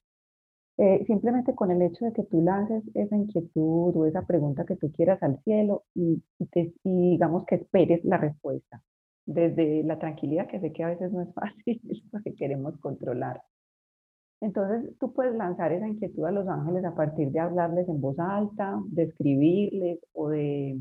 Eh, 0.81 1.03
simplemente 1.07 1.53
con 1.55 1.71
el 1.71 1.81
hecho 1.81 2.05
de 2.05 2.13
que 2.13 2.23
tú 2.23 2.41
lances 2.41 2.81
esa 2.93 3.13
inquietud 3.13 3.93
o 3.97 4.05
esa 4.05 4.25
pregunta 4.25 4.65
que 4.65 4.77
tú 4.77 4.89
quieras 4.93 5.21
al 5.21 5.37
cielo 5.43 5.83
y, 5.93 6.23
te, 6.51 6.73
digamos 6.85 7.45
que 7.45 7.55
esperes 7.55 7.99
la 8.05 8.15
respuesta 8.15 8.81
desde 9.25 9.83
la 9.83 9.99
tranquilidad, 9.99 10.47
que 10.47 10.61
sé 10.61 10.71
que 10.71 10.85
a 10.85 10.87
veces 10.87 11.11
no 11.11 11.21
es 11.21 11.33
fácil 11.33 11.81
porque 12.09 12.33
queremos 12.33 12.77
controlar. 12.79 13.41
Entonces 14.39 14.97
tú 15.01 15.11
puedes 15.11 15.35
lanzar 15.35 15.73
esa 15.73 15.85
inquietud 15.85 16.23
a 16.23 16.31
los 16.31 16.47
ángeles 16.47 16.85
a 16.85 16.95
partir 16.95 17.29
de 17.29 17.41
hablarles 17.41 17.89
en 17.89 17.99
voz 17.99 18.17
alta, 18.17 18.79
de 18.85 19.03
escribirles 19.03 19.99
o 20.13 20.29
de, 20.29 20.79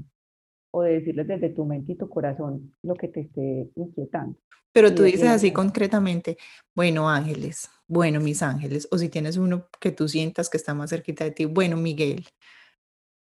o 0.70 0.82
de 0.82 0.92
decirles 0.92 1.26
desde 1.26 1.50
tu 1.50 1.64
mente 1.64 1.90
y 1.90 1.96
tu 1.96 2.08
corazón 2.08 2.72
lo 2.84 2.94
que 2.94 3.08
te 3.08 3.22
esté 3.22 3.68
inquietando. 3.74 4.38
Pero 4.72 4.94
tú 4.94 5.02
dices 5.02 5.28
así 5.28 5.50
concretamente, 5.50 6.36
bueno, 6.72 7.10
ángeles, 7.10 7.68
bueno, 7.88 8.20
mis 8.20 8.42
ángeles, 8.42 8.86
o 8.92 8.98
si 8.98 9.08
tienes 9.08 9.38
uno 9.38 9.66
que 9.80 9.90
tú 9.90 10.08
sientas 10.08 10.50
que 10.50 10.58
está 10.58 10.74
más 10.74 10.90
cerquita 10.90 11.24
de 11.24 11.30
ti, 11.30 11.46
bueno, 11.46 11.76
Miguel, 11.76 12.26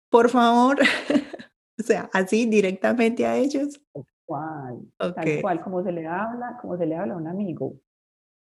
por 0.09 0.29
favor, 0.29 0.77
o 1.79 1.83
sea, 1.83 2.09
así 2.13 2.45
directamente 2.45 3.25
a 3.25 3.35
ellos. 3.35 3.81
Tal 3.93 4.05
cual, 4.25 4.79
tal 4.97 5.41
cual, 5.41 5.61
como 5.61 5.83
se 5.83 5.91
le 5.91 6.07
habla, 6.07 6.57
como 6.61 6.77
se 6.77 6.85
le 6.85 6.95
habla 6.95 7.15
a 7.15 7.17
un 7.17 7.27
amigo. 7.27 7.75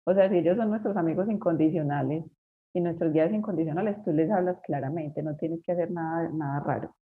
O 0.04 0.14
sea, 0.14 0.30
si 0.30 0.38
ellos 0.38 0.56
son 0.56 0.70
nuestros 0.70 0.96
amigos 0.96 1.28
incondicionales 1.28 2.24
y 2.72 2.80
nuestros 2.80 3.12
guías 3.12 3.30
incondicionales, 3.30 4.02
tú 4.02 4.12
les 4.12 4.30
hablas 4.30 4.56
claramente, 4.64 5.22
no 5.22 5.36
tienes 5.36 5.60
que 5.62 5.72
hacer 5.72 5.90
nada, 5.90 6.30
nada 6.32 6.60
raro. 6.60 6.96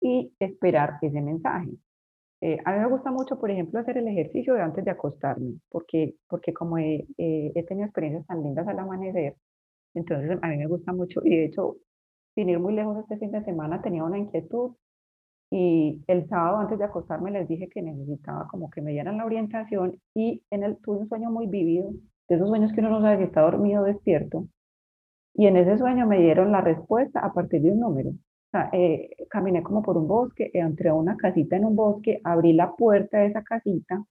Y 0.00 0.32
esperar 0.38 0.98
ese 1.02 1.20
mensaje. 1.20 1.70
Eh, 2.42 2.58
a 2.64 2.72
mí 2.72 2.78
me 2.80 2.88
gusta 2.88 3.10
mucho, 3.10 3.38
por 3.38 3.50
ejemplo, 3.50 3.80
hacer 3.80 3.96
el 3.98 4.08
ejercicio 4.08 4.54
de 4.54 4.62
antes 4.62 4.84
de 4.84 4.90
acostarme, 4.90 5.54
porque, 5.70 6.16
porque 6.28 6.52
como 6.52 6.78
he, 6.78 7.06
he 7.18 7.62
tenido 7.64 7.86
experiencias 7.86 8.26
tan 8.26 8.42
lindas 8.42 8.68
al 8.68 8.78
amanecer, 8.78 9.36
entonces 9.94 10.38
a 10.42 10.48
mí 10.48 10.58
me 10.58 10.66
gusta 10.66 10.92
mucho, 10.92 11.20
y 11.24 11.36
de 11.36 11.44
hecho, 11.46 11.76
sin 12.34 12.50
ir 12.50 12.60
muy 12.60 12.74
lejos 12.74 12.98
este 12.98 13.18
fin 13.18 13.32
de 13.32 13.44
semana 13.44 13.82
tenía 13.82 14.04
una 14.04 14.18
inquietud 14.18 14.72
y 15.50 16.02
el 16.08 16.28
sábado 16.28 16.58
antes 16.58 16.78
de 16.78 16.84
acostarme 16.84 17.30
les 17.30 17.48
dije 17.48 17.68
que 17.68 17.82
necesitaba 17.82 18.48
como 18.48 18.70
que 18.70 18.82
me 18.82 18.92
dieran 18.92 19.18
la 19.18 19.26
orientación 19.26 20.00
y 20.14 20.42
en 20.50 20.64
el 20.64 20.78
tuve 20.78 20.98
un 21.00 21.08
sueño 21.08 21.30
muy 21.30 21.46
vívido, 21.48 21.90
de 22.28 22.36
esos 22.36 22.48
sueños 22.48 22.72
que 22.72 22.80
uno 22.80 22.90
no 22.90 23.02
sabe 23.02 23.18
si 23.18 23.24
está 23.24 23.42
dormido 23.42 23.82
o 23.82 23.86
despierto, 23.86 24.48
y 25.34 25.46
en 25.46 25.56
ese 25.56 25.78
sueño 25.78 26.06
me 26.06 26.20
dieron 26.20 26.52
la 26.52 26.60
respuesta 26.62 27.20
a 27.20 27.32
partir 27.32 27.62
de 27.62 27.72
un 27.72 27.80
número. 27.80 28.10
Eh, 28.72 29.10
caminé 29.28 29.62
como 29.62 29.82
por 29.82 29.96
un 29.98 30.08
bosque, 30.08 30.50
entré 30.54 30.88
a 30.88 30.94
una 30.94 31.16
casita 31.16 31.56
en 31.56 31.64
un 31.66 31.76
bosque, 31.76 32.20
abrí 32.24 32.52
la 32.52 32.74
puerta 32.74 33.18
de 33.18 33.26
esa 33.26 33.42
casita 33.42 34.04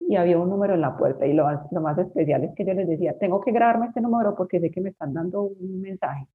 y 0.00 0.16
había 0.16 0.38
un 0.38 0.50
número 0.50 0.74
en 0.74 0.80
la 0.82 0.96
puerta. 0.96 1.26
Y 1.26 1.32
lo, 1.32 1.46
lo 1.70 1.80
más 1.80 1.98
especial 1.98 2.44
es 2.44 2.54
que 2.54 2.64
yo 2.64 2.74
les 2.74 2.88
decía, 2.88 3.18
tengo 3.18 3.40
que 3.40 3.52
grabarme 3.52 3.86
este 3.86 4.00
número 4.00 4.34
porque 4.36 4.60
sé 4.60 4.70
que 4.70 4.80
me 4.80 4.90
están 4.90 5.14
dando 5.14 5.42
un 5.42 5.80
mensaje. 5.80 6.28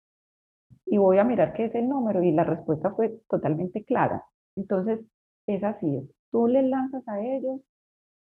Y 0.85 0.97
voy 0.97 1.17
a 1.19 1.23
mirar 1.23 1.53
qué 1.53 1.65
es 1.65 1.75
el 1.75 1.87
número 1.89 2.23
y 2.23 2.31
la 2.31 2.43
respuesta 2.43 2.91
fue 2.91 3.19
totalmente 3.29 3.83
clara. 3.83 4.23
Entonces, 4.55 4.99
es 5.47 5.63
así, 5.63 6.09
tú 6.31 6.47
les 6.47 6.65
lanzas 6.65 7.07
a 7.07 7.21
ellos 7.21 7.61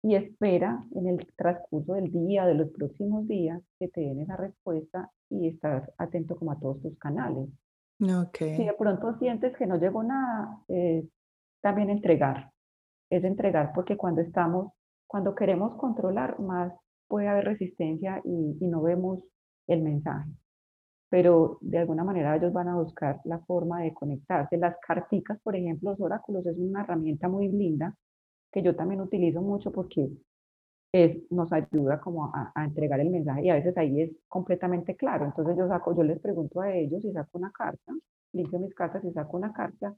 y 0.02 0.16
espera 0.16 0.84
en 0.94 1.08
el 1.08 1.26
transcurso 1.36 1.94
del 1.94 2.12
día, 2.12 2.46
de 2.46 2.54
los 2.54 2.70
próximos 2.70 3.26
días, 3.26 3.62
que 3.78 3.88
te 3.88 4.02
den 4.02 4.20
esa 4.20 4.36
respuesta 4.36 5.10
y 5.30 5.48
estás 5.48 5.90
atento 5.98 6.36
como 6.36 6.52
a 6.52 6.58
todos 6.60 6.80
tus 6.82 6.98
canales. 6.98 7.48
Si 8.56 8.64
de 8.64 8.74
pronto 8.74 9.16
sientes 9.18 9.56
que 9.56 9.66
no 9.66 9.76
llegó 9.76 10.02
nada, 10.02 10.60
es 10.68 11.04
también 11.60 11.90
entregar. 11.90 12.50
Es 13.10 13.24
entregar 13.24 13.72
porque 13.74 13.96
cuando 13.96 14.20
estamos, 14.20 14.72
cuando 15.06 15.34
queremos 15.34 15.76
controlar 15.76 16.38
más, 16.40 16.72
puede 17.08 17.28
haber 17.28 17.44
resistencia 17.44 18.20
y, 18.24 18.58
y 18.60 18.66
no 18.66 18.82
vemos 18.82 19.22
el 19.66 19.82
mensaje. 19.82 20.30
Pero 21.08 21.58
de 21.60 21.78
alguna 21.78 22.02
manera 22.02 22.36
ellos 22.36 22.52
van 22.52 22.68
a 22.68 22.76
buscar 22.76 23.20
la 23.24 23.38
forma 23.40 23.82
de 23.82 23.94
conectarse. 23.94 24.56
Las 24.56 24.76
carticas, 24.84 25.38
por 25.42 25.54
ejemplo, 25.54 25.90
los 25.90 26.00
oráculos 26.00 26.44
es 26.46 26.56
una 26.58 26.82
herramienta 26.82 27.28
muy 27.28 27.48
linda 27.48 27.94
que 28.50 28.62
yo 28.62 28.74
también 28.74 29.00
utilizo 29.00 29.40
mucho 29.42 29.70
porque 29.70 30.08
nos 31.30 31.52
ayuda 31.52 32.00
como 32.00 32.26
a, 32.26 32.52
entregar 32.64 33.00
el 33.00 33.10
mensaje 33.10 33.42
y 33.44 33.50
a 33.50 33.54
veces 33.54 33.76
ahí 33.76 34.02
es 34.02 34.10
completamente 34.28 34.96
claro. 34.96 35.24
Entonces 35.24 35.56
yo 35.56 35.66
saco, 35.68 35.94
yo 35.96 36.04
les 36.04 36.20
pregunto 36.20 36.60
a 36.60 36.72
ellos 36.72 37.04
y 37.04 37.12
saco 37.12 37.38
una 37.38 37.50
carta, 37.50 37.92
limpio 38.32 38.60
mis 38.60 38.74
cartas 38.74 39.04
y 39.04 39.12
saco 39.12 39.36
una 39.36 39.52
carta 39.52 39.94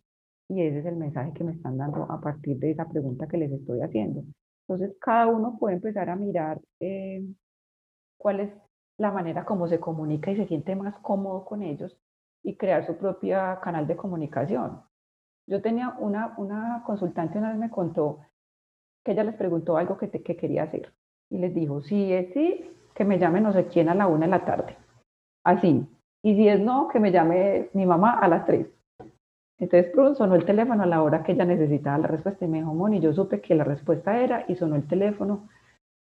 Y 0.49 0.63
ese 0.63 0.79
es 0.81 0.87
el 0.87 0.97
mensaje 0.97 1.33
que 1.35 1.45
me 1.45 1.53
están 1.53 1.77
dando 1.77 2.11
a 2.11 2.21
partir 2.21 2.59
de 2.59 2.71
esa 2.71 2.89
pregunta 2.89 3.27
que 3.29 3.37
les 3.39 3.53
estoy 3.53 3.81
haciendo. 3.83 4.25
Entonces, 4.69 4.97
cada 5.01 5.27
uno 5.29 5.59
puede 5.59 5.77
empezar 5.77 6.09
a 6.11 6.17
mirar 6.17 6.61
eh, 6.81 7.25
cuál 8.17 8.41
es 8.41 8.51
la 8.99 9.13
manera 9.13 9.45
como 9.45 9.69
se 9.69 9.81
comunica 9.81 10.31
y 10.31 10.37
se 10.37 10.47
siente 10.47 10.75
más 10.77 10.97
cómodo 11.01 11.45
con 11.45 11.63
ellos 11.63 11.97
y 12.43 12.57
crear 12.57 12.87
su 12.87 12.97
propia 12.97 13.61
canal 13.61 13.87
de 13.87 13.97
comunicación. 13.97 14.81
Yo 15.47 15.63
tenía 15.63 15.97
una, 15.99 16.35
una 16.39 16.83
consultante 16.87 17.39
una 17.39 17.51
vez 17.51 17.59
me 17.59 17.71
contó 17.71 18.21
que 19.07 19.13
ella 19.13 19.23
les 19.23 19.37
preguntó 19.37 19.77
algo 19.77 19.97
que, 19.97 20.11
que 20.11 20.37
quería 20.37 20.65
hacer 20.65 20.93
y 21.31 21.39
les 21.39 21.55
dijo, 21.55 21.81
si 21.81 22.13
es 22.13 22.33
sí, 22.33 22.69
que 22.93 23.05
me 23.05 23.19
llame 23.19 23.41
no 23.41 23.53
sé 23.53 23.67
quién 23.67 23.89
a 23.89 23.95
la 23.95 24.09
una 24.09 24.27
de 24.27 24.31
la 24.33 24.45
tarde, 24.45 24.77
así. 25.45 25.87
Y 26.25 26.35
si 26.35 26.49
es 26.49 26.59
no, 26.59 26.89
que 26.89 26.99
me 26.99 27.13
llame 27.13 27.71
mi 27.73 27.87
mamá 27.87 28.19
a 28.19 28.27
las 28.27 28.45
tres. 28.45 28.67
Entonces 29.59 29.93
sonó 30.19 30.35
el 30.35 30.45
teléfono 30.45 30.83
a 30.83 30.87
la 30.87 31.03
hora 31.03 31.23
que 31.23 31.33
ella 31.33 31.45
necesitaba 31.45 31.99
la 31.99 32.09
respuesta 32.09 32.45
y 32.45 32.49
me 32.49 32.59
dijo, 32.59 32.75
Moni, 32.75 33.01
yo 33.01 33.13
supe 33.13 33.41
que 33.41 33.55
la 33.55 33.63
respuesta 33.63 34.21
era 34.21 34.45
y 34.49 34.57
sonó 34.57 34.75
el 34.75 34.89
teléfono. 34.89 35.49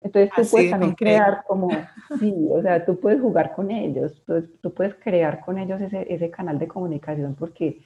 Entonces 0.02 0.32
tú 0.36 0.42
puedes 0.52 0.72
también 0.72 0.96
crear 0.96 1.44
como, 1.48 1.70
sí, 2.20 2.50
o 2.52 2.62
sea, 2.64 2.84
tú 2.84 3.00
puedes 3.00 3.22
jugar 3.22 3.54
con 3.54 3.70
ellos, 3.70 4.24
tú, 4.26 4.74
puedes 4.74 4.96
crear 4.96 5.40
con 5.46 5.60
ellos 5.60 5.80
ese, 5.82 6.12
ese 6.12 6.32
canal 6.32 6.58
de 6.58 6.68
comunicación 6.68 7.36
porque 7.36 7.80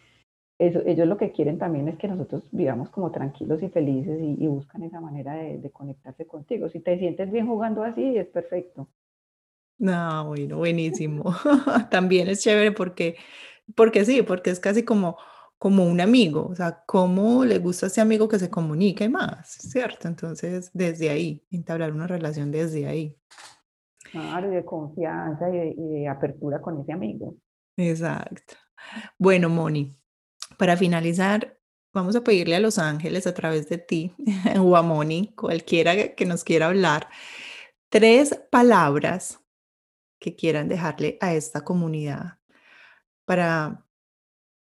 ellos 0.62 1.07
lo 1.07 1.18
que 1.18 1.32
quieren 1.32 1.57
también 1.57 1.88
es 1.88 1.97
que 1.97 2.07
nosotros 2.07 2.43
vivamos 2.51 2.89
como 2.89 3.12
tranquilos 3.12 3.64
y 3.64 3.70
felices 3.70 4.20
y, 4.22 4.47
buscan 4.47 4.84
esa 4.84 5.01
manera 5.01 5.34
de, 5.34 5.72
conectarse 5.72 6.28
contigo. 6.28 6.70
Si 6.70 6.80
te 6.80 6.99
sientes 6.99 7.32
bien 7.32 7.47
jugando 7.47 7.84
así, 7.84 8.18
es 8.18 8.28
perfecto. 8.28 8.88
No, 9.80 10.28
bueno, 10.28 10.57
buenísimo. 10.57 11.34
también 11.89 12.28
es 12.28 12.41
chévere 12.41 12.72
porque, 12.72 13.16
porque 13.76 14.05
sí, 14.05 14.22
porque 14.22 14.51
es 14.51 14.59
casi 14.59 14.84
como, 14.84 15.18
como 15.57 15.86
un 15.86 15.99
amigo, 15.99 16.47
o 16.47 16.55
sea, 16.55 16.84
cómo 16.86 17.43
le 17.43 17.57
gusta 17.57 17.88
a 17.88 17.89
ese 17.89 18.01
amigo 18.01 18.28
que 18.30 18.38
se 18.38 18.51
comunique 18.51 19.09
más, 19.09 19.47
¿cierto? 19.49 20.07
Entonces, 20.07 20.70
desde 20.74 21.09
ahí, 21.09 21.43
entablar 21.49 21.91
una 21.91 22.05
relación 22.05 22.51
desde 22.51 22.86
ahí. 22.86 23.18
Claro, 24.12 24.51
de 24.51 24.64
confianza 24.64 25.49
y 25.49 25.74
de 25.74 26.07
apertura 26.07 26.62
con 26.62 26.82
ese 26.82 26.91
amigo. 26.91 27.36
Exacto. 27.78 28.55
Bueno, 29.18 29.49
Moni, 29.49 29.95
para 30.58 30.78
finalizar, 30.78 31.58
vamos 31.93 32.16
a 32.16 32.24
pedirle 32.24 32.56
a 32.56 32.60
los 32.60 32.78
ángeles 32.78 33.28
a 33.28 33.34
través 33.34 33.70
de 33.70 33.78
ti 33.78 34.14
o 34.60 34.76
a 34.76 34.82
Moni, 34.82 35.34
cualquiera 35.36 36.16
que 36.16 36.26
nos 36.26 36.43
quiera 36.43 36.68
hablar, 36.68 37.08
tres 37.89 38.39
palabras 38.52 39.39
que 40.20 40.36
quieran 40.36 40.70
dejarle 40.70 41.18
a 41.20 41.34
esta 41.34 41.62
comunidad 41.62 42.38
para, 43.26 43.86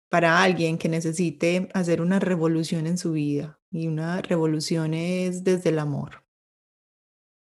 para 0.08 0.42
alguien 0.42 0.78
que 0.78 0.88
necesite 0.88 1.68
hacer 1.74 2.00
una 2.00 2.18
revolución 2.18 2.86
en 2.86 2.98
su 2.98 3.12
vida. 3.12 3.58
Y 3.70 3.86
una 3.86 4.20
revolución 4.20 4.94
es 4.94 5.44
desde 5.44 5.70
el 5.70 5.78
amor. 5.78 6.24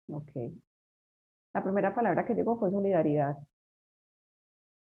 Ok. 0.07 0.31
La 1.53 1.63
primera 1.63 1.95
palabra 1.95 2.25
que 2.25 2.35
llegó 2.35 2.59
fue 2.59 2.69
solidaridad. 2.69 3.37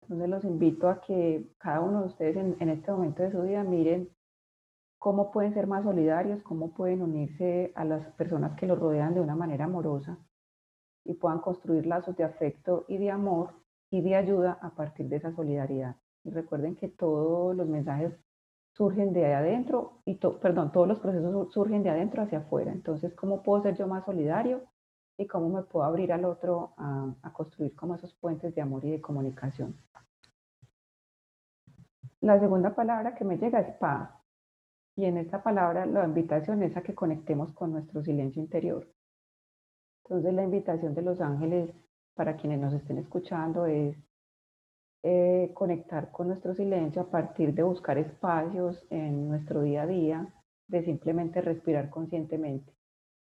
Entonces 0.04 0.28
los 0.28 0.44
invito 0.44 0.88
a 0.88 1.00
que 1.00 1.48
cada 1.58 1.80
uno 1.80 2.00
de 2.00 2.06
ustedes 2.06 2.36
en, 2.36 2.68
este 2.68 2.92
momento 2.92 3.22
de 3.22 3.32
su 3.32 3.40
vida 3.42 3.64
miren 3.64 4.10
cómo 4.98 5.32
pueden 5.32 5.54
ser 5.54 5.66
más 5.66 5.84
solidarios, 5.84 6.42
cómo 6.42 6.74
pueden 6.74 7.02
unirse 7.02 7.72
a 7.74 7.84
las 7.84 8.06
personas 8.12 8.58
que 8.58 8.66
los 8.66 8.78
rodean 8.78 9.14
de 9.14 9.20
una 9.20 9.34
manera 9.34 9.64
amorosa 9.64 10.18
y 11.04 11.14
puedan 11.14 11.40
construir 11.40 11.86
lazos 11.86 12.16
de 12.16 12.24
afecto 12.24 12.84
y 12.86 12.98
de 12.98 13.10
amor 13.10 13.54
y 13.90 14.02
de 14.02 14.14
ayuda 14.16 14.58
a 14.60 14.74
partir 14.74 15.08
de 15.08 15.16
esa 15.16 15.34
solidaridad. 15.34 15.96
Y 16.22 16.30
recuerden 16.30 16.76
que 16.76 16.88
todos 16.88 17.56
los 17.56 17.66
mensajes 17.66 18.12
surgen 18.72 19.12
de 19.12 19.34
adentro 19.34 20.02
y, 20.04 20.16
perdón, 20.16 20.72
todos 20.72 20.88
los 20.88 21.00
procesos 21.00 21.52
surgen 21.52 21.82
de 21.82 21.90
adentro 21.90 22.22
hacia 22.22 22.38
afuera. 22.38 22.72
Entonces, 22.72 23.14
¿cómo 23.14 23.42
puedo 23.42 23.62
ser 23.62 23.76
yo 23.76 23.86
más 23.86 24.04
solidario? 24.04 24.62
Y 25.16 25.26
cómo 25.26 25.48
me 25.48 25.62
puedo 25.62 25.84
abrir 25.84 26.12
al 26.12 26.24
otro 26.24 26.74
a, 26.76 27.32
construir 27.32 27.74
como 27.74 27.94
esos 27.94 28.14
puentes 28.14 28.54
de 28.54 28.62
amor 28.62 28.84
y 28.84 28.90
de 28.90 29.00
comunicación. 29.00 29.76
La 32.20 32.40
segunda 32.40 32.74
palabra 32.74 33.14
que 33.14 33.24
me 33.24 33.36
llega 33.36 33.60
es 33.60 33.76
paz. 33.76 34.10
Y 34.96 35.04
en 35.04 35.18
esta 35.18 35.42
palabra 35.42 35.86
la 35.86 36.04
invitación 36.04 36.62
es 36.62 36.76
a 36.76 36.82
que 36.82 36.94
conectemos 36.94 37.52
con 37.52 37.72
nuestro 37.72 38.02
silencio 38.02 38.40
interior. 38.40 38.88
Entonces 40.04 40.34
la 40.34 40.44
invitación 40.44 40.94
de 40.94 41.02
los 41.02 41.20
ángeles 41.20 41.70
para 42.14 42.36
quienes 42.36 42.60
nos 42.60 42.72
estén 42.72 42.98
escuchando 42.98 43.66
es 43.66 43.96
eh, 45.02 45.50
conectar 45.54 46.10
con 46.10 46.28
nuestro 46.28 46.54
silencio 46.54 47.02
a 47.02 47.10
partir 47.10 47.52
de 47.52 47.62
buscar 47.62 47.98
espacios 47.98 48.86
en 48.90 49.28
nuestro 49.28 49.62
día 49.62 49.82
a 49.82 49.86
día, 49.86 50.34
de 50.68 50.82
simplemente 50.82 51.40
respirar 51.40 51.90
conscientemente. 51.90 52.73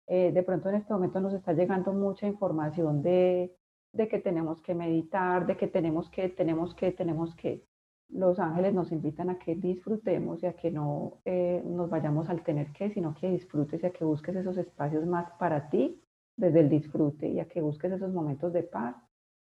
Eh, 0.08 0.32
de 0.32 0.44
pronto 0.44 0.70
en 0.70 0.76
este 0.76 0.94
momento 0.94 1.20
nos 1.20 1.34
está 1.34 1.54
llegando 1.54 1.94
mucha 1.94 2.28
información 2.28 3.02
de, 3.02 3.56
de 3.94 4.08
que 4.08 4.20
tenemos 4.20 4.62
que 4.62 4.76
meditar, 4.76 5.46
de 5.46 5.56
que 5.56 5.68
tenemos 5.68 6.10
que, 6.10 6.30
tenemos 6.30 6.76
que, 6.76 6.92
tenemos 6.92 7.36
que. 7.36 7.64
Los 8.10 8.38
ángeles 8.38 8.74
nos 8.74 8.92
invitan 8.92 9.30
a 9.30 9.40
que 9.40 9.56
disfrutemos 9.56 10.44
y 10.44 10.46
a 10.46 10.54
que 10.54 10.70
no 10.70 11.20
eh, 11.26 11.64
nos 11.66 11.90
vayamos 11.90 12.30
al 12.30 12.44
tener 12.44 12.72
que, 12.74 12.92
sino 12.92 13.16
que 13.16 13.30
disfrutes 13.30 13.82
y 13.82 13.86
a 13.86 13.92
que 13.92 14.04
busques 14.04 14.36
esos 14.36 14.58
espacios 14.58 15.06
más 15.06 15.32
para 15.40 15.70
ti 15.70 16.00
desde 16.36 16.60
el 16.60 16.70
disfrute 16.70 17.28
y 17.28 17.40
a 17.40 17.48
que 17.48 17.62
busques 17.62 17.92
esos 17.92 18.12
momentos 18.14 18.52
de 18.54 18.64
paz, 18.64 18.96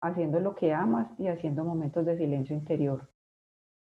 haciendo 0.00 0.38
lo 0.40 0.54
que 0.54 0.72
amas 0.72 1.08
y 1.18 1.28
haciendo 1.28 1.64
momentos 1.64 2.04
de 2.06 2.16
silencio 2.16 2.54
interior, 2.54 3.08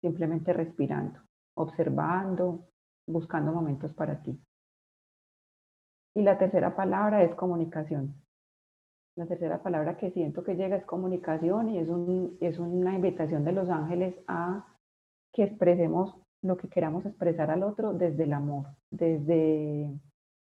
simplemente 0.01 0.53
respirando, 0.53 1.19
observando, 1.55 2.67
buscando 3.07 3.51
momentos 3.51 3.93
para 3.93 4.21
ti. 4.21 4.39
Y 6.19 6.21
la 6.21 6.37
tercera 6.37 6.75
palabra 6.75 7.23
es 7.23 7.33
comunicación. 7.33 8.13
La 9.15 9.25
tercera 9.25 9.63
palabra 9.63 9.95
que 9.95 10.11
siento 10.11 10.43
que 10.43 10.55
llega 10.55 10.75
es 10.75 10.83
comunicación 10.83 11.69
y 11.69 11.77
es, 11.77 11.87
un, 11.87 12.37
es 12.41 12.59
una 12.59 12.93
invitación 12.93 13.45
de 13.45 13.53
los 13.53 13.69
ángeles 13.69 14.19
a 14.27 14.67
que 15.31 15.43
expresemos 15.43 16.17
lo 16.41 16.57
que 16.57 16.67
queramos 16.67 17.05
expresar 17.05 17.49
al 17.51 17.63
otro 17.63 17.93
desde 17.93 18.23
el 18.23 18.33
amor, 18.33 18.65
desde 18.91 19.97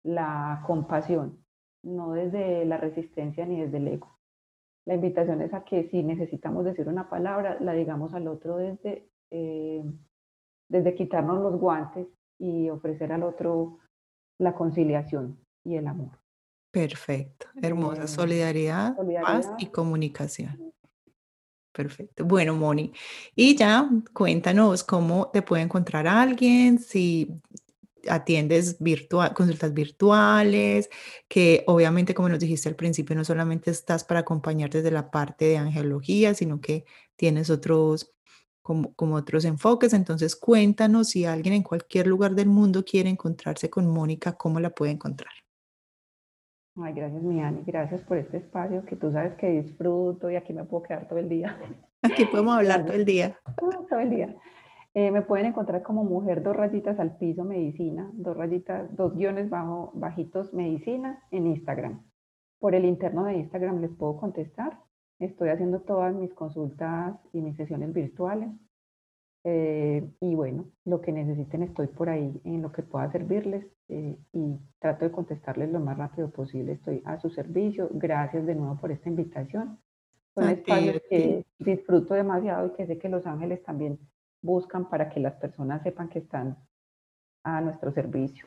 la 0.04 0.62
compasión, 0.68 1.44
no 1.82 2.12
desde 2.12 2.64
la 2.64 2.76
resistencia 2.76 3.44
ni 3.44 3.60
desde 3.60 3.78
el 3.78 3.88
ego. 3.88 4.16
La 4.86 4.94
invitación 4.94 5.42
es 5.42 5.52
a 5.52 5.64
que 5.64 5.88
si 5.90 6.04
necesitamos 6.04 6.64
decir 6.64 6.86
una 6.86 7.10
palabra, 7.10 7.58
la 7.58 7.72
digamos 7.72 8.14
al 8.14 8.28
otro 8.28 8.58
desde, 8.58 9.08
eh, 9.32 9.82
desde 10.68 10.94
quitarnos 10.94 11.42
los 11.42 11.58
guantes 11.58 12.06
y 12.38 12.70
ofrecer 12.70 13.10
al 13.10 13.24
otro 13.24 13.80
la 14.38 14.54
conciliación, 14.54 15.40
y 15.66 15.76
el 15.76 15.86
amor. 15.86 16.18
Perfecto, 16.70 17.46
hermosa 17.60 18.02
em, 18.02 18.08
solidaridad, 18.08 18.96
paz 19.22 19.50
y 19.58 19.66
comunicación. 19.66 20.72
Perfecto. 21.72 22.24
Bueno, 22.24 22.54
Moni, 22.54 22.92
y 23.34 23.54
ya 23.54 23.88
cuéntanos 24.14 24.82
cómo 24.82 25.30
te 25.30 25.42
puede 25.42 25.62
encontrar 25.62 26.06
alguien, 26.06 26.78
si 26.78 27.30
atiendes 28.08 28.78
virtual, 28.78 29.34
consultas 29.34 29.74
virtuales, 29.74 30.88
que 31.28 31.64
obviamente, 31.66 32.14
como 32.14 32.28
nos 32.28 32.38
dijiste 32.38 32.68
al 32.68 32.76
principio, 32.76 33.16
no 33.16 33.24
solamente 33.24 33.70
estás 33.70 34.04
para 34.04 34.20
acompañar 34.20 34.70
desde 34.70 34.90
la 34.90 35.10
parte 35.10 35.46
de 35.46 35.58
angelología, 35.58 36.34
sino 36.34 36.60
que 36.60 36.84
tienes 37.16 37.50
otros, 37.50 38.12
como, 38.62 38.94
como 38.94 39.16
otros 39.16 39.44
enfoques. 39.44 39.92
Entonces, 39.92 40.36
cuéntanos 40.36 41.10
si 41.10 41.24
alguien 41.24 41.54
en 41.54 41.62
cualquier 41.62 42.06
lugar 42.06 42.34
del 42.34 42.48
mundo 42.48 42.84
quiere 42.84 43.10
encontrarse 43.10 43.68
con 43.70 43.86
Mónica, 43.86 44.36
¿cómo 44.36 44.60
la 44.60 44.70
puede 44.70 44.92
encontrar? 44.92 45.32
Ay, 46.78 46.92
gracias, 46.92 47.22
Miani. 47.22 47.62
Gracias 47.64 48.02
por 48.02 48.18
este 48.18 48.36
espacio 48.36 48.84
que 48.84 48.96
tú 48.96 49.10
sabes 49.10 49.34
que 49.34 49.48
disfruto 49.48 50.30
y 50.30 50.36
aquí 50.36 50.52
me 50.52 50.64
puedo 50.64 50.82
quedar 50.82 51.08
todo 51.08 51.18
el 51.18 51.28
día. 51.28 51.56
Aquí 52.02 52.26
podemos 52.26 52.56
hablar 52.56 52.84
todo 52.84 52.96
el 52.96 53.04
día. 53.04 53.38
Todo 53.56 53.98
el 53.98 54.10
día. 54.10 54.36
Eh, 54.92 55.10
me 55.10 55.22
pueden 55.22 55.46
encontrar 55.46 55.82
como 55.82 56.04
mujer 56.04 56.42
dos 56.42 56.56
rayitas 56.56 56.98
al 56.98 57.16
piso 57.16 57.44
medicina, 57.44 58.10
dos 58.14 58.36
rayitas, 58.36 58.94
dos 58.96 59.14
guiones 59.14 59.50
bajo, 59.50 59.92
bajitos 59.94 60.52
medicina 60.54 61.22
en 61.30 61.46
Instagram. 61.46 62.02
Por 62.58 62.74
el 62.74 62.84
interno 62.84 63.24
de 63.24 63.36
Instagram 63.36 63.80
les 63.80 63.90
puedo 63.92 64.16
contestar. 64.16 64.78
Estoy 65.18 65.50
haciendo 65.50 65.80
todas 65.80 66.14
mis 66.14 66.32
consultas 66.34 67.16
y 67.32 67.40
mis 67.40 67.56
sesiones 67.56 67.92
virtuales. 67.92 68.50
Eh, 69.48 70.04
y 70.20 70.34
bueno, 70.34 70.68
lo 70.84 71.00
que 71.00 71.12
necesiten 71.12 71.62
estoy 71.62 71.86
por 71.86 72.08
ahí 72.08 72.40
en 72.42 72.62
lo 72.62 72.72
que 72.72 72.82
pueda 72.82 73.12
servirles 73.12 73.64
eh, 73.88 74.16
y 74.32 74.58
trato 74.80 75.04
de 75.04 75.12
contestarles 75.12 75.70
lo 75.70 75.78
más 75.78 75.96
rápido 75.96 76.30
posible. 76.30 76.72
Estoy 76.72 77.00
a 77.04 77.20
su 77.20 77.30
servicio. 77.30 77.88
Gracias 77.92 78.44
de 78.44 78.56
nuevo 78.56 78.76
por 78.80 78.90
esta 78.90 79.08
invitación. 79.08 79.78
Son 80.34 80.48
espacios 80.48 81.00
que 81.08 81.46
disfruto 81.60 82.14
demasiado 82.14 82.66
y 82.66 82.70
que 82.72 82.88
sé 82.88 82.98
que 82.98 83.08
los 83.08 83.24
ángeles 83.24 83.62
también 83.62 84.00
buscan 84.42 84.90
para 84.90 85.08
que 85.08 85.20
las 85.20 85.34
personas 85.34 85.80
sepan 85.84 86.08
que 86.08 86.18
están 86.18 86.58
a 87.44 87.60
nuestro 87.60 87.92
servicio. 87.92 88.46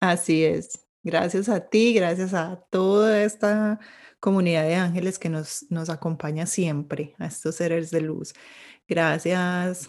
Así 0.00 0.44
es. 0.44 0.84
Gracias 1.04 1.48
a 1.48 1.60
ti, 1.60 1.94
gracias 1.94 2.34
a 2.34 2.60
toda 2.70 3.22
esta 3.22 3.78
comunidad 4.18 4.64
de 4.64 4.74
ángeles 4.74 5.16
que 5.16 5.28
nos, 5.28 5.64
nos 5.70 5.90
acompaña 5.90 6.44
siempre, 6.46 7.14
a 7.18 7.26
estos 7.26 7.54
seres 7.54 7.92
de 7.92 8.00
luz. 8.00 8.34
Gracias 8.88 9.88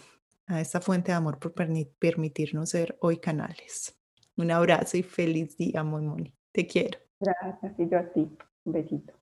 a 0.52 0.60
esta 0.60 0.80
fuente 0.80 1.12
de 1.12 1.16
amor 1.16 1.38
por 1.38 1.54
permitirnos 1.54 2.70
ser 2.70 2.96
hoy 3.00 3.18
canales. 3.18 3.96
Un 4.36 4.50
abrazo 4.50 4.96
y 4.96 5.02
feliz 5.02 5.56
día, 5.56 5.84
Moni. 5.84 6.34
Te 6.52 6.66
quiero. 6.66 6.98
Gracias, 7.20 7.72
y 7.78 7.88
yo 7.88 7.98
a 7.98 8.12
ti. 8.12 8.36
Un 8.64 8.72
besito. 8.72 9.12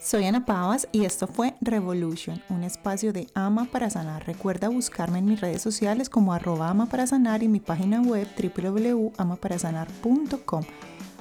Soy 0.00 0.24
Ana 0.24 0.46
Pavas 0.46 0.88
y 0.92 1.04
esto 1.04 1.26
fue 1.26 1.52
Revolution, 1.60 2.40
un 2.48 2.64
espacio 2.64 3.12
de 3.12 3.26
Ama 3.34 3.68
para 3.70 3.90
Sanar. 3.90 4.26
Recuerda 4.26 4.70
buscarme 4.70 5.18
en 5.18 5.26
mis 5.26 5.42
redes 5.42 5.60
sociales 5.60 6.08
como 6.08 6.32
arroba 6.32 6.70
ama 6.70 6.86
para 6.86 7.06
sanar 7.06 7.42
y 7.42 7.48
mi 7.48 7.60
página 7.60 8.00
web 8.00 8.26
www.amaparasanar.com. 8.34 10.64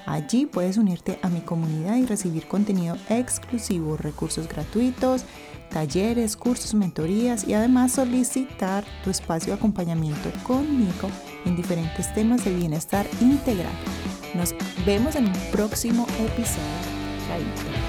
Allí 0.05 0.45
puedes 0.45 0.78
unirte 0.78 1.20
a 1.22 1.30
mi 1.30 1.41
comunidad 1.41 1.97
y 1.97 2.05
recibir 2.05 2.47
contenido 2.47 2.95
exclusivo, 3.10 3.97
recursos 3.97 4.47
gratuitos, 4.47 5.26
talleres, 5.70 6.36
cursos, 6.36 6.74
mentorías 6.74 7.48
y 7.48 7.54
además 7.54 7.94
solicitar 7.94 8.84
tu 9.04 9.10
espacio 9.10 9.54
de 9.54 9.60
acompañamiento 9.60 10.32
conmigo 10.44 11.10
en 11.46 11.56
diferentes 11.56 12.14
temas 12.14 12.44
de 12.44 12.54
bienestar 12.54 13.08
integral. 13.22 13.74
Nos 14.36 14.54
vemos 14.86 15.16
en 15.16 15.28
un 15.28 15.52
próximo 15.52 16.06
episodio. 16.20 16.64
Chaito. 17.28 17.89